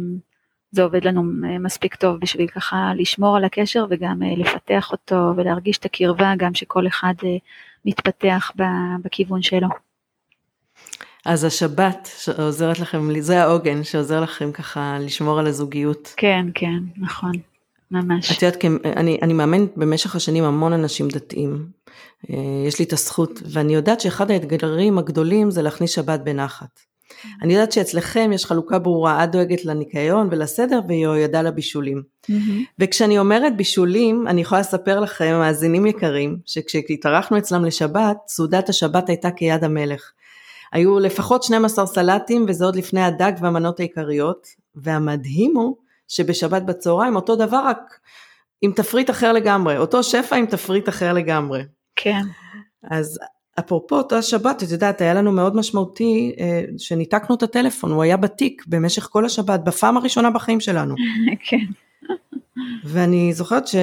זה 0.71 0.83
עובד 0.83 1.05
לנו 1.05 1.23
מספיק 1.59 1.95
טוב 1.95 2.19
בשביל 2.19 2.47
ככה 2.47 2.91
לשמור 2.95 3.37
על 3.37 3.43
הקשר 3.43 3.85
וגם 3.89 4.21
לפתח 4.37 4.91
אותו 4.91 5.33
ולהרגיש 5.37 5.77
את 5.77 5.85
הקרבה, 5.85 6.33
גם 6.37 6.53
שכל 6.53 6.87
אחד 6.87 7.13
מתפתח 7.85 8.51
בכיוון 9.03 9.41
שלו. 9.41 9.86
אז 11.27 11.43
השבת 11.43 12.09
שעוזרת 12.17 12.79
לכם, 12.79 13.19
זה 13.19 13.43
העוגן 13.43 13.83
שעוזר 13.83 14.21
לכם 14.21 14.51
ככה 14.51 14.97
לשמור 14.99 15.39
על 15.39 15.47
הזוגיות. 15.47 16.13
כן, 16.17 16.45
כן, 16.53 16.79
נכון, 16.97 17.31
ממש. 17.91 18.31
את 18.31 18.41
יודעת, 18.41 18.65
אני, 18.85 19.17
אני 19.21 19.33
מאמנת 19.33 19.77
במשך 19.77 20.15
השנים 20.15 20.43
המון 20.43 20.73
אנשים 20.73 21.07
דתיים. 21.07 21.65
אה, 22.29 22.35
יש 22.67 22.79
לי 22.79 22.85
את 22.85 22.93
הזכות, 22.93 23.41
ואני 23.51 23.75
יודעת 23.75 24.01
שאחד 24.01 24.31
האתגרים 24.31 24.97
הגדולים 24.97 25.51
זה 25.51 25.61
להכניס 25.61 25.91
שבת 25.91 26.19
בנחת. 26.19 26.79
אני 27.41 27.53
יודעת 27.53 27.71
שאצלכם 27.71 28.31
יש 28.33 28.45
חלוקה 28.45 28.79
ברורה, 28.79 29.23
את 29.23 29.31
דואגת 29.31 29.65
לניקיון 29.65 30.27
ולסדר 30.31 30.79
והיא 30.87 31.07
ידעה 31.07 31.41
לבישולים. 31.41 32.01
Mm-hmm. 32.01 32.33
וכשאני 32.79 33.19
אומרת 33.19 33.57
בישולים, 33.57 34.27
אני 34.27 34.41
יכולה 34.41 34.61
לספר 34.61 34.99
לכם, 34.99 35.31
מאזינים 35.39 35.85
יקרים, 35.85 36.37
שכשהתארחנו 36.45 37.37
אצלם 37.37 37.65
לשבת, 37.65 38.17
סעודת 38.27 38.69
השבת 38.69 39.09
הייתה 39.09 39.31
כיד 39.31 39.63
המלך. 39.63 40.11
היו 40.73 40.99
לפחות 40.99 41.43
12 41.43 41.85
סלטים 41.85 42.45
וזה 42.47 42.65
עוד 42.65 42.75
לפני 42.75 43.01
הדג 43.01 43.31
והמנות 43.41 43.79
העיקריות, 43.79 44.47
והמדהים 44.75 45.55
הוא 45.55 45.77
שבשבת 46.07 46.61
בצהריים 46.61 47.15
אותו 47.15 47.35
דבר 47.35 47.61
רק 47.65 47.99
עם 48.61 48.71
תפריט 48.71 49.09
אחר 49.09 49.33
לגמרי, 49.33 49.77
אותו 49.77 50.03
שפע 50.03 50.35
עם 50.35 50.45
תפריט 50.45 50.89
אחר 50.89 51.13
לגמרי. 51.13 51.63
כן. 51.95 52.21
אז 52.91 53.19
אפרופו 53.59 53.95
אותה 53.95 54.21
שבת, 54.21 54.63
את 54.63 54.71
יודעת, 54.71 55.01
היה 55.01 55.13
לנו 55.13 55.31
מאוד 55.31 55.55
משמעותי 55.55 56.35
אה, 56.39 56.63
שניתקנו 56.77 57.35
את 57.35 57.43
הטלפון, 57.43 57.91
הוא 57.91 58.03
היה 58.03 58.17
בתיק 58.17 58.63
במשך 58.67 59.07
כל 59.11 59.25
השבת, 59.25 59.59
בפעם 59.63 59.97
הראשונה 59.97 60.31
בחיים 60.31 60.59
שלנו. 60.59 60.95
כן. 61.49 61.65
ואני 62.83 63.33
זוכרת 63.33 63.67
ש... 63.67 63.75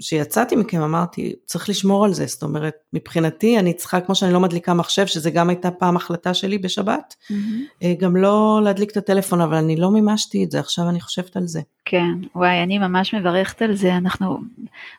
שיצאתי 0.00 0.56
מכם 0.56 0.80
אמרתי 0.80 1.32
צריך 1.44 1.68
לשמור 1.68 2.04
על 2.04 2.12
זה 2.12 2.26
זאת 2.26 2.42
אומרת 2.42 2.74
מבחינתי 2.92 3.58
אני 3.58 3.74
צריכה 3.74 4.00
כמו 4.00 4.14
שאני 4.14 4.32
לא 4.32 4.40
מדליקה 4.40 4.74
מחשב 4.74 5.06
שזה 5.06 5.30
גם 5.30 5.48
הייתה 5.48 5.70
פעם 5.70 5.96
החלטה 5.96 6.34
שלי 6.34 6.58
בשבת 6.58 7.14
mm-hmm. 7.32 7.84
גם 8.00 8.16
לא 8.16 8.60
להדליק 8.64 8.90
את 8.90 8.96
הטלפון 8.96 9.40
אבל 9.40 9.54
אני 9.54 9.76
לא 9.76 9.90
מימשתי 9.90 10.44
את 10.44 10.50
זה 10.50 10.60
עכשיו 10.60 10.88
אני 10.88 11.00
חושבת 11.00 11.36
על 11.36 11.46
זה. 11.46 11.60
כן 11.88 12.14
וואי 12.34 12.62
אני 12.62 12.78
ממש 12.78 13.14
מברכת 13.14 13.62
על 13.62 13.74
זה 13.74 13.96
אנחנו 13.96 14.38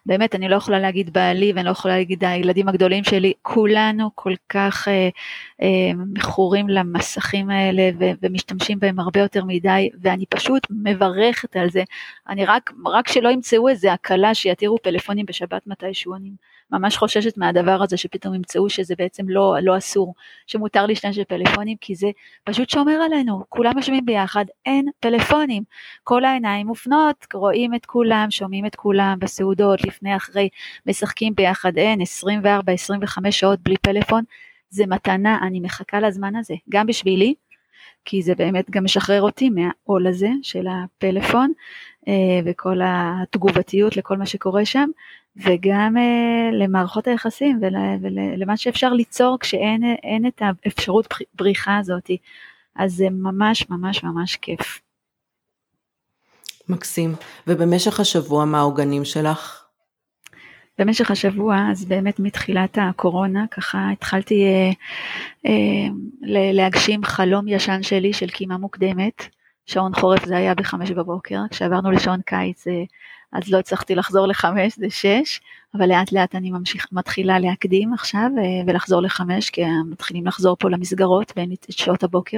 באמת 0.06 0.36
אני 0.36 0.50
לא 0.50 0.56
יכולה 0.56 0.80
להגיד 0.80 1.14
בעלי 1.14 1.54
ואני 1.54 1.66
לא 1.66 1.72
יכולה 1.72 1.98
להגיד 1.98 2.24
הילדים 2.24 2.68
הגדולים 2.70 3.04
שלי 3.04 3.34
כולנו 3.42 4.10
כל 4.16 4.34
כך 4.50 4.88
אה, 4.88 5.10
אה, 5.62 5.92
מכורים 6.14 6.70
למסכים 6.70 7.50
האלה 7.50 7.90
ו- 8.00 8.12
ומשתמשים 8.22 8.80
בהם 8.80 9.00
הרבה 9.00 9.20
יותר 9.20 9.46
מדי 9.46 9.90
ואני 10.02 10.26
פשוט 10.26 10.68
מברכת 10.70 11.56
על 11.56 11.70
זה 11.70 11.84
אני 12.30 12.46
רק, 12.48 12.74
רק 12.86 13.08
שלא 13.08 13.30
ימצאו 13.30 13.70
איזה 13.70 13.94
הקלה 13.94 14.34
שיתירו 14.34 14.78
פלאפונים 14.84 15.26
בשבת 15.26 15.68
מתישהו, 15.68 16.16
אני 16.16 16.30
ממש 16.72 16.98
חוששת 16.98 17.38
מהדבר 17.38 17.84
הזה 17.84 17.98
שפתאום 17.98 18.34
ימצאו 18.34 18.70
שזה 18.70 18.96
בעצם 18.98 19.30
לא, 19.30 19.56
לא 19.62 19.78
אסור, 19.78 20.14
שמותר 20.48 20.86
להשתמש 20.86 21.20
בפלאפונים, 21.20 21.78
כי 21.82 21.96
זה 21.96 22.08
פשוט 22.44 22.70
שומר 22.70 22.92
עלינו, 23.06 23.44
כולם 23.50 23.72
יושבים 23.78 24.06
ביחד, 24.06 24.46
אין 24.66 24.86
פלאפונים, 25.00 25.64
כל 26.04 26.26
העיניים 26.26 26.68
מופנות, 26.68 27.26
רואים 27.34 27.76
את 27.76 27.86
כולם, 27.86 28.28
שומעים 28.32 28.66
את 28.66 28.76
כולם 28.76 29.18
בסעודות, 29.20 29.84
לפני, 29.84 30.16
אחרי, 30.16 30.50
משחקים 30.86 31.36
ביחד, 31.36 31.78
אין 31.78 32.00
24-25 32.02 33.32
שעות 33.32 33.60
בלי 33.60 33.76
פלאפון, 33.82 34.24
זה 34.70 34.84
מתנה, 34.88 35.38
אני 35.42 35.60
מחכה 35.60 36.00
לזמן 36.00 36.36
הזה, 36.36 36.56
גם 36.70 36.88
בשבילי, 36.88 37.34
כי 38.10 38.22
זה 38.22 38.36
באמת 38.36 38.70
גם 38.70 38.84
משחרר 38.84 39.22
אותי 39.22 39.50
מהעול 39.50 40.08
הזה 40.08 40.30
של 40.42 40.68
הפלאפון 40.68 41.52
אה, 42.08 42.14
וכל 42.46 42.80
התגובתיות 42.84 43.98
לכל 43.98 44.18
מה 44.18 44.26
שקורה 44.26 44.66
שם, 44.66 44.90
וגם 45.36 45.98
אה, 45.98 46.50
למערכות 46.54 47.08
היחסים 47.08 47.60
ולמה 48.02 48.58
שאפשר 48.58 48.94
ליצור 48.94 49.38
כשאין 49.40 50.26
את 50.28 50.42
האפשרות 50.42 51.08
בריחה 51.34 51.78
הזאת. 51.78 52.12
אז 52.76 52.94
זה 52.94 53.10
ממש 53.10 53.70
ממש 53.70 54.04
ממש 54.04 54.36
כיף. 54.36 54.82
מקסים. 56.70 57.16
ובמשך 57.48 58.00
השבוע 58.00 58.46
מה 58.46 58.60
העוגנים 58.60 59.06
שלך? 59.06 59.67
במשך 60.80 61.12
השבוע, 61.12 61.68
אז 61.72 61.86
באמת 61.86 62.20
מתחילת 62.20 62.78
הקורונה, 62.82 63.46
ככה 63.52 63.92
התחלתי 63.92 64.46
אה, 64.46 64.72
אה, 65.46 65.88
להגשים 66.54 67.04
חלום 67.04 67.48
ישן 67.48 67.84
שלי 67.84 68.14
של 68.14 68.30
קימה 68.30 68.58
מוקדמת. 68.58 69.38
שעון 69.68 69.96
חורף 69.96 70.26
זה 70.26 70.38
היה 70.38 70.56
בחמש 70.56 70.92
בבוקר, 70.92 71.40
כשעברנו 71.50 71.92
לשעון 71.92 72.22
קיץ 72.22 72.68
אה, 72.68 72.84
אז 73.32 73.52
לא 73.52 73.58
הצלחתי 73.58 73.96
לחזור 73.96 74.28
לחמש, 74.28 74.78
זה 74.78 74.90
שש, 74.90 75.42
אבל 75.74 75.90
לאט 75.90 76.12
לאט 76.12 76.36
אני 76.36 76.52
ממשיך, 76.52 76.88
מתחילה 76.92 77.40
להקדים 77.40 77.94
עכשיו 77.94 78.30
אה, 78.38 78.44
ולחזור 78.68 79.02
לחמש, 79.02 79.50
כי 79.50 79.62
מתחילים 79.90 80.28
לחזור 80.28 80.56
פה 80.60 80.70
למסגרות 80.70 81.32
את 81.32 81.72
שעות 81.72 82.04
הבוקר. 82.04 82.38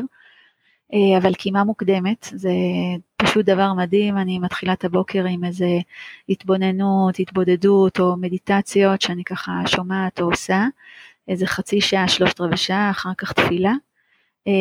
אה, 0.93 1.17
אבל 1.17 1.33
קימה 1.33 1.63
מוקדמת, 1.63 2.27
זה 2.31 2.49
פשוט 3.17 3.45
דבר 3.45 3.73
מדהים, 3.73 4.17
אני 4.17 4.39
מתחילה 4.39 4.73
את 4.73 4.85
הבוקר 4.85 5.25
עם 5.25 5.43
איזה 5.43 5.67
התבוננות, 6.29 7.19
התבודדות 7.19 7.99
או 7.99 8.17
מדיטציות 8.17 9.01
שאני 9.01 9.23
ככה 9.23 9.61
שומעת 9.67 10.21
או 10.21 10.25
עושה, 10.25 10.65
איזה 11.27 11.47
חצי 11.47 11.81
שעה, 11.81 12.07
שלושת 12.07 12.41
רבעי 12.41 12.57
שעה, 12.57 12.89
אחר 12.89 13.09
כך 13.17 13.33
תפילה. 13.33 13.73
אה, 14.47 14.53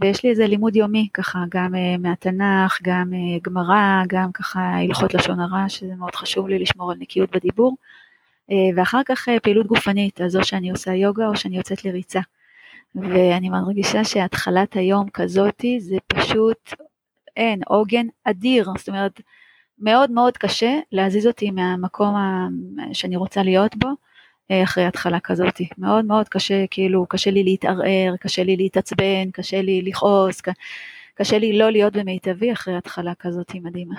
ויש 0.00 0.24
לי 0.24 0.30
איזה 0.30 0.46
לימוד 0.46 0.76
יומי 0.76 1.08
ככה, 1.14 1.38
גם 1.48 1.74
אה, 1.74 1.96
מהתנ"ך, 1.98 2.78
גם 2.82 3.12
גמרא, 3.42 4.02
גם 4.06 4.32
ככה 4.32 4.60
הלכות 4.60 5.14
לשון 5.14 5.40
הרע, 5.40 5.68
שזה 5.68 5.94
מאוד 5.94 6.14
חשוב 6.14 6.48
לי 6.48 6.58
לשמור 6.58 6.92
על 6.92 6.98
נקיות 7.00 7.30
בדיבור. 7.30 7.76
ואחר 8.76 9.00
כך 9.06 9.28
פעילות 9.42 9.66
גופנית, 9.66 10.20
אז 10.20 10.36
או 10.36 10.44
שאני 10.44 10.70
עושה 10.70 10.94
יוגה 10.94 11.26
או 11.26 11.36
שאני 11.36 11.56
יוצאת 11.56 11.84
לריצה. 11.84 12.20
ואני 13.02 13.48
מרגישה 13.48 14.04
שהתחלת 14.04 14.76
היום 14.76 15.10
כזאתי 15.10 15.80
זה 15.80 15.96
פשוט 16.06 16.72
אין, 17.36 17.60
עוגן 17.66 18.06
אדיר, 18.24 18.70
זאת 18.78 18.88
אומרת 18.88 19.20
מאוד 19.78 20.10
מאוד 20.10 20.36
קשה 20.36 20.78
להזיז 20.92 21.26
אותי 21.26 21.50
מהמקום 21.50 22.14
שאני 22.92 23.16
רוצה 23.16 23.42
להיות 23.42 23.76
בו, 23.76 23.88
אה, 24.50 24.62
אחרי 24.62 24.84
התחלה 24.84 25.20
כזאת. 25.20 25.60
מאוד 25.78 26.04
מאוד 26.04 26.28
קשה, 26.28 26.64
כאילו, 26.70 27.06
קשה 27.08 27.30
לי 27.30 27.44
להתערער, 27.44 28.14
קשה 28.20 28.44
לי 28.44 28.56
להתעצבן, 28.56 29.30
קשה 29.32 29.62
לי 29.62 29.82
לכעוס, 29.82 30.40
קשה 31.14 31.38
לי 31.38 31.58
לא 31.58 31.70
להיות 31.70 31.96
במיטבי 31.96 32.52
אחרי 32.52 32.76
התחלה 32.76 33.14
כזאת 33.14 33.54
מדהימה. 33.54 33.94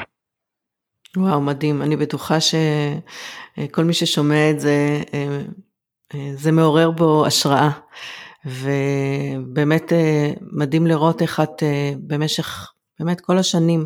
וואו, 1.17 1.41
מדהים. 1.41 1.81
אני 1.81 1.95
בטוחה 1.95 2.37
שכל 2.39 3.83
מי 3.83 3.93
ששומע 3.93 4.51
את 4.51 4.59
זה, 4.59 5.01
אה, 5.13 5.41
אה, 6.15 6.31
זה 6.33 6.51
מעורר 6.51 6.91
בו 6.91 7.25
השראה. 7.25 7.69
ובאמת 8.45 9.93
מדהים 10.41 10.87
לראות 10.87 11.21
איך 11.21 11.39
את 11.39 11.63
במשך 12.07 12.71
באמת 12.99 13.21
כל 13.21 13.37
השנים 13.37 13.85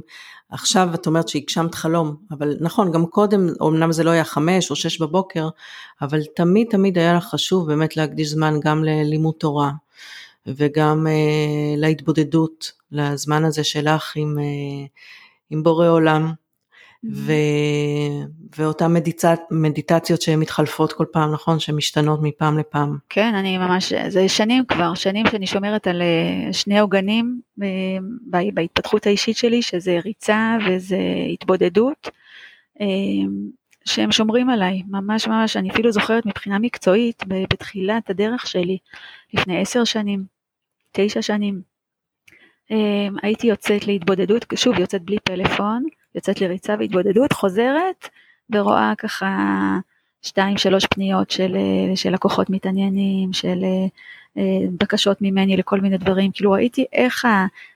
עכשיו 0.52 0.90
את 0.94 1.08
אומרת 1.08 1.28
שהגשמת 1.28 1.76
חלום, 1.76 2.16
אבל 2.32 2.58
נכון, 2.60 2.92
גם 2.92 3.06
קודם, 3.06 3.48
אמנם 3.62 3.92
זה 3.92 4.04
לא 4.04 4.10
היה 4.10 4.24
חמש 4.24 4.72
או 4.72 4.76
שש 4.76 5.02
בבוקר, 5.02 5.50
אבל 6.02 6.22
תמיד 6.36 6.68
תמיד 6.70 6.98
היה 6.98 7.14
לך 7.14 7.26
חשוב 7.26 7.68
באמת 7.68 7.98
להקדיש 7.98 8.28
זמן 8.28 8.60
גם 8.64 8.84
ללימוד 8.84 9.34
תורה, 9.38 9.72
וגם 10.48 11.08
אה, 11.08 11.78
להתבודדות, 11.78 12.72
לזמן 12.92 13.46
הזה 13.46 13.64
שלך 13.64 14.14
עם, 14.16 14.40
אה, 14.40 14.86
עם 15.50 15.64
בורא 15.64 15.88
עולם. 15.88 16.34
ו... 17.10 17.32
ואותן 18.58 18.94
מדיצ... 18.94 19.24
מדיטציות 19.52 20.22
שמתחלפות 20.22 20.94
כל 20.94 21.06
פעם, 21.12 21.32
נכון? 21.32 21.60
שמשתנות 21.60 22.20
מפעם 22.24 22.58
לפעם. 22.58 22.98
כן, 23.10 23.36
אני 23.36 23.58
ממש, 23.58 23.94
זה 23.94 24.30
שנים 24.30 24.66
כבר, 24.66 24.94
שנים 24.94 25.26
שאני 25.32 25.48
שומרת 25.48 25.88
על 25.88 26.02
אה, 26.02 26.54
שני 26.54 26.80
עוגנים 26.80 27.42
אה, 27.64 27.68
בהתפתחות 28.54 29.08
האישית 29.08 29.38
שלי, 29.38 29.62
שזה 29.62 30.00
ריצה 30.06 30.58
וזה 30.68 31.00
התבודדות, 31.34 32.10
אה, 32.82 32.86
שהם 33.86 34.12
שומרים 34.12 34.50
עליי, 34.50 34.82
ממש 34.88 35.28
ממש, 35.28 35.58
אני 35.58 35.70
אפילו 35.70 35.92
זוכרת 35.92 36.26
מבחינה 36.26 36.60
מקצועית, 36.60 37.24
בתחילת 37.28 38.10
הדרך 38.10 38.48
שלי, 38.48 38.78
לפני 39.34 39.62
עשר 39.62 39.84
שנים, 39.84 40.24
תשע 40.92 41.22
שנים, 41.22 41.62
הייתי 43.22 43.48
יוצאת 43.48 43.88
להתבודדות, 43.88 44.46
שוב 44.56 44.80
יוצאת 44.80 45.02
בלי 45.02 45.18
פלאפון, 45.24 45.84
יוצאת 46.16 46.42
לריצה 46.42 46.76
והתבודדות, 46.80 47.34
חוזרת 47.34 48.10
ורואה 48.50 48.94
ככה 48.98 49.28
שתיים 50.22 50.58
שלוש 50.58 50.86
פניות 50.86 51.32
של, 51.32 51.58
של 51.96 52.14
לקוחות 52.14 52.50
מתעניינים, 52.50 53.34
של 53.34 53.64
אה, 54.38 54.68
בקשות 54.80 55.22
ממני 55.22 55.58
לכל 55.58 55.80
מיני 55.82 55.98
דברים, 55.98 56.32
כאילו 56.32 56.52
ראיתי 56.52 56.86
איך 56.94 57.28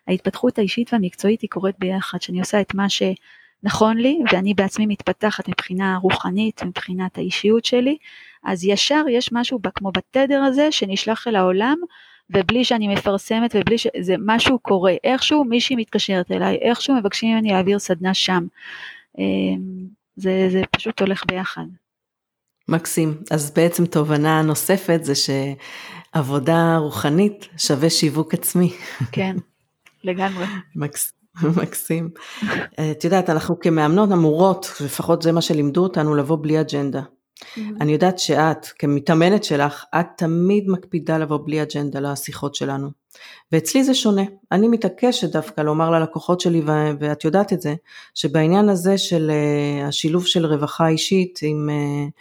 ההתפתחות 0.07 0.57
האישית 0.57 0.93
והמקצועית 0.93 1.41
היא 1.41 1.49
קורית 1.49 1.75
ביחד, 1.79 2.21
שאני 2.21 2.39
עושה 2.39 2.61
את 2.61 2.73
מה 2.73 2.88
שנכון 2.89 3.97
לי 3.97 4.19
ואני 4.31 4.53
בעצמי 4.53 4.86
מתפתחת 4.86 5.47
מבחינה 5.47 5.97
רוחנית, 6.01 6.63
מבחינת 6.63 7.17
האישיות 7.17 7.65
שלי, 7.65 7.97
אז 8.43 8.65
ישר 8.65 9.03
יש 9.09 9.29
משהו 9.31 9.59
כמו 9.75 9.91
בתדר 9.91 10.41
הזה 10.41 10.71
שנשלח 10.71 11.27
אל 11.27 11.36
העולם 11.36 11.77
ובלי 12.30 12.63
שאני 12.63 12.88
מפרסמת 12.88 13.55
ובלי 13.59 13.78
שזה 13.78 14.15
משהו 14.26 14.59
קורה, 14.59 14.93
איכשהו 15.03 15.43
מישהי 15.43 15.76
מתקשרת 15.76 16.32
אליי, 16.32 16.55
איכשהו 16.61 16.95
מבקשים 16.95 17.36
ממני 17.36 17.49
להעביר 17.49 17.80
סדנה 17.80 18.13
שם. 18.13 18.47
אמ, 19.17 19.88
זה, 20.15 20.47
זה 20.51 20.61
פשוט 20.71 21.01
הולך 21.01 21.23
ביחד. 21.28 21.65
מקסים. 22.67 23.17
אז 23.32 23.51
בעצם 23.51 23.86
תובנה 23.86 24.41
נוספת 24.41 24.99
זה 25.03 25.13
שעבודה 25.15 26.78
רוחנית 26.78 27.47
שווה 27.57 27.89
שיווק 27.89 28.34
עצמי. 28.34 28.73
כן, 29.11 29.36
לגמרי. 30.03 30.45
מקס, 30.76 31.13
מקסים. 31.61 32.09
את 32.91 33.03
יודעת, 33.03 33.30
אנחנו 33.30 33.59
כמאמנות 33.59 34.11
אמורות, 34.11 34.71
לפחות 34.86 35.21
זה 35.21 35.32
מה 35.32 35.41
שלימדו 35.41 35.84
אותנו, 35.84 36.15
לבוא 36.15 36.38
בלי 36.41 36.61
אג'נדה. 36.61 37.01
Mm-hmm. 37.39 37.59
אני 37.81 37.91
יודעת 37.91 38.19
שאת, 38.19 38.65
כמתאמנת 38.79 39.43
שלך, 39.43 39.83
את 39.99 40.05
תמיד 40.17 40.63
מקפידה 40.67 41.17
לבוא 41.17 41.39
בלי 41.45 41.61
אג'נדה 41.61 41.99
לשיחות 41.99 42.55
שלנו. 42.55 42.89
ואצלי 43.51 43.83
זה 43.83 43.93
שונה. 43.93 44.21
אני 44.51 44.67
מתעקשת 44.67 45.31
דווקא 45.31 45.61
לומר 45.61 45.89
ללקוחות 45.89 46.41
שלי, 46.41 46.61
ואת 46.99 47.23
יודעת 47.25 47.53
את 47.53 47.61
זה, 47.61 47.75
שבעניין 48.13 48.69
הזה 48.69 48.97
של 48.97 49.31
uh, 49.31 49.88
השילוב 49.88 50.25
של 50.25 50.45
רווחה 50.45 50.88
אישית 50.88 51.39
עם, 51.41 51.69
uh, 51.69 52.11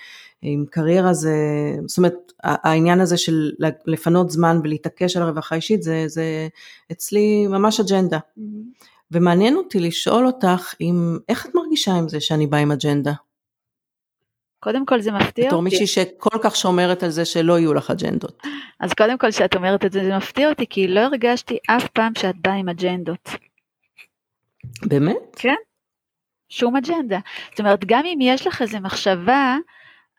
עם 0.42 0.64
קריירה 0.70 1.14
זה, 1.14 1.36
זאת 1.86 1.98
אומרת, 1.98 2.32
העניין 2.42 3.00
הזה 3.00 3.16
של 3.16 3.50
לפנות 3.86 4.30
זמן 4.30 4.60
ולהתעקש 4.64 5.16
על 5.16 5.22
הרווחה 5.22 5.54
אישית, 5.54 5.82
זה, 5.82 6.04
זה 6.06 6.48
אצלי 6.92 7.46
ממש 7.46 7.80
אג'נדה. 7.80 8.18
Mm-hmm. 8.18 8.42
ומעניין 9.10 9.56
אותי 9.56 9.80
לשאול 9.80 10.26
אותך, 10.26 10.74
אם, 10.80 11.18
איך 11.28 11.46
את 11.46 11.54
מרגישה 11.54 11.92
עם 11.92 12.08
זה 12.08 12.20
שאני 12.20 12.46
באה 12.46 12.60
עם 12.60 12.72
אג'נדה? 12.72 13.12
קודם 14.64 14.86
כל 14.86 15.00
זה 15.00 15.12
מפתיע 15.12 15.44
אותי. 15.44 15.46
בתור 15.46 15.62
מישהי 15.62 15.86
שכל 15.86 16.38
כך 16.42 16.56
שומרת 16.56 17.02
על 17.02 17.10
זה 17.10 17.24
שלא 17.24 17.58
יהיו 17.58 17.74
לך 17.74 17.90
אג'נדות. 17.90 18.42
אז 18.80 18.92
קודם 18.92 19.18
כל 19.18 19.30
שאת 19.30 19.56
אומרת 19.56 19.84
את 19.84 19.92
זה, 19.92 20.04
זה 20.04 20.16
מפתיע 20.16 20.48
אותי, 20.48 20.66
כי 20.70 20.88
לא 20.88 21.00
הרגשתי 21.00 21.58
אף 21.66 21.88
פעם 21.88 22.12
שאת 22.18 22.36
באה 22.36 22.54
עם 22.54 22.68
אג'נדות. 22.68 23.30
באמת? 24.82 25.16
כן, 25.36 25.54
שום 26.48 26.76
אג'נדה. 26.76 27.18
זאת 27.50 27.60
אומרת, 27.60 27.84
גם 27.84 28.02
אם 28.04 28.18
יש 28.22 28.46
לך 28.46 28.62
איזה 28.62 28.80
מחשבה, 28.80 29.56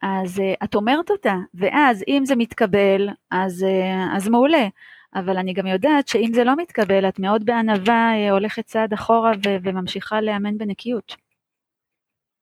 אז 0.01 0.39
uh, 0.39 0.63
את 0.63 0.75
אומרת 0.75 1.11
אותה, 1.11 1.35
ואז 1.53 2.03
אם 2.07 2.25
זה 2.25 2.35
מתקבל, 2.35 3.09
אז, 3.31 3.63
uh, 3.63 4.17
אז 4.17 4.27
מעולה. 4.27 4.67
אבל 5.15 5.37
אני 5.37 5.53
גם 5.53 5.67
יודעת 5.67 6.07
שאם 6.07 6.31
זה 6.33 6.43
לא 6.43 6.55
מתקבל, 6.55 7.07
את 7.07 7.19
מאוד 7.19 7.45
בענווה 7.45 8.11
uh, 8.13 8.31
הולכת 8.31 8.65
צעד 8.65 8.93
אחורה 8.93 9.31
ו- 9.45 9.57
וממשיכה 9.63 10.21
לאמן 10.21 10.57
בנקיות. 10.57 11.15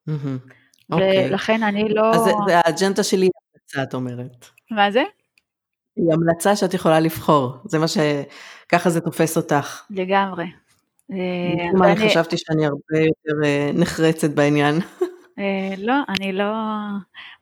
Mm-hmm. 0.10 0.63
אוקיי. 0.94 1.30
ולכן 1.30 1.64
אני 1.64 1.90
לא... 1.90 2.14
אז 2.14 2.24
זה 2.24 2.32
האג'נדה 2.48 3.04
שלי 3.04 3.30
המלצה, 3.54 3.84
את 3.84 3.94
אומרת. 3.94 4.46
מה 4.72 4.92
זה? 4.92 5.04
היא 5.96 6.14
המלצה 6.14 6.56
שאת 6.56 6.74
יכולה 6.74 7.00
לבחור, 7.00 7.58
זה 7.66 7.80
מה 7.80 7.88
ש... 7.88 7.98
ככה 8.70 8.90
זה 8.90 9.02
תופס 9.02 9.38
אותך. 9.38 9.82
לגמרי. 9.90 10.46
אה, 11.12 11.92
אני 11.92 12.10
חשבתי 12.10 12.36
שאני 12.38 12.66
הרבה 12.66 13.00
יותר 13.00 13.46
אה, 13.48 13.72
נחרצת 13.74 14.30
בעניין. 14.30 14.80
אה, 15.40 15.74
לא, 15.78 15.94
אני 16.10 16.34
לא, 16.34 16.54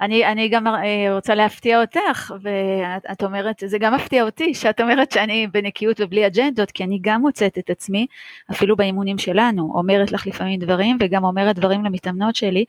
אני, 0.01 0.25
אני 0.25 0.49
גם 0.49 0.67
אה, 0.67 1.15
רוצה 1.15 1.35
להפתיע 1.35 1.81
אותך, 1.81 2.33
ואת 2.41 3.23
אומרת, 3.23 3.63
זה 3.65 3.77
גם 3.77 3.93
מפתיע 3.95 4.23
אותי, 4.23 4.53
שאת 4.53 4.81
אומרת 4.81 5.11
שאני 5.11 5.47
בנקיות 5.47 6.01
ובלי 6.01 6.27
אג'נדות, 6.27 6.71
כי 6.71 6.83
אני 6.83 6.99
גם 7.01 7.21
מוצאת 7.21 7.57
את 7.57 7.69
עצמי, 7.69 8.07
אפילו 8.51 8.75
באימונים 8.75 9.17
שלנו, 9.17 9.71
אומרת 9.75 10.11
לך 10.11 10.27
לפעמים 10.27 10.59
דברים, 10.59 10.97
וגם 10.99 11.23
אומרת 11.23 11.55
דברים 11.55 11.85
למתאמנות 11.85 12.35
שלי, 12.35 12.65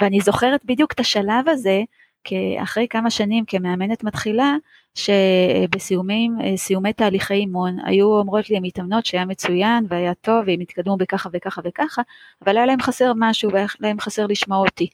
ואני 0.00 0.20
זוכרת 0.20 0.64
בדיוק 0.64 0.92
את 0.92 1.00
השלב 1.00 1.48
הזה, 1.48 1.82
אחרי 2.62 2.86
כמה 2.90 3.10
שנים 3.10 3.44
כמאמנת 3.44 4.04
מתחילה, 4.04 4.54
שבסיומי 4.96 6.92
תהליכי 6.96 7.34
אימון 7.34 7.76
היו 7.84 8.18
אומרות 8.18 8.50
לי 8.50 8.56
המתאמנות 8.56 9.06
שהיה 9.06 9.24
מצוין 9.24 9.86
והיה 9.88 10.14
טוב 10.14 10.44
והם 10.46 10.60
התקדמו 10.60 10.96
בככה 10.96 11.28
וככה 11.32 11.60
וככה, 11.64 12.02
אבל 12.44 12.56
היה 12.56 12.66
להם 12.66 12.80
חסר 12.80 13.12
משהו 13.16 13.50
והיה 13.52 13.66
להם 13.80 14.00
חסר 14.00 14.26
לשמוע 14.26 14.58
אותי. 14.58 14.88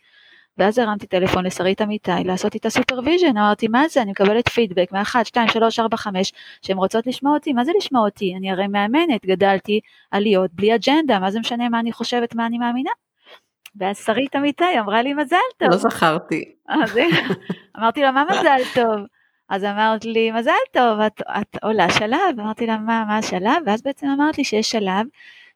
ואז 0.58 0.78
הרמתי 0.78 1.06
טלפון 1.06 1.46
לשרית 1.46 1.82
אמיתי 1.82 2.24
לעשות 2.24 2.54
איתה 2.54 2.70
supervision, 2.70 3.36
אמרתי 3.36 3.68
מה 3.68 3.88
זה, 3.88 4.02
אני 4.02 4.10
מקבלת 4.10 4.48
פידבק 4.48 4.92
מאחת, 4.92 5.26
שתיים, 5.26 5.48
שלוש, 5.48 5.78
ארבע, 5.78 5.96
חמש, 5.96 6.32
שהן 6.62 6.76
רוצות 6.76 7.06
לשמוע 7.06 7.34
אותי, 7.34 7.52
מה 7.52 7.64
זה 7.64 7.72
לשמוע 7.76 8.04
אותי? 8.04 8.34
אני 8.36 8.50
הרי 8.50 8.66
מאמנת, 8.66 9.26
גדלתי 9.26 9.80
על 10.10 10.22
להיות 10.22 10.50
בלי 10.54 10.74
אג'נדה, 10.74 11.18
מה 11.18 11.30
זה 11.30 11.40
משנה 11.40 11.68
מה 11.68 11.80
אני 11.80 11.92
חושבת, 11.92 12.34
מה 12.34 12.46
אני 12.46 12.58
מאמינה? 12.58 12.90
ואז 13.76 13.98
שרית 13.98 14.36
אמיתי 14.36 14.80
אמרה 14.80 15.02
לי 15.02 15.14
מזל 15.14 15.36
טוב. 15.58 15.70
לא 15.70 15.76
זכרתי. 15.76 16.44
אמרתי 17.78 18.02
לה 18.02 18.10
מה 18.10 18.24
מזל 18.30 18.60
טוב? 18.74 19.06
אז 19.52 19.64
אמרת 19.64 20.04
לי 20.04 20.30
מזל 20.30 20.52
טוב, 20.72 21.00
את, 21.00 21.22
את 21.40 21.56
עולה 21.62 21.90
שלב, 21.90 22.40
אמרתי 22.40 22.66
לה 22.66 22.76
מה, 22.76 23.04
מה 23.08 23.18
השלב? 23.18 23.62
ואז 23.66 23.82
בעצם 23.82 24.06
אמרת 24.06 24.38
לי 24.38 24.44
שיש 24.44 24.70
שלב 24.70 25.06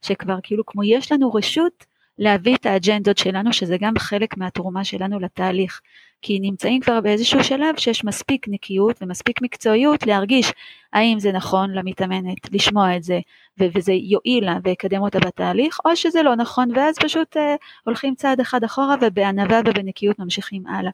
שכבר 0.03 0.39
כאילו 0.43 0.67
כמו 0.67 0.85
יש 0.85 1.13
לנו 1.13 1.33
רשות 1.35 1.87
להביא 2.19 2.55
את 2.55 2.67
האג'נדות 2.67 3.19
שלנו, 3.19 3.53
שזה 3.53 3.77
גם 3.81 3.99
חלק 3.99 4.37
מהתרומה 4.37 4.85
שלנו 4.85 5.21
לתהליך. 5.21 5.81
כי 6.23 6.41
נמצאים 6.41 6.81
כבר 6.81 7.01
באיזשהו 7.01 7.45
שלב 7.45 7.77
שיש 7.77 8.05
מספיק 8.05 8.47
נקיות 8.49 9.03
ומספיק 9.03 9.43
מקצועיות 9.43 10.07
להרגיש 10.07 10.53
האם 10.93 11.19
זה 11.19 11.33
נכון 11.33 11.71
למתאמנת 11.71 12.53
לשמוע 12.53 12.97
את 12.97 13.03
זה 13.03 13.21
וזה 13.59 13.93
יועיל 13.93 14.45
לה 14.45 14.59
ויקדם 14.65 15.01
אותה 15.03 15.19
בתהליך, 15.19 15.79
או 15.85 15.97
שזה 15.97 16.23
לא 16.23 16.35
נכון 16.35 16.69
ואז 16.77 16.99
פשוט 16.99 17.37
אה, 17.37 17.55
הולכים 17.85 18.15
צעד 18.15 18.41
אחד 18.41 18.65
אחורה 18.65 18.95
ובענווה 19.01 19.61
ובנקיות 19.67 20.19
ממשיכים 20.19 20.67
הלאה. 20.67 20.91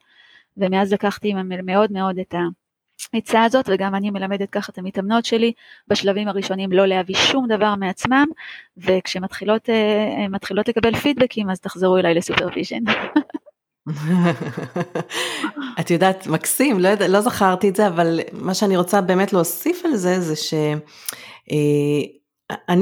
ומאז 0.56 0.92
לקחתי 0.92 1.34
מאוד 1.34 1.92
מאוד 1.92 2.18
את 2.18 2.34
העצה 3.14 3.44
הזאת 3.44 3.68
וגם 3.68 3.94
אני 3.94 4.10
מלמדת 4.10 4.50
ככה 4.50 4.72
את 4.72 4.78
המתאמנות 4.78 5.24
שלי 5.24 5.52
בשלבים 5.88 6.28
הראשונים 6.28 6.72
לא 6.72 6.86
להביא 6.86 7.14
שום 7.14 7.46
דבר 7.48 7.74
מעצמם 7.74 8.26
וכשמתחילות 8.76 9.70
אה, 9.70 10.26
לקבל 10.68 10.94
פידבקים 10.96 11.50
אז 11.50 11.60
תחזרו 11.60 11.96
אליי 11.96 12.14
ל 12.14 12.19
supervision. 12.19 12.82
את 15.80 15.90
יודעת, 15.90 16.26
מקסים, 16.26 16.80
לא, 16.80 16.88
יודע, 16.88 17.08
לא 17.08 17.20
זכרתי 17.20 17.68
את 17.68 17.76
זה, 17.76 17.86
אבל 17.86 18.20
מה 18.32 18.54
שאני 18.54 18.76
רוצה 18.76 19.00
באמת 19.00 19.32
להוסיף 19.32 19.84
על 19.84 19.96
זה, 19.96 20.20
זה 20.20 20.36
שאני 20.36 20.80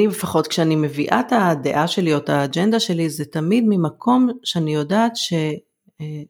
אה, 0.05 0.09
לפחות 0.09 0.47
כשאני 0.47 0.77
מביאה 0.77 1.21
את 1.21 1.33
הדעה 1.33 1.87
שלי 1.89 2.15
או 2.15 2.19
את 2.19 2.29
האג'נדה 2.29 2.81
שלי, 2.81 3.11
זה 3.11 3.25
תמיד 3.25 3.65
ממקום 3.69 4.29
שאני 4.45 4.75
יודעת 4.75 5.17
ש... 5.17 5.33
אה. 6.01 6.23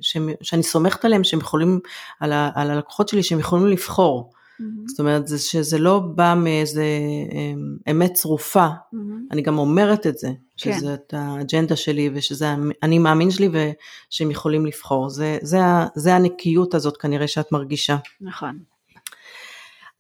שאני 0.43 0.63
סומכת 0.63 1.05
עליהם 1.05 1.25
שהם 1.25 1.41
יכולים, 1.41 1.81
על, 2.21 2.33
ה, 2.33 2.51
על 2.55 2.71
הלקוחות 2.71 3.09
שלי 3.09 3.23
שהם 3.23 3.39
יכולים 3.39 3.67
לבחור. 3.67 4.33
אמ-המ. 4.61 4.89
זאת 4.89 5.01
אומרת, 5.01 5.29
זה 5.29 5.39
שזה 5.39 5.79
לא 5.79 5.99
בא 5.99 6.35
מאיזה 6.37 6.85
אמ, 7.33 7.77
אמת 7.91 8.13
צרופה, 8.15 8.67
mm-hmm. 8.67 8.97
אני 9.31 9.43
גם 9.43 9.59
אומרת 9.59 10.07
את 10.07 10.19
זה, 10.19 10.31
שזאת 10.57 11.01
כן. 11.09 11.17
האג'נדה 11.17 11.77
שלי 11.77 12.11
ושזה 12.15 12.55
אני 12.83 12.99
מאמין 12.99 13.31
שלי 13.31 13.49
ושהם 13.49 14.31
יכולים 14.31 14.67
לבחור, 14.67 15.11
זה, 15.11 15.39
זה, 15.43 15.59
זה 15.95 16.15
הנקיות 16.15 16.75
הזאת 16.75 16.97
כנראה 16.97 17.29
שאת 17.29 17.53
מרגישה. 17.53 17.97
נכון. 18.21 18.59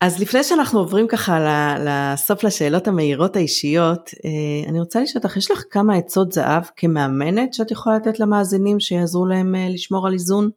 אז 0.00 0.20
לפני 0.20 0.44
שאנחנו 0.44 0.78
עוברים 0.78 1.06
ככה 1.08 1.38
לסוף 1.78 2.44
לשאלות 2.44 2.88
המהירות 2.88 3.36
האישיות, 3.36 4.10
אה, 4.24 4.70
אני 4.70 4.80
רוצה 4.80 5.00
לשאול 5.00 5.22
אותך, 5.24 5.36
יש 5.36 5.50
לך 5.50 5.62
כמה 5.70 5.94
עצות 5.94 6.32
זהב 6.32 6.62
כמאמנת 6.76 7.54
שאת 7.54 7.70
יכולה 7.70 7.96
לתת 7.96 8.20
למאזינים 8.20 8.80
שיעזרו 8.80 9.26
להם 9.26 9.54
אה, 9.54 9.68
לשמור 9.68 10.06
על 10.06 10.12
איזון? 10.12 10.50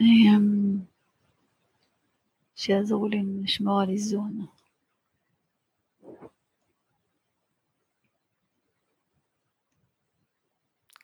אמ, 0.00 0.76
שיעזרו 2.56 3.08
לי 3.08 3.22
לשמור 3.42 3.80
על 3.80 3.90
איזון. 3.90 4.46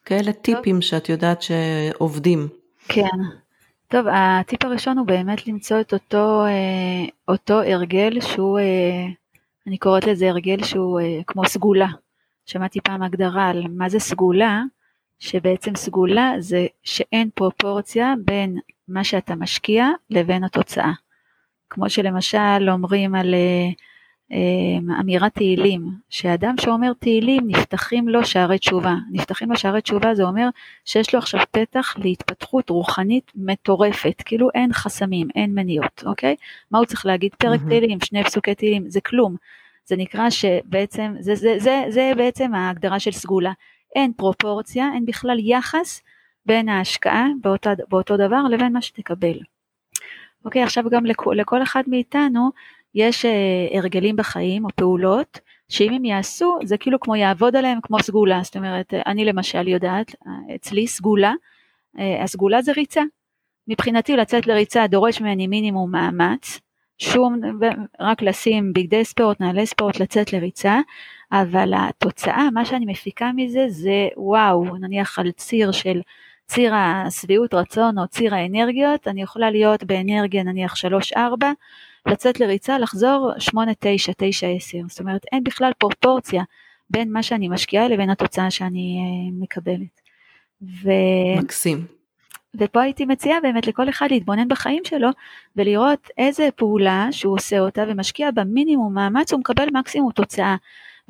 כאלה 0.05 0.33
טיפים 0.33 0.83
שאת 0.83 1.09
יודעת 1.09 1.43
שעובדים. 1.43 2.49
כן. 2.89 3.48
טוב, 3.91 4.07
הטיפ 4.13 4.65
הראשון 4.65 4.99
הוא 4.99 5.07
באמת 5.07 5.47
למצוא 5.47 5.81
את 5.81 5.93
אותו, 5.93 6.45
אה, 6.47 7.05
אותו 7.29 7.61
הרגל 7.63 8.21
שהוא, 8.21 8.59
אה, 8.59 9.07
אני 9.67 9.79
קוראת 9.79 10.07
לזה 10.07 10.29
הרגל 10.29 10.63
שהוא 10.65 11.01
אה, 11.01 11.21
כמו 11.27 11.47
סגולה. 11.47 11.87
שמעתי 12.47 12.81
פעם 12.81 13.03
הגדרה 13.03 13.49
על 13.49 13.65
מה 13.69 13.89
זה 13.89 13.99
סגולה, 13.99 14.63
שבעצם 15.19 15.75
סגולה 15.75 16.35
זה 16.39 16.67
שאין 16.83 17.31
פרופורציה 17.35 18.15
בין 18.25 18.59
מה 18.89 19.05
שאתה 19.05 19.35
משקיע 19.35 19.87
לבין 20.11 20.45
התוצאה. 20.45 20.93
כמו 21.71 21.91
שלמשל 21.91 22.71
אומרים 22.71 23.15
על 23.15 23.35
אמירת 25.01 25.35
תהילים, 25.35 25.91
שאדם 26.11 26.55
שאומר 26.61 26.93
תהילים 26.99 27.43
נפתחים 27.47 28.09
לו 28.09 28.25
שערי 28.25 28.59
תשובה. 28.59 28.95
נפתחים 29.13 29.51
לו 29.51 29.57
שערי 29.57 29.81
תשובה 29.81 30.15
זה 30.15 30.23
אומר 30.23 30.49
שיש 30.85 31.15
לו 31.15 31.19
עכשיו 31.19 31.41
פתח 31.51 31.95
להתפתחות 31.99 32.71
רוחנית 32.71 33.33
מטורפת, 33.35 34.23
כאילו 34.25 34.49
אין 34.55 34.73
חסמים, 34.73 35.29
אין 35.35 35.55
מניעות, 35.55 36.03
אוקיי? 36.07 36.37
מה 36.71 36.79
הוא 36.79 36.87
צריך 36.87 37.07
להגיד? 37.07 37.35
פרק 37.35 37.61
mm-hmm. 37.61 37.69
תהילים, 37.69 37.99
שני 38.05 38.25
פסוקי 38.25 38.55
תהילים, 38.55 38.91
זה 38.91 39.01
כלום. 39.01 39.37
זה 39.85 39.97
נקרא 39.97 40.31
שבעצם, 40.31 41.15
זה, 41.21 41.35
זה, 41.35 41.55
זה, 41.59 41.85
זה 41.89 42.13
בעצם 42.17 42.55
ההגדרה 42.55 43.01
של 43.01 43.13
סגולה. 43.13 43.53
אין 43.97 44.13
פרופורציה, 44.13 44.91
אין 44.95 45.07
בכלל 45.07 45.39
יחס 45.41 46.03
בין 46.47 46.69
ההשקעה 46.69 47.27
באותו, 47.41 47.71
באותו 47.89 48.17
דבר 48.17 48.43
לבין 48.51 48.73
מה 48.73 48.83
שתקבל. 48.83 49.39
אוקיי, 50.45 50.63
עכשיו 50.63 50.85
גם 50.91 51.07
לכ, 51.07 51.27
לכל 51.27 51.63
אחד 51.63 51.83
מאיתנו 51.87 52.51
יש 52.99 53.25
אה, 53.25 53.79
הרגלים 53.79 54.17
בחיים 54.17 54.65
או 54.65 54.71
פעולות 54.75 55.41
שאם 55.69 55.93
הם 55.93 56.05
יעשו 56.05 56.59
זה 56.65 56.77
כאילו 56.77 57.01
כמו 57.01 57.17
יעבוד 57.17 57.57
עליהם 57.57 57.79
כמו 57.83 58.03
סגולה, 58.03 58.41
זאת 58.43 58.57
אומרת 58.57 58.95
אני 59.07 59.25
למשל 59.25 59.69
יודעת, 59.69 60.15
אצלי 60.55 60.87
סגולה, 60.87 61.33
אה, 61.99 62.23
הסגולה 62.23 62.63
זה 62.63 62.73
ריצה. 62.73 63.03
מבחינתי 63.69 64.17
לצאת 64.17 64.47
לריצה 64.47 64.87
דורש 64.87 65.21
ממני 65.21 65.47
מינימום 65.47 65.91
מאמץ, 65.91 66.61
שום, 66.99 67.41
רק 68.01 68.23
לשים 68.23 68.73
בגדי 68.73 69.05
ספורט, 69.05 69.41
נעלי 69.41 69.67
ספורט, 69.67 70.01
לצאת 70.01 70.33
לריצה, 70.33 70.81
אבל 71.33 71.73
התוצאה, 71.77 72.51
מה 72.55 72.65
שאני 72.65 72.87
מפיקה 72.87 73.31
מזה 73.37 73.65
זה 73.69 74.09
וואו, 74.17 74.77
נניח 74.77 75.19
על 75.19 75.31
ציר 75.31 75.73
של 75.73 76.01
ציר 76.47 76.75
השביעות 76.75 77.55
רצון 77.55 77.99
או 77.99 78.09
ציר 78.09 78.35
האנרגיות, 78.35 79.09
אני 79.09 79.23
יכולה 79.23 79.51
להיות 79.51 79.85
באנרגיה 79.85 80.43
נניח 80.43 80.75
3-4, 81.15 81.19
לצאת 82.07 82.41
לריצה, 82.41 82.79
לחזור 82.79 83.31
8-9, 83.51 83.55
9-10, 83.55 83.55
זאת 84.89 85.01
אומרת 85.01 85.21
אין 85.33 85.45
בכלל 85.45 85.73
פרופורציה 85.79 86.43
בין 86.91 87.13
מה 87.13 87.23
שאני 87.23 87.49
משקיעה 87.49 87.89
לבין 87.89 88.11
התוצאה 88.11 88.51
שאני 88.51 88.99
אה, 88.99 89.43
מקבלת. 89.43 90.01
ו... 90.63 90.91
מקסים. 91.39 91.87
ופה 92.55 92.83
הייתי 92.83 93.05
מציעה 93.05 93.41
באמת 93.41 93.67
לכל 93.67 93.89
אחד 93.89 94.09
להתבונן 94.11 94.49
בחיים 94.49 94.83
שלו 94.85 95.09
ולראות 95.57 96.09
איזה 96.19 96.49
פעולה 96.57 97.09
שהוא 97.11 97.35
עושה 97.35 97.59
אותה 97.61 97.85
ומשקיע 97.89 98.31
במינימום 98.31 98.95
מאמץ 98.95 99.33
הוא 99.33 99.41
מקבל 99.41 99.67
מקסימום 99.73 100.13
תוצאה 100.13 100.57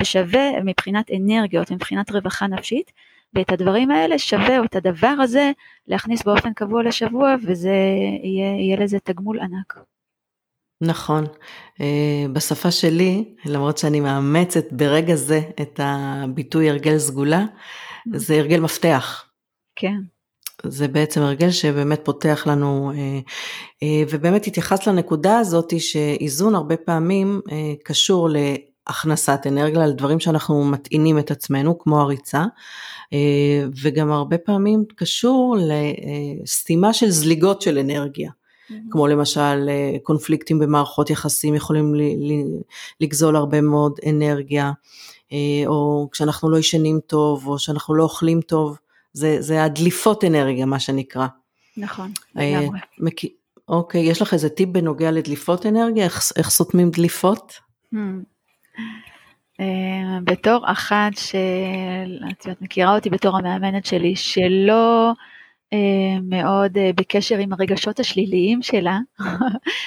ושווה 0.01 0.63
מבחינת 0.65 1.11
אנרגיות, 1.11 1.71
מבחינת 1.71 2.11
רווחה 2.11 2.47
נפשית 2.47 2.93
ואת 3.35 3.53
הדברים 3.53 3.91
האלה 3.91 4.19
שווה, 4.19 4.59
או 4.59 4.65
את 4.65 4.77
הדבר 4.77 5.15
הזה, 5.21 5.53
להכניס 5.87 6.23
באופן 6.23 6.53
קבוע 6.53 6.83
לשבוע, 6.83 7.35
וזה 7.43 7.75
יהיה, 8.23 8.57
יהיה 8.61 8.77
לזה 8.77 8.99
תגמול 8.99 9.41
ענק. 9.41 9.79
נכון. 10.81 11.25
אה, 11.81 12.27
בשפה 12.33 12.71
שלי, 12.71 13.35
למרות 13.45 13.79
שאני 13.79 14.01
מאמצת 14.01 14.65
ברגע 14.71 15.15
זה 15.15 15.41
את 15.61 15.81
הביטוי 15.83 16.71
הרגל 16.71 16.99
סגולה, 16.99 17.45
mm. 17.45 18.19
זה 18.19 18.35
הרגל 18.35 18.61
מפתח. 18.61 19.25
כן. 19.77 19.97
זה 20.65 20.89
בעצם 20.89 21.23
הרגל 21.23 21.51
שבאמת 21.51 22.01
פותח 22.05 22.47
לנו, 22.47 22.93
אה, 22.95 23.19
אה, 23.83 24.03
ובאמת 24.11 24.47
התייחסת 24.47 24.87
לנקודה 24.87 25.39
הזאת 25.39 25.81
שאיזון 25.81 26.55
הרבה 26.55 26.77
פעמים 26.77 27.41
קשור 27.85 28.29
להכנסת 28.31 29.41
אנרגיה, 29.47 29.85
על 29.85 29.93
דברים 29.93 30.21
שאנחנו 30.21 30.65
מטעינים 30.65 31.19
את 31.19 31.31
עצמנו, 31.31 31.79
כמו 31.79 32.01
הריצה, 32.01 32.45
וגם 33.83 34.13
הרבה 34.13 34.39
פעמים 34.39 34.85
קשור 34.97 35.57
לסתימה 35.59 36.93
של 36.93 37.11
זליגות 37.11 37.63
של 37.63 37.79
אנרגיה. 37.79 38.31
כמו 38.91 39.07
למשל 39.07 39.69
אה, 39.69 39.97
קונפליקטים 40.03 40.59
במערכות 40.59 41.11
יחסים 41.11 41.55
יכולים 41.55 41.95
לגזול 43.01 43.37
הרבה 43.37 43.61
מאוד 43.61 43.99
אנרגיה, 44.09 44.73
אה, 45.33 45.67
או 45.67 46.09
כשאנחנו 46.13 46.51
לא 46.51 46.59
ישנים 46.59 47.01
טוב, 47.07 47.47
או 47.47 47.59
שאנחנו 47.59 47.95
לא 47.95 48.03
אוכלים 48.03 48.41
טוב, 48.41 48.79
זה, 49.13 49.37
זה 49.41 49.65
הדליפות 49.65 50.25
אנרגיה, 50.25 50.67
מה 50.67 50.81
שנקרא. 50.81 51.27
נכון, 51.77 52.13
אה, 52.39 52.61
לגמרי. 52.61 52.79
אוקיי, 53.69 54.01
יש 54.01 54.23
לך 54.23 54.35
איזה 54.35 54.49
טיפ 54.49 54.69
בנוגע 54.69 55.11
לדליפות 55.11 55.67
אנרגיה? 55.67 56.05
איך, 56.05 56.33
איך 56.37 56.51
סותמים 56.51 56.91
דליפות? 56.91 57.53
Hmm. 57.95 57.99
בתור 60.25 60.65
אחת 60.67 61.13
שאת 61.17 62.63
מכירה 62.63 62.95
אותי 62.95 63.11
בתור 63.11 63.39
המאמנת 63.39 63.87
שלי, 63.87 64.17
שלא 64.17 65.13
מאוד 66.23 66.79
אה, 66.79 66.91
בקשר 66.97 67.39
עם 67.39 67.53
הרגשות 67.53 68.01
השליליים 68.01 68.63
שלה, 68.63 68.99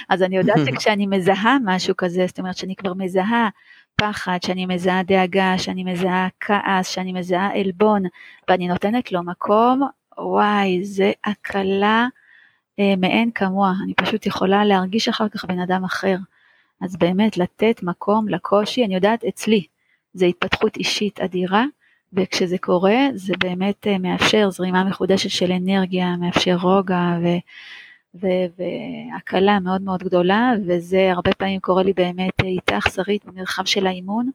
אז 0.10 0.24
אני 0.24 0.38
יודעת 0.38 0.58
שכשאני 0.66 1.08
מזהה 1.08 1.58
משהו 1.66 1.98
כזה, 1.98 2.28
זאת 2.28 2.40
אומרת 2.40 2.58
שאני 2.58 2.76
כבר 2.76 2.94
מזהה 2.94 3.50
פחד, 3.96 4.38
שאני 4.46 4.66
מזהה 4.66 5.04
דאגה, 5.04 5.58
שאני 5.58 5.84
מזהה 5.84 6.28
כעס, 6.40 6.88
שאני 6.88 7.14
מזהה 7.14 7.60
עלבון, 7.60 8.04
ואני 8.50 8.68
נותנת 8.68 9.12
לו 9.12 9.24
מקום, 9.24 9.82
וואי, 10.18 10.84
זה 10.84 11.12
הקלה 11.26 12.08
אה, 12.80 12.94
מאין 12.98 13.32
כמוה, 13.32 13.74
אני 13.84 13.94
פשוט 13.94 14.26
יכולה 14.26 14.66
להרגיש 14.66 15.08
אחר 15.08 15.30
כך 15.30 15.46
בן 15.46 15.60
אדם 15.60 15.84
אחר. 15.84 16.18
אז 16.82 16.96
באמת 16.98 17.38
לתת 17.38 17.84
מקום 17.84 18.30
לקושי, 18.30 18.86
אני 18.86 18.96
יודעת 18.96 19.24
אצלי, 19.24 19.66
זה 20.14 20.26
התפתחות 20.26 20.78
אישית 20.78 21.20
אדירה, 21.20 21.66
וכשזה 22.14 22.58
קורה 22.58 22.98
זה 23.14 23.34
באמת 23.40 23.88
אה, 23.88 23.98
מאפשר 23.98 24.50
זרימה 24.50 24.84
מחודשת 24.84 25.30
של 25.30 25.52
אנרגיה, 25.52 26.16
מאפשר 26.16 26.56
רוגע 26.62 27.18
ו... 27.24 27.28
והקלה 28.14 29.60
מאוד 29.60 29.82
מאוד 29.82 30.04
גדולה, 30.04 30.54
וזה 30.68 31.12
הרבה 31.12 31.34
פעמים 31.34 31.60
קורה 31.60 31.84
לי 31.84 31.94
באמת 31.94 32.42
אה, 32.44 32.48
איתך, 32.48 32.88
שרית, 32.96 33.26
במרחב 33.26 33.66
של 33.66 33.88
האימון, 33.88 34.30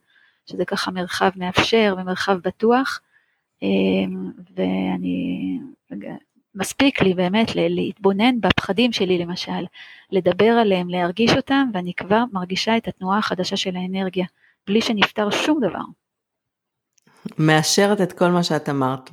שזה 0.47 0.65
ככה 0.65 0.91
מרחב 0.91 1.31
מאפשר 1.37 1.95
ומרחב 1.99 2.39
בטוח, 2.45 3.01
אמ, 3.63 4.31
ואני, 4.57 5.59
מספיק 6.55 7.03
לי 7.03 7.15
באמת 7.15 7.55
להתבונן 7.55 8.41
בפחדים 8.41 8.93
שלי 8.93 9.19
למשל, 9.19 9.65
לדבר 10.13 10.51
עליהם, 10.51 10.89
להרגיש 10.89 11.31
אותם, 11.37 11.69
ואני 11.75 11.95
כבר 11.95 12.25
מרגישה 12.33 12.77
את 12.77 12.89
התנועה 12.89 13.19
החדשה 13.19 13.57
של 13.57 13.77
האנרגיה, 13.77 14.27
בלי 14.67 14.81
שנפתר 14.81 15.31
שום 15.31 15.61
דבר. 15.61 16.06
מאשרת 17.39 18.01
את 18.01 18.13
כל 18.13 18.29
מה 18.29 18.43
שאת 18.43 18.69
אמרת, 18.69 19.11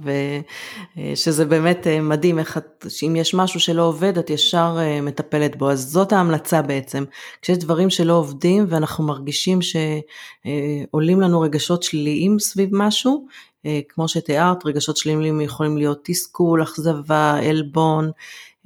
ושזה 0.98 1.46
באמת 1.46 1.88
אה, 1.88 2.02
מדהים 2.02 2.40
איך 2.40 2.58
את, 2.58 2.86
שאם 2.90 3.16
יש 3.16 3.34
משהו 3.34 3.60
שלא 3.60 3.82
עובד, 3.82 4.18
את 4.18 4.30
ישר 4.30 4.78
אה, 4.80 5.02
מטפלת 5.02 5.56
בו. 5.56 5.70
אז 5.70 5.92
זאת 5.92 6.14
ההמלצה 6.14 6.62
בעצם. 6.62 7.04
כשיש 7.42 7.58
דברים 7.58 7.90
שלא 7.90 8.14
עובדים 8.14 8.66
ואנחנו 8.70 9.04
מרגישים 9.04 9.60
שעולים 9.62 11.22
לנו 11.22 11.42
רגשות 11.42 11.84
שליליים 11.84 12.40
סביב 12.40 12.70
משהו, 12.72 13.28
אה, 13.66 13.80
כמו 13.90 14.08
שתיארת, 14.08 14.66
רגשות 14.66 14.98
שליליים 14.98 15.42
יכולים 15.42 15.78
להיות 15.78 16.00
תסכול, 16.04 16.64
אכזבה, 16.64 17.40
עלבון, 17.50 18.12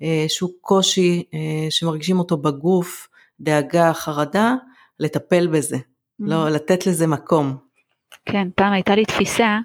איזשהו 0.01 0.49
קושי 0.61 1.23
שמרגישים 1.69 2.19
אותו 2.19 2.37
בגוף, 2.37 3.07
דאגה, 3.39 3.93
חרדה, 3.93 4.55
לטפל 4.99 5.47
בזה, 5.47 5.77
לא 6.19 6.49
לתת 6.49 6.87
לזה 6.87 7.07
מקום. 7.07 7.66
כן, 8.25 8.47
פעם 8.55 8.73
הייתה 8.73 8.95
לי 8.95 9.05
תפיסה 9.05 9.59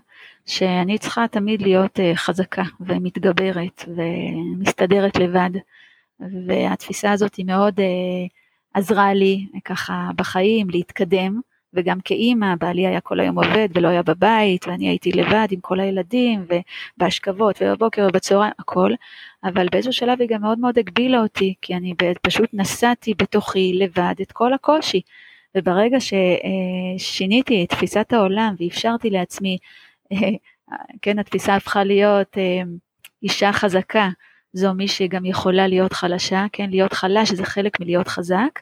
שאני 0.47 0.99
צריכה 0.99 1.29
תמיד 1.29 1.63
להיות 1.63 2.01
אה, 2.01 2.13
חזקה 2.15 2.63
ומתגברת 2.81 3.85
ומסתדרת 3.97 5.17
לבד, 5.17 5.51
והתפיסה 6.21 7.13
הזאת 7.13 7.35
היא 7.35 7.47
מאוד 7.47 7.81
אה, 7.81 8.27
עזרה 8.75 9.15
לי 9.15 9.47
ככה 9.65 10.11
בחיים 10.17 10.71
להתקדם, 10.71 11.41
וגם 11.75 12.01
כאימא, 12.05 12.55
בעלי 12.61 12.87
היה 12.87 13.01
כל 13.01 13.21
היום 13.21 13.39
עובד 13.39 13.69
ולא 13.75 13.89
היה 13.89 14.03
בבית, 14.03 14.69
ואני 14.69 14.89
הייתי 14.89 15.13
לבד 15.13 15.47
עם 15.51 15.61
כל 15.61 15.81
הילדים, 15.81 16.47
ובהשכבות, 16.97 17.63
ובבוקר 17.63 18.07
ובצהריים, 18.09 18.53
הכל, 18.59 18.91
אבל 19.45 19.67
באיזשהו 19.73 19.93
שלב 19.93 20.21
היא 20.21 20.29
גם 20.29 20.41
מאוד 20.41 20.59
מאוד 20.59 20.79
הגבילה 20.79 21.23
אותי, 21.23 21.55
כי 21.63 21.75
אני 21.75 21.95
פשוט 22.23 22.51
נסעתי 22.53 23.15
בתוכי 23.15 23.73
לבד 23.75 24.15
את 24.23 24.33
כל 24.33 24.53
הקושי. 24.53 25.01
וברגע 25.57 25.97
ששיניתי 26.01 27.65
את 27.65 27.69
תפיסת 27.69 28.13
העולם 28.13 28.55
ואפשרתי 28.59 29.11
לעצמי, 29.11 29.59
כן, 31.03 31.19
התפיסה 31.19 31.57
הפכה 31.57 31.85
להיות 31.85 32.39
אה, 32.39 32.63
אישה 33.23 33.53
חזקה, 33.53 34.09
זו 34.53 34.75
מי 34.75 34.89
שגם 34.89 35.27
יכולה 35.27 35.69
להיות 35.69 35.93
חלשה, 35.93 36.47
כן, 36.53 36.71
להיות 36.71 36.93
חלש 36.93 37.33
זה 37.33 37.45
חלק 37.45 37.81
מלהיות 37.81 38.09
חזק, 38.09 38.61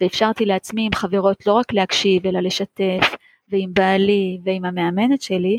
ואפשרתי 0.00 0.44
לעצמי 0.44 0.86
עם 0.86 0.92
חברות 0.94 1.46
לא 1.46 1.52
רק 1.52 1.72
להקשיב 1.72 2.26
אלא 2.26 2.40
לשתף, 2.40 3.14
ועם 3.48 3.70
בעלי 3.72 4.38
ועם 4.44 4.64
המאמנת 4.64 5.22
שלי, 5.22 5.58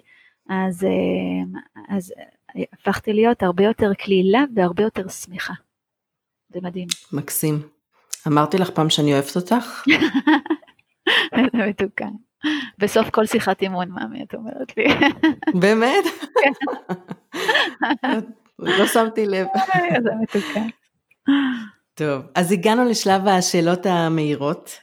אז, 0.49 0.83
אה, 0.83 1.61
אז 1.89 2.13
הפכתי 2.73 3.13
להיות 3.13 3.43
הרבה 3.43 3.63
יותר 3.63 3.93
קלילה 3.93 4.43
והרבה 4.55 4.83
יותר 4.83 5.07
שמחה. 5.07 5.53
זה 6.49 6.59
מדהים. 6.61 6.87
מקסים. 7.13 7.59
אמרתי 8.27 8.57
לך 8.57 8.69
פעם 8.69 8.89
שאני 8.89 9.13
אוהבת 9.13 9.35
אותך? 9.35 9.83
איזה 11.33 11.69
מתוקה. 11.69 12.05
בסוף 12.77 13.09
כל 13.09 13.25
שיחת 13.25 13.61
אימון, 13.61 13.89
מאמי, 13.89 14.23
את 14.23 14.33
אומרת 14.33 14.77
לי. 14.77 14.85
באמת? 15.59 16.03
לא 18.59 18.87
שמתי 18.87 19.25
לב. 19.25 19.47
איזה 19.95 20.09
מתוקה. 20.21 20.61
טוב, 21.93 22.21
אז 22.35 22.51
הגענו 22.51 22.85
לשלב 22.85 23.27
השאלות 23.27 23.85
המהירות, 23.85 24.79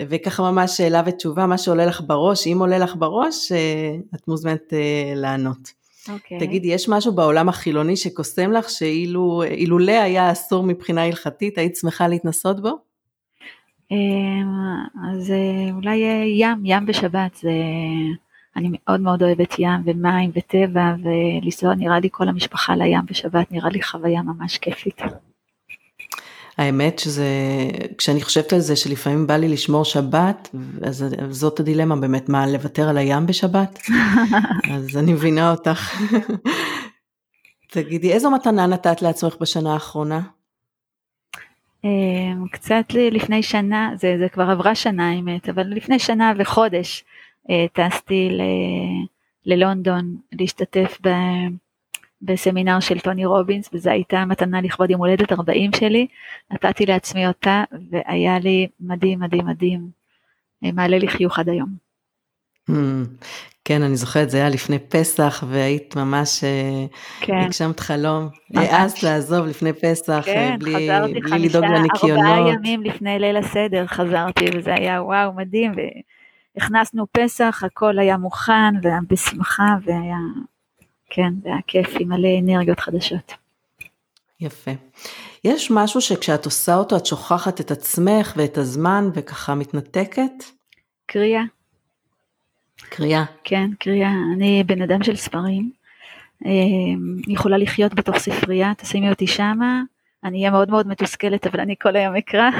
וככה 0.00 0.42
ממש 0.42 0.76
שאלה 0.76 1.02
ותשובה, 1.06 1.46
מה 1.46 1.58
שעולה 1.58 1.86
לך 1.86 2.00
בראש, 2.06 2.46
אם 2.46 2.58
עולה 2.60 2.78
לך 2.78 2.94
בראש, 2.98 3.52
אה, 3.52 3.96
את 4.14 4.28
מוזמנת 4.28 4.72
אה, 4.72 5.12
לענות. 5.16 5.72
אוקיי. 6.08 6.38
תגידי, 6.38 6.68
יש 6.68 6.88
משהו 6.88 7.12
בעולם 7.12 7.48
החילוני 7.48 7.96
שקוסם 7.96 8.52
לך, 8.52 8.70
שאילולא 8.70 9.92
היה 9.92 10.32
אסור 10.32 10.62
מבחינה 10.62 11.04
הלכתית, 11.04 11.58
היית 11.58 11.76
שמחה 11.76 12.08
להתנסות 12.08 12.62
בו? 12.62 12.78
אמ, 13.94 14.48
אז 15.12 15.30
אה, 15.30 15.74
אולי 15.74 15.96
ים, 16.38 16.62
ים 16.64 16.86
בשבת, 16.86 17.34
זה... 17.34 17.50
אני 18.56 18.68
מאוד 18.72 19.00
מאוד 19.00 19.22
אוהבת 19.22 19.54
ים 19.58 19.82
ומים 19.84 20.30
וטבע, 20.34 20.94
ולנסוע 21.02 21.74
נראה 21.74 22.00
לי 22.00 22.08
כל 22.12 22.28
המשפחה 22.28 22.76
לים 22.76 23.00
בשבת, 23.06 23.52
נראה 23.52 23.68
לי 23.68 23.82
חוויה 23.82 24.22
ממש 24.22 24.58
כיפית. 24.58 25.02
האמת 26.58 26.98
שזה, 26.98 27.26
כשאני 27.98 28.22
חושבת 28.22 28.52
על 28.52 28.60
זה 28.60 28.76
שלפעמים 28.76 29.26
בא 29.26 29.36
לי 29.36 29.48
לשמור 29.48 29.84
שבת, 29.84 30.48
אז 30.82 31.04
זאת 31.30 31.60
הדילמה 31.60 31.96
באמת, 31.96 32.28
מה, 32.28 32.46
לוותר 32.46 32.88
על 32.88 32.98
הים 32.98 33.26
בשבת? 33.26 33.78
אז 34.74 34.96
אני 34.96 35.12
מבינה 35.12 35.50
אותך. 35.50 35.94
תגידי, 37.70 38.12
איזו 38.12 38.30
מתנה 38.30 38.66
נתת 38.66 39.02
לעצמך 39.02 39.36
בשנה 39.40 39.72
האחרונה? 39.72 40.20
אמ, 41.84 42.48
קצת 42.48 42.84
לפני 42.92 43.42
שנה, 43.42 43.92
זה, 43.96 44.16
זה 44.18 44.28
כבר 44.28 44.50
עברה 44.50 44.74
שנה 44.74 45.10
האמת, 45.10 45.48
אבל 45.48 45.66
לפני 45.66 45.98
שנה 45.98 46.32
וחודש 46.38 47.04
אה, 47.50 47.66
טסתי 47.72 48.28
ל, 48.30 48.42
ללונדון 49.46 50.16
להשתתף 50.32 50.98
ב, 51.02 51.08
בסמינר 52.22 52.80
של 52.80 53.00
טוני 53.00 53.24
רובינס, 53.24 53.70
וזו 53.72 53.90
הייתה 53.90 54.24
מתנה 54.24 54.60
לכבוד 54.60 54.90
יום 54.90 55.00
הולדת 55.00 55.32
40 55.32 55.70
שלי, 55.72 56.06
נתתי 56.50 56.86
לעצמי 56.86 57.26
אותה, 57.26 57.64
והיה 57.90 58.38
לי 58.38 58.68
מדהים 58.80 59.20
מדהים 59.20 59.46
מדהים, 59.46 59.88
אה, 60.64 60.72
מעלה 60.72 60.98
לי 60.98 61.08
חיוך 61.08 61.38
עד 61.38 61.48
היום. 61.48 61.83
Hmm. 62.70 62.74
כן, 63.64 63.82
אני 63.82 63.96
זוכרת, 63.96 64.30
זה 64.30 64.36
היה 64.36 64.48
לפני 64.48 64.78
פסח, 64.78 65.44
והיית 65.48 65.96
ממש, 65.96 66.44
אה, 66.44 66.86
כן. 67.20 67.34
הגשמת 67.34 67.80
חלום. 67.80 68.28
העזת 68.54 69.02
לעזוב 69.02 69.46
לפני 69.46 69.72
פסח, 69.72 70.22
כן, 70.24 70.56
בלי, 70.58 70.88
בלי 71.22 71.38
לדאוג 71.38 71.64
לניקיונות. 71.64 71.90
כן, 71.92 71.96
חזרתי 71.96 72.12
ארבעה 72.12 72.54
ימים 72.54 72.82
לפני 72.82 73.18
ליל 73.18 73.36
הסדר, 73.36 73.86
חזרתי, 73.86 74.44
וזה 74.54 74.74
היה 74.74 75.02
וואו, 75.02 75.32
מדהים, 75.32 75.72
והכנסנו 76.56 77.06
פסח, 77.12 77.62
הכל 77.66 77.98
היה 77.98 78.16
מוכן, 78.16 78.74
והיה 78.82 78.98
בשמחה, 79.10 79.76
והיה 79.84 80.16
כן, 81.10 81.32
זה 81.42 81.48
היה 81.48 81.58
כיף 81.66 81.88
עם 82.00 82.08
מלא 82.08 82.28
אנרגיות 82.42 82.80
חדשות. 82.80 83.32
יפה. 84.40 84.70
יש 85.44 85.70
משהו 85.70 86.00
שכשאת 86.00 86.44
עושה 86.44 86.74
אותו 86.74 86.96
את 86.96 87.06
שוכחת 87.06 87.60
את 87.60 87.70
עצמך 87.70 88.32
ואת 88.36 88.58
הזמן 88.58 89.10
וככה 89.14 89.54
מתנתקת? 89.54 90.44
קריאה. 91.06 91.42
קריאה. 92.76 93.24
כן, 93.44 93.70
קריאה. 93.78 94.12
אני 94.34 94.64
בן 94.66 94.82
אדם 94.82 95.02
של 95.02 95.16
ספרים. 95.16 95.70
אני 96.44 97.26
אה, 97.28 97.32
יכולה 97.32 97.58
לחיות 97.58 97.94
בתוך 97.94 98.18
ספרייה, 98.18 98.72
תשימי 98.74 99.10
אותי 99.10 99.26
שמה, 99.26 99.82
אני 100.24 100.38
אהיה 100.38 100.50
מאוד 100.50 100.70
מאוד 100.70 100.88
מתוסכלת, 100.88 101.46
אבל 101.46 101.60
אני 101.60 101.74
כל 101.80 101.96
היום 101.96 102.16
אקרא. 102.16 102.50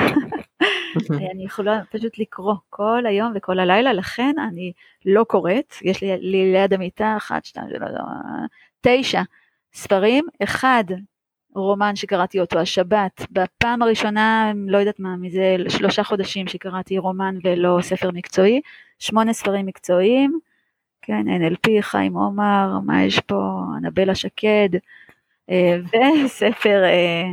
אני 1.33 1.45
יכולה 1.45 1.81
פשוט 1.91 2.19
לקרוא 2.19 2.55
כל 2.71 3.07
היום 3.07 3.33
וכל 3.35 3.59
הלילה, 3.59 3.93
לכן 3.93 4.35
אני 4.49 4.73
לא 5.05 5.25
קוראת, 5.25 5.75
יש 5.83 6.03
לי, 6.03 6.17
לי 6.21 6.53
ליד 6.53 6.75
המיטה 6.75 7.15
אחת, 7.17 7.45
שתיים, 7.45 7.67
שלוש, 7.69 7.91
תשע 8.81 9.23
ספרים, 9.75 10.27
אחד 10.43 10.85
רומן 11.55 11.97
שקראתי 11.97 12.41
אותו 12.41 12.59
השבת, 12.59 13.27
בפעם 13.31 13.83
הראשונה, 13.83 14.53
לא 14.67 14.79
יודעת 14.79 15.01
מה, 15.01 15.17
מזה 15.17 15.57
שלושה 15.69 16.05
חודשים 16.05 16.49
שקראתי 16.49 16.99
רומן 16.99 17.35
ולא 17.45 17.79
ספר 17.83 18.11
מקצועי, 18.11 18.61
שמונה 18.99 19.33
ספרים 19.33 19.67
מקצועיים, 19.67 20.39
כן, 21.03 21.25
NLP, 21.29 21.71
חיים 21.81 22.17
עומר, 22.17 22.79
מה 22.85 23.05
יש 23.05 23.21
פה, 23.21 23.63
אנבלה 23.79 24.15
שקד, 24.15 24.69
אה, 25.51 25.77
וספר 26.25 26.85
אה, 26.85 27.25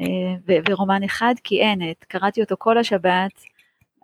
אה, 0.00 0.60
ורומן 0.68 1.02
אחד, 1.02 1.34
כי 1.44 1.60
אין 1.60 1.90
את, 1.90 2.04
קראתי 2.04 2.40
אותו 2.40 2.54
כל 2.58 2.78
השבת, 2.78 3.42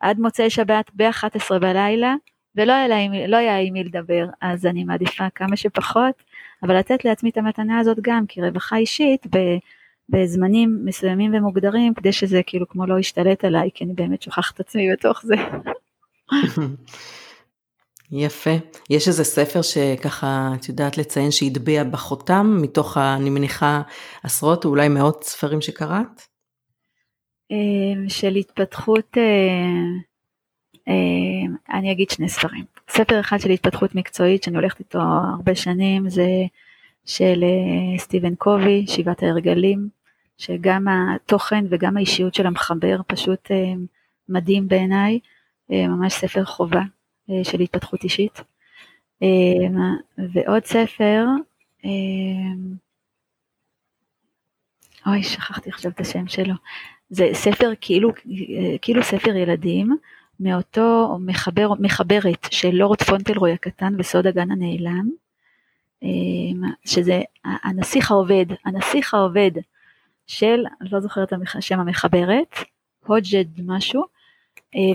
עד 0.00 0.18
מוצאי 0.18 0.50
שבת 0.50 0.90
ב-11 0.94 1.58
בלילה, 1.60 2.14
ולא 2.56 2.72
היה, 2.72 3.26
לא 3.28 3.36
היה 3.36 3.58
עם 3.58 3.72
מי 3.72 3.84
לדבר, 3.84 4.26
אז 4.40 4.66
אני 4.66 4.84
מעדיפה 4.84 5.30
כמה 5.34 5.56
שפחות, 5.56 6.22
אבל 6.62 6.78
לתת 6.78 7.04
לעצמי 7.04 7.30
את 7.30 7.36
המתנה 7.36 7.78
הזאת 7.78 7.98
גם 8.00 8.24
כרווחה 8.28 8.76
אישית 8.76 9.26
בזמנים 10.08 10.80
מסוימים 10.84 11.34
ומוגדרים, 11.34 11.94
כדי 11.94 12.12
שזה 12.12 12.40
כאילו 12.46 12.68
כמו 12.68 12.86
לא 12.86 12.98
ישתלט 12.98 13.44
עליי, 13.44 13.70
כי 13.74 13.84
אני 13.84 13.92
באמת 13.92 14.22
שוכחת 14.22 14.60
עצמי 14.60 14.92
בתוך 14.92 15.22
זה. 15.22 15.34
יפה. 18.12 18.50
יש 18.90 19.08
איזה 19.08 19.24
ספר 19.24 19.62
שככה 19.62 20.50
את 20.60 20.68
יודעת 20.68 20.98
לציין 20.98 21.30
שהטביע 21.30 21.84
בחותם 21.84 22.58
מתוך, 22.62 22.96
אני 22.98 23.30
מניחה, 23.30 23.82
עשרות 24.22 24.64
או 24.64 24.70
אולי 24.70 24.88
מאות 24.88 25.24
ספרים 25.24 25.60
שקראת? 25.60 26.22
אמ, 27.50 28.08
של 28.08 28.34
התפתחות, 28.34 29.18
אה, 29.18 29.22
אה, 30.88 31.74
אני 31.78 31.92
אגיד 31.92 32.10
שני 32.10 32.28
ספרים. 32.28 32.64
ספר 32.90 33.20
אחד 33.20 33.38
של 33.40 33.50
התפתחות 33.50 33.94
מקצועית 33.94 34.42
שאני 34.42 34.56
הולכת 34.56 34.80
איתו 34.80 34.98
הרבה 35.36 35.54
שנים 35.54 36.08
זה 36.08 36.26
של 37.04 37.44
אה, 37.44 37.98
סטיבן 37.98 38.34
קובי, 38.34 38.84
שבעת 38.86 39.22
ההרגלים, 39.22 39.88
שגם 40.38 40.86
התוכן 40.88 41.64
וגם 41.70 41.96
האישיות 41.96 42.34
של 42.34 42.46
המחבר 42.46 43.00
פשוט 43.06 43.50
מדהים 44.28 44.68
בעיניי, 44.68 45.18
ממש 45.70 46.12
ספר 46.12 46.44
חובה 46.44 46.82
אה, 47.30 47.44
של 47.44 47.60
התפתחות 47.60 48.04
אישית. 48.04 48.40
אה, 49.22 49.28
ועוד 50.32 50.64
ספר, 50.64 51.24
אה, 51.84 51.90
אוי, 55.06 55.22
שכחתי 55.22 55.70
עכשיו 55.70 55.90
את 55.90 56.00
השם 56.00 56.28
שלו. 56.28 56.54
זה 57.10 57.28
ספר 57.32 57.72
כאילו, 57.80 58.10
כאילו 58.82 59.02
ספר 59.02 59.36
ילדים, 59.36 59.96
מאותו 60.40 61.18
מחבר, 61.20 61.72
מחברת 61.80 62.46
של 62.50 62.70
לורד 62.70 63.02
פונטלרוי 63.02 63.52
הקטן 63.52 63.94
וסוד 63.98 64.26
הגן 64.26 64.50
הנעלם, 64.50 65.10
שזה 66.84 67.20
הנסיך 67.44 68.10
העובד, 68.10 68.46
הנסיך 68.64 69.14
העובד 69.14 69.50
של, 70.26 70.64
לא 70.80 71.00
זוכרת 71.00 71.32
את 71.32 71.38
שם 71.60 71.80
המחברת, 71.80 72.54
הוג'ד 73.06 73.60
משהו, 73.66 74.02
אה, 74.02 74.15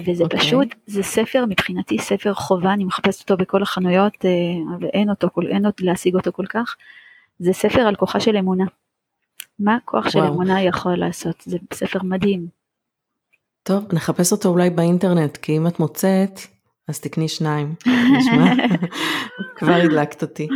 וזה 0.06 0.24
okay. 0.24 0.26
אוקיי. 0.26 0.40
פשוט, 0.40 0.76
זה 0.86 1.04
ספר, 1.04 1.46
מבחינתי 1.50 2.00
ספר 2.00 2.34
חובה, 2.34 2.74
אני 2.74 2.84
מחפשת 2.86 3.22
אותו 3.22 3.44
בכל 3.44 3.62
החנויות, 3.62 4.26
אה, 4.26 4.76
ואין 4.82 5.10
אותו, 5.10 5.28
אין 5.50 5.66
אותו 5.66 5.86
להשיג 5.86 6.16
אותו 6.16 6.32
כל 6.34 6.46
כך. 6.50 6.76
זה 7.40 7.54
ספר 7.54 7.82
על 7.82 7.96
כוחה 7.96 8.20
של 8.20 8.38
אמונה. 8.38 8.66
מה 9.60 9.78
כוח 9.86 10.06
וואו. 10.06 10.12
של 10.12 10.20
אמונה 10.20 10.62
יכול 10.62 10.96
לעשות? 10.96 11.44
זה 11.46 11.58
ספר 11.74 12.00
מדהים. 12.04 12.48
טוב, 13.64 13.84
נחפש 13.94 14.32
אותו 14.32 14.50
אולי 14.50 14.70
באינטרנט, 14.70 15.38
כי 15.38 15.58
אם 15.58 15.68
את 15.68 15.80
מוצאת, 15.80 16.40
אז 16.88 17.00
תקני 17.00 17.28
שניים. 17.28 17.76
נשמע? 18.18 18.54
כבר 19.58 19.74
הדלקת 19.74 20.22
אותי. 20.22 20.48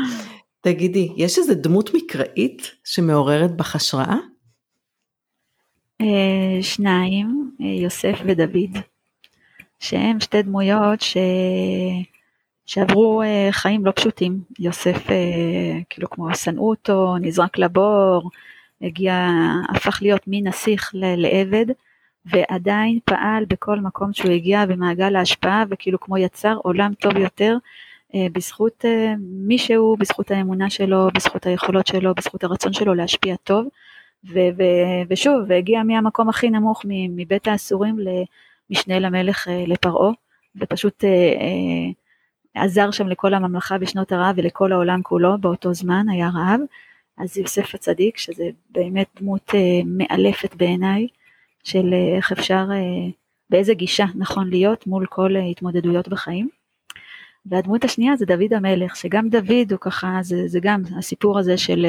תגידי, 0.61 1.13
יש 1.17 1.37
איזה 1.37 1.55
דמות 1.55 1.93
מקראית 1.93 2.71
שמעוררת 2.83 3.55
בך 3.57 3.75
השראה? 3.75 4.15
אה, 6.01 6.57
שניים, 6.61 7.51
יוסף 7.59 8.19
ודוד. 8.25 8.77
שהם 9.79 10.19
שתי 10.19 10.41
דמויות 10.41 11.01
ש... 11.01 11.17
שעברו 12.65 13.23
uh, 13.23 13.51
חיים 13.51 13.85
לא 13.85 13.91
פשוטים. 13.95 14.39
יוסף, 14.59 15.07
uh, 15.07 15.11
כאילו 15.89 16.09
כמו 16.09 16.35
שנאו 16.35 16.69
אותו, 16.69 17.17
נזרק 17.17 17.57
לבור, 17.57 18.29
הגיע, 18.81 19.29
הפך 19.69 19.99
להיות 20.01 20.21
מנסיך 20.27 20.91
לעבד, 20.95 21.65
ועדיין 22.25 22.99
פעל 23.05 23.45
בכל 23.47 23.79
מקום 23.79 24.13
שהוא 24.13 24.31
הגיע 24.31 24.65
במעגל 24.65 25.15
ההשפעה, 25.15 25.63
וכאילו 25.69 25.99
כמו 25.99 26.17
יצר 26.17 26.57
עולם 26.63 26.93
טוב 26.93 27.17
יותר, 27.17 27.57
uh, 28.11 28.15
בזכות 28.31 28.85
מי 29.19 29.57
שהוא, 29.57 29.97
בזכות 29.97 30.31
האמונה 30.31 30.69
שלו, 30.69 31.07
בזכות 31.13 31.45
היכולות 31.45 31.87
שלו, 31.87 32.15
בזכות 32.15 32.43
הרצון 32.43 32.73
שלו 32.73 32.93
להשפיע 32.93 33.35
טוב. 33.43 33.67
ו- 34.33 34.49
ו- 34.57 35.01
ושוב, 35.09 35.41
והגיע 35.47 35.83
מהמקום 35.83 36.29
הכי 36.29 36.49
נמוך 36.49 36.85
מבית 36.87 37.47
האסורים 37.47 37.99
משנה 38.69 38.99
למלך 38.99 39.47
אה, 39.47 39.63
לפרעה, 39.67 40.11
ופשוט 40.55 41.03
אה, 41.03 41.09
אה, 41.09 42.63
עזר 42.63 42.91
שם 42.91 43.07
לכל 43.07 43.33
הממלכה 43.33 43.77
בשנות 43.77 44.11
הרעב 44.11 44.35
ולכל 44.37 44.71
העולם 44.71 45.01
כולו 45.01 45.37
באותו 45.37 45.73
זמן, 45.73 46.09
היה 46.09 46.29
רעב. 46.29 46.59
אז 47.17 47.37
יוסף 47.37 47.75
הצדיק, 47.75 48.17
שזה 48.17 48.49
באמת 48.69 49.07
דמות 49.19 49.51
מאלפת 49.85 50.55
בעיניי, 50.55 51.07
של 51.63 51.93
איך 52.17 52.31
אפשר, 52.31 52.65
באיזה 53.49 53.73
גישה 53.73 54.05
נכון 54.15 54.49
להיות 54.49 54.87
מול 54.87 55.05
כל 55.05 55.35
התמודדויות 55.51 56.07
בחיים. 56.07 56.49
והדמות 57.45 57.83
השנייה 57.83 58.15
זה 58.15 58.25
דוד 58.25 58.53
המלך, 58.53 58.95
שגם 58.95 59.29
דוד 59.29 59.71
הוא 59.71 59.79
ככה, 59.81 60.17
זה, 60.21 60.47
זה 60.47 60.59
גם 60.61 60.81
הסיפור 60.97 61.39
הזה 61.39 61.57
של 61.57 61.85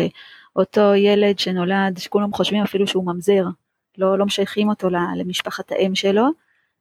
אותו 0.56 0.94
ילד 0.94 1.38
שנולד, 1.38 1.98
שכולם 1.98 2.32
חושבים 2.32 2.62
אפילו 2.62 2.86
שהוא 2.86 3.06
ממזר, 3.06 3.44
לא, 3.98 4.18
לא 4.18 4.26
משייכים 4.26 4.68
אותו 4.68 4.88
למשפחת 4.90 5.72
האם 5.72 5.94
שלו, 5.94 6.26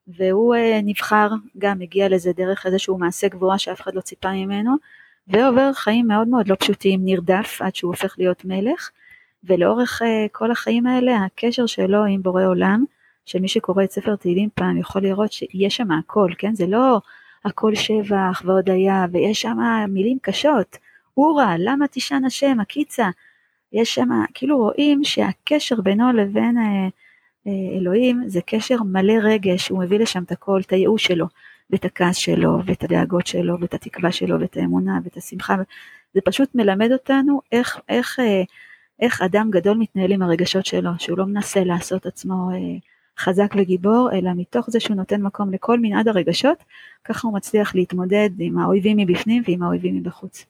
והוא 0.07 0.55
אה, 0.55 0.79
נבחר, 0.83 1.29
גם 1.57 1.81
הגיע 1.81 2.09
לזה 2.09 2.31
דרך 2.33 2.65
איזשהו 2.65 2.97
מעשה 2.97 3.27
גבורה 3.27 3.57
שאף 3.57 3.81
אחד 3.81 3.95
לא 3.95 4.01
ציפה 4.01 4.31
ממנו, 4.31 4.75
ועובר 5.27 5.73
חיים 5.73 6.07
מאוד 6.07 6.27
מאוד 6.27 6.47
לא 6.47 6.55
פשוטים, 6.59 6.99
נרדף 7.03 7.61
עד 7.61 7.75
שהוא 7.75 7.91
הופך 7.91 8.15
להיות 8.17 8.45
מלך, 8.45 8.89
ולאורך 9.43 10.01
אה, 10.01 10.25
כל 10.31 10.51
החיים 10.51 10.87
האלה 10.87 11.17
הקשר 11.17 11.65
שלו 11.65 12.05
עם 12.05 12.23
בורא 12.23 12.45
עולם, 12.45 12.85
שמי 13.25 13.47
שקורא 13.47 13.83
את 13.83 13.91
ספר 13.91 14.15
תהילים 14.15 14.49
פעם 14.53 14.77
יכול 14.77 15.01
לראות 15.01 15.31
שיש 15.31 15.75
שם 15.77 15.91
הכל, 15.91 16.31
כן? 16.37 16.55
זה 16.55 16.67
לא 16.67 17.01
הכל 17.45 17.75
שבח 17.75 18.41
והודיה, 18.45 19.05
ויש 19.11 19.41
שם 19.41 19.57
מילים 19.89 20.17
קשות, 20.21 20.77
אורה, 21.17 21.55
למה 21.59 21.87
תישן 21.87 22.25
השם, 22.25 22.59
הקיצה, 22.59 23.09
יש 23.73 23.95
שם, 23.95 24.09
כאילו 24.33 24.57
רואים 24.57 25.03
שהקשר 25.03 25.81
בינו 25.81 26.11
לבין 26.13 26.57
אה, 26.57 26.87
אלוהים 27.47 28.23
זה 28.27 28.39
קשר 28.45 28.83
מלא 28.83 29.13
רגש, 29.23 29.69
הוא 29.69 29.79
מביא 29.79 29.99
לשם 29.99 30.23
את 30.23 30.31
הכל, 30.31 30.61
את 30.65 30.73
הייאוש 30.73 31.05
שלו, 31.05 31.25
ואת 31.69 31.85
הכעס 31.85 32.15
שלו, 32.15 32.59
ואת 32.65 32.83
הדאגות 32.83 33.27
שלו, 33.27 33.59
ואת 33.59 33.73
התקווה 33.73 34.11
שלו, 34.11 34.39
ואת 34.39 34.57
האמונה, 34.57 34.99
ואת 35.03 35.17
השמחה, 35.17 35.55
זה 36.13 36.21
פשוט 36.25 36.55
מלמד 36.55 36.91
אותנו 36.91 37.41
איך, 37.51 37.79
איך, 37.89 38.19
אה, 38.19 38.43
איך 38.99 39.21
אדם 39.21 39.51
גדול 39.51 39.77
מתנהל 39.77 40.11
עם 40.11 40.21
הרגשות 40.21 40.65
שלו, 40.65 40.91
שהוא 40.97 41.17
לא 41.17 41.25
מנסה 41.25 41.63
לעשות 41.63 42.05
עצמו 42.05 42.49
אה, 42.53 42.57
חזק 43.19 43.53
וגיבור, 43.57 44.09
אלא 44.13 44.31
מתוך 44.35 44.69
זה 44.69 44.79
שהוא 44.79 44.95
נותן 44.95 45.21
מקום 45.21 45.51
לכל 45.51 45.79
מנעד 45.81 46.07
הרגשות, 46.07 46.63
ככה 47.03 47.27
הוא 47.27 47.35
מצליח 47.35 47.75
להתמודד 47.75 48.29
עם 48.39 48.57
האויבים 48.57 48.97
מבפנים 48.97 49.43
ועם 49.47 49.63
האויבים 49.63 49.95
מבחוץ. 49.95 50.45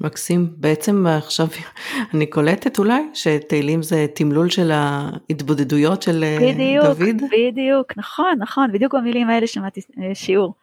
מקסים. 0.00 0.48
בעצם 0.56 1.06
עכשיו 1.06 1.46
אני 2.14 2.26
קולטת 2.26 2.78
אולי 2.78 3.02
שתהילים 3.14 3.82
זה 3.82 4.06
תמלול 4.14 4.50
של 4.50 4.70
ההתבודדויות 4.72 6.02
של 6.02 6.24
אה, 6.24 6.38
בדיוק, 6.40 6.84
דוד? 6.84 6.98
בדיוק, 6.98 7.30
בדיוק, 7.32 7.92
נכון, 7.96 8.34
נכון, 8.38 8.72
בדיוק 8.72 8.94
במילים 8.94 9.30
האלה 9.30 9.46
שמעתי 9.46 9.80
אה, 10.02 10.14
שיעור 10.14 10.54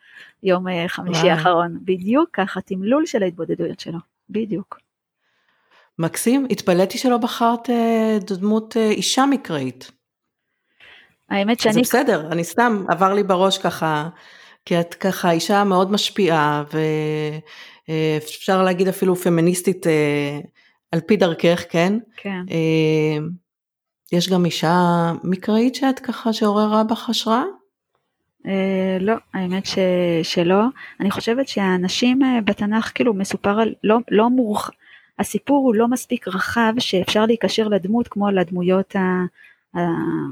יום 0.43 0.67
אה, 0.67 0.85
חמישי 0.87 1.29
האחרון. 1.29 1.79
בדיוק 1.81 2.29
ככה, 2.33 2.61
תמלול 2.61 3.05
של 3.05 3.23
ההתבודדויות 3.23 3.79
שלו, 3.79 3.99
בדיוק. 4.29 4.79
מקסים, 5.99 6.47
התפלאתי 6.49 6.97
שלא 6.97 7.17
בחרת 7.17 7.69
דמות 8.21 8.77
אישה 8.77 9.25
מקראית. 9.25 9.91
האמת 11.29 11.59
שאני... 11.59 11.73
זה 11.73 11.81
בסדר, 11.81 12.27
אני 12.31 12.43
סתם, 12.43 12.85
עבר 12.87 13.13
לי 13.13 13.23
בראש 13.23 13.57
ככה, 13.57 14.09
כי 14.65 14.79
את 14.79 14.93
ככה 14.93 15.31
אישה 15.31 15.63
מאוד 15.63 15.91
משפיעה, 15.91 16.63
ו... 16.73 16.79
אה, 17.89 18.17
אפשר 18.17 18.63
להגיד 18.63 18.87
אפילו 18.87 19.15
פמיניסטית 19.15 19.87
אה, 19.87 20.39
על 20.91 20.99
פי 20.99 21.17
דרכך, 21.17 21.63
כן? 21.69 21.93
כן. 22.17 22.41
יש 24.11 24.29
גם 24.29 24.45
אישה 24.45 25.11
מקראית 25.23 25.75
שאת 25.75 25.99
ככה 25.99 26.33
שעוררה 26.33 26.83
בך 26.83 27.09
השראה? 27.09 27.43
לא, 28.99 29.13
האמת 29.33 29.65
ש, 29.65 29.77
שלא. 30.23 30.61
אני 30.99 31.11
חושבת 31.11 31.47
שהנשים 31.47 32.19
בתנ"ך 32.45 32.91
כאילו 32.95 33.13
מסופר 33.13 33.59
על, 33.59 33.73
לא, 33.83 33.97
לא 34.11 34.29
מורח, 34.29 34.71
הסיפור 35.19 35.65
הוא 35.65 35.75
לא 35.75 35.87
מספיק 35.87 36.27
רחב 36.27 36.73
שאפשר 36.79 37.25
להיקשר 37.25 37.67
לדמות 37.67 38.07
כמו 38.07 38.31
לדמויות 38.31 38.95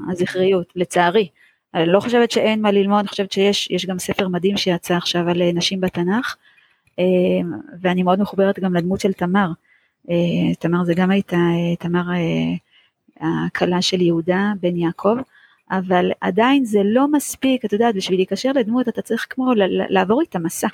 הזכריות, 0.08 0.72
לצערי. 0.76 1.28
אני 1.74 1.86
לא 1.86 2.00
חושבת 2.00 2.30
שאין 2.30 2.62
מה 2.62 2.70
ללמוד, 2.70 2.98
אני 2.98 3.08
חושבת 3.08 3.32
שיש 3.32 3.86
גם 3.86 3.98
ספר 3.98 4.28
מדהים 4.28 4.56
שיצא 4.56 4.96
עכשיו 4.96 5.28
על 5.28 5.42
אה, 5.42 5.52
נשים 5.52 5.80
בתנ"ך, 5.80 6.36
אה, 6.36 6.51
ואני 7.80 8.02
מאוד 8.02 8.20
מחוברת 8.20 8.58
גם 8.58 8.74
לדמות 8.74 9.00
של 9.00 9.12
תמר. 9.12 9.48
אה, 10.10 10.54
תמר 10.58 10.84
זה 10.84 10.94
גם 10.94 11.10
הייתה, 11.10 11.36
תמר 11.78 12.02
הכלה 13.20 13.82
של 13.82 14.00
יהודה 14.00 14.52
בן 14.60 14.76
יעקב, 14.76 15.16
אבל 15.70 16.10
עדיין 16.20 16.64
זה 16.64 16.80
לא 16.84 17.08
מספיק, 17.08 17.64
את 17.64 17.72
יודעת, 17.72 17.94
בשביל 17.94 18.18
להיקשר 18.18 18.52
לדמות 18.52 18.88
אתה 18.88 19.02
צריך 19.02 19.26
כמו 19.30 19.52
לעבור 19.88 20.20
איתה 20.20 20.38
מסע. 20.38 20.68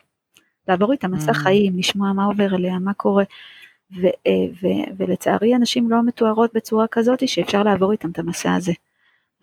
לעבור 0.68 0.92
איתה 0.92 1.08
מסע 1.08 1.30
mm. 1.30 1.34
חיים, 1.34 1.78
לשמוע 1.78 2.12
מה 2.12 2.24
עובר 2.24 2.54
אליה, 2.54 2.78
מה 2.78 2.94
קורה. 2.94 3.24
ו, 3.96 4.06
ו, 4.62 4.66
ולצערי 4.96 5.56
אנשים 5.56 5.90
לא 5.90 6.02
מתוארות 6.02 6.50
בצורה 6.54 6.86
כזאת 6.86 7.28
שאפשר 7.28 7.62
לעבור 7.62 7.92
איתם 7.92 8.10
את 8.10 8.18
המסע 8.18 8.54
הזה. 8.54 8.72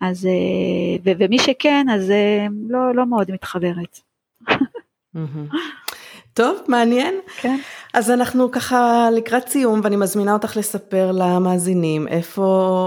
אז, 0.00 0.26
אה, 0.26 0.96
ו, 1.04 1.10
ומי 1.18 1.38
שכן, 1.38 1.86
אז 1.92 2.10
אה, 2.10 2.46
לא, 2.68 2.94
לא 2.94 3.06
מאוד 3.06 3.30
מתחברת. 3.30 4.00
טוב, 6.36 6.58
מעניין. 6.68 7.14
כן. 7.40 7.56
אז 7.94 8.10
אנחנו 8.10 8.50
ככה 8.50 9.08
לקראת 9.16 9.48
סיום, 9.48 9.80
ואני 9.84 9.96
מזמינה 9.96 10.32
אותך 10.32 10.56
לספר 10.56 11.12
למאזינים 11.12 12.08
איפה 12.08 12.42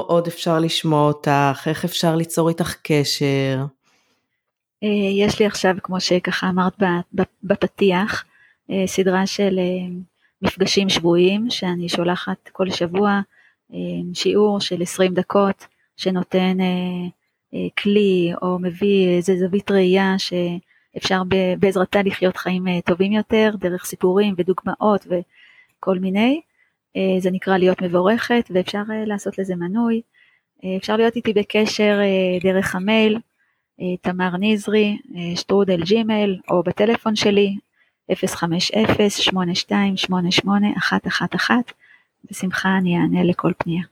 עוד 0.08 0.28
אפשר 0.28 0.60
לשמוע 0.60 1.08
אותך, 1.08 1.68
איך 1.68 1.86
אפשר 1.86 2.16
ליצור 2.16 2.50
איתך 2.50 2.76
קשר. 2.84 3.66
אה, 4.84 4.90
יש 5.26 5.40
לי 5.40 5.46
עכשיו, 5.46 5.76
כמו 5.84 6.00
שככה 6.00 6.50
אמרת 6.50 6.74
בפתיח, 7.44 8.26
סדרה 8.86 9.28
של 9.28 9.60
מפגשים 10.42 10.90
שבועיים, 10.90 11.50
שאני 11.50 11.90
שולחת 11.90 12.50
כל 12.52 12.70
שבוע 12.70 13.20
שיעור 14.14 14.60
של 14.60 14.82
20 14.82 15.14
דקות. 15.14 15.68
שנותן 16.00 16.62
אה, 16.62 17.08
אה, 17.54 17.68
כלי 17.78 18.32
או 18.42 18.60
מביא 18.60 19.08
איזה 19.08 19.38
זווית 19.38 19.72
ראייה 19.72 20.16
שאפשר 21.00 21.22
בעזרתה 21.60 22.02
לחיות 22.02 22.38
חיים 22.38 22.68
אה, 22.68 22.82
טובים 22.86 23.12
יותר, 23.12 23.52
דרך 23.60 23.86
סיפורים 23.86 24.34
ודוגמאות 24.38 25.08
וכל 25.10 26.00
מיני. 26.00 26.42
זה 27.20 27.32
נקרא 27.32 27.58
להיות 27.58 27.82
מבורכת 27.82 28.50
ואפשר 28.50 28.82
לעשות 29.06 29.38
לזה 29.38 29.56
מנוי. 29.56 30.02
אפשר 30.78 30.98
להיות 30.98 31.16
איתי 31.16 31.34
בקשר 31.34 32.00
דרך 32.44 32.76
המייל, 32.76 33.20
תמר 34.02 34.30
נזרי, 34.40 34.98
שטרודל 35.36 35.84
ג'ימל, 35.84 36.36
או 36.50 36.64
בטלפון 36.64 37.16
שלי, 37.16 37.56
050-8288-111, 38.12 38.12
בשמחה 42.32 42.78
אני 42.78 42.98
אענה 42.98 43.24
לכל 43.24 43.52
פנייה. 43.58 43.84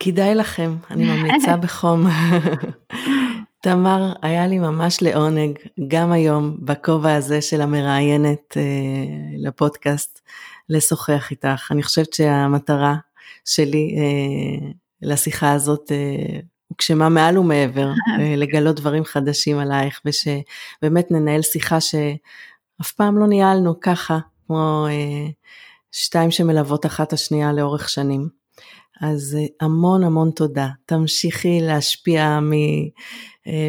כדאי 0.00 0.34
לכם, 0.34 0.70
אני 0.90 1.04
ממליצה 1.04 1.56
בחום. 1.62 2.06
תמר, 3.62 4.12
היה 4.22 4.46
לי 4.46 4.58
ממש 4.58 5.02
לעונג, 5.02 5.58
גם 5.88 6.12
היום, 6.12 6.56
בכובע 6.60 7.14
הזה 7.14 7.42
של 7.42 7.60
המראיינת 7.60 8.56
אה, 8.56 8.62
לפודקאסט, 9.38 10.20
לשוחח 10.68 11.30
איתך. 11.30 11.68
אני 11.70 11.82
חושבת 11.82 12.12
שהמטרה 12.12 12.96
שלי 13.44 13.96
אה, 13.98 14.68
לשיחה 15.02 15.52
הזאת 15.52 15.92
אה, 15.92 16.40
הוגשמה 16.68 17.08
מעל 17.08 17.38
ומעבר, 17.38 17.88
אה, 18.20 18.36
לגלות 18.36 18.76
דברים 18.76 19.04
חדשים 19.04 19.58
עלייך, 19.58 20.00
ושבאמת 20.04 21.10
ננהל 21.10 21.42
שיחה 21.42 21.80
שאף 21.80 22.92
פעם 22.96 23.18
לא 23.18 23.26
ניהלנו 23.26 23.80
ככה, 23.80 24.18
כמו 24.46 24.86
אה, 24.88 25.30
שתיים 25.92 26.30
שמלוות 26.30 26.86
אחת 26.86 27.12
השנייה 27.12 27.52
לאורך 27.52 27.88
שנים. 27.88 28.28
אז 29.02 29.36
אה, 29.40 29.66
המון 29.66 30.04
המון 30.04 30.30
תודה. 30.30 30.68
תמשיכי 30.86 31.60
להשפיע 31.60 32.22
אה, 32.22 32.38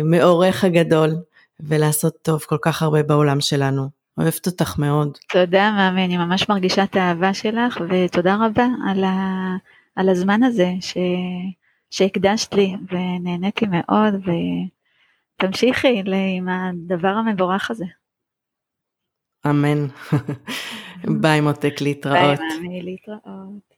מאורך 0.04 0.64
הגדול 0.64 1.16
ולעשות 1.60 2.14
טוב 2.22 2.44
כל 2.44 2.58
כך 2.62 2.82
הרבה 2.82 3.04
בעולם 3.04 3.42
שלנו. 3.42 3.90
אוהבת 4.18 4.48
אותך 4.48 4.80
מאוד. 4.80 5.18
תודה 5.30 5.72
מאמי, 5.72 6.06
אני 6.06 6.18
ממש 6.18 6.50
מרגישה 6.50 6.84
את 6.84 6.96
האהבה 6.96 7.34
שלך 7.34 7.82
ותודה 7.90 8.36
רבה 8.36 8.68
על, 8.88 9.04
ה, 9.04 9.56
על 9.96 10.10
הזמן 10.10 10.44
הזה 10.44 10.68
ש, 10.82 10.98
שהקדשת 11.92 12.54
לי 12.54 12.76
ונהניתי 12.92 13.66
מאוד 13.70 14.14
ותמשיכי 15.40 16.04
עם 16.38 16.50
הדבר 16.50 17.08
המבורך 17.08 17.72
הזה. 17.72 17.86
אמן. 19.46 19.88
ביי 21.22 21.42
מותק 21.42 21.82
להתראות. 21.82 22.40
ביי 22.40 22.48
מאמי 22.50 22.82
להתראות. 22.82 23.73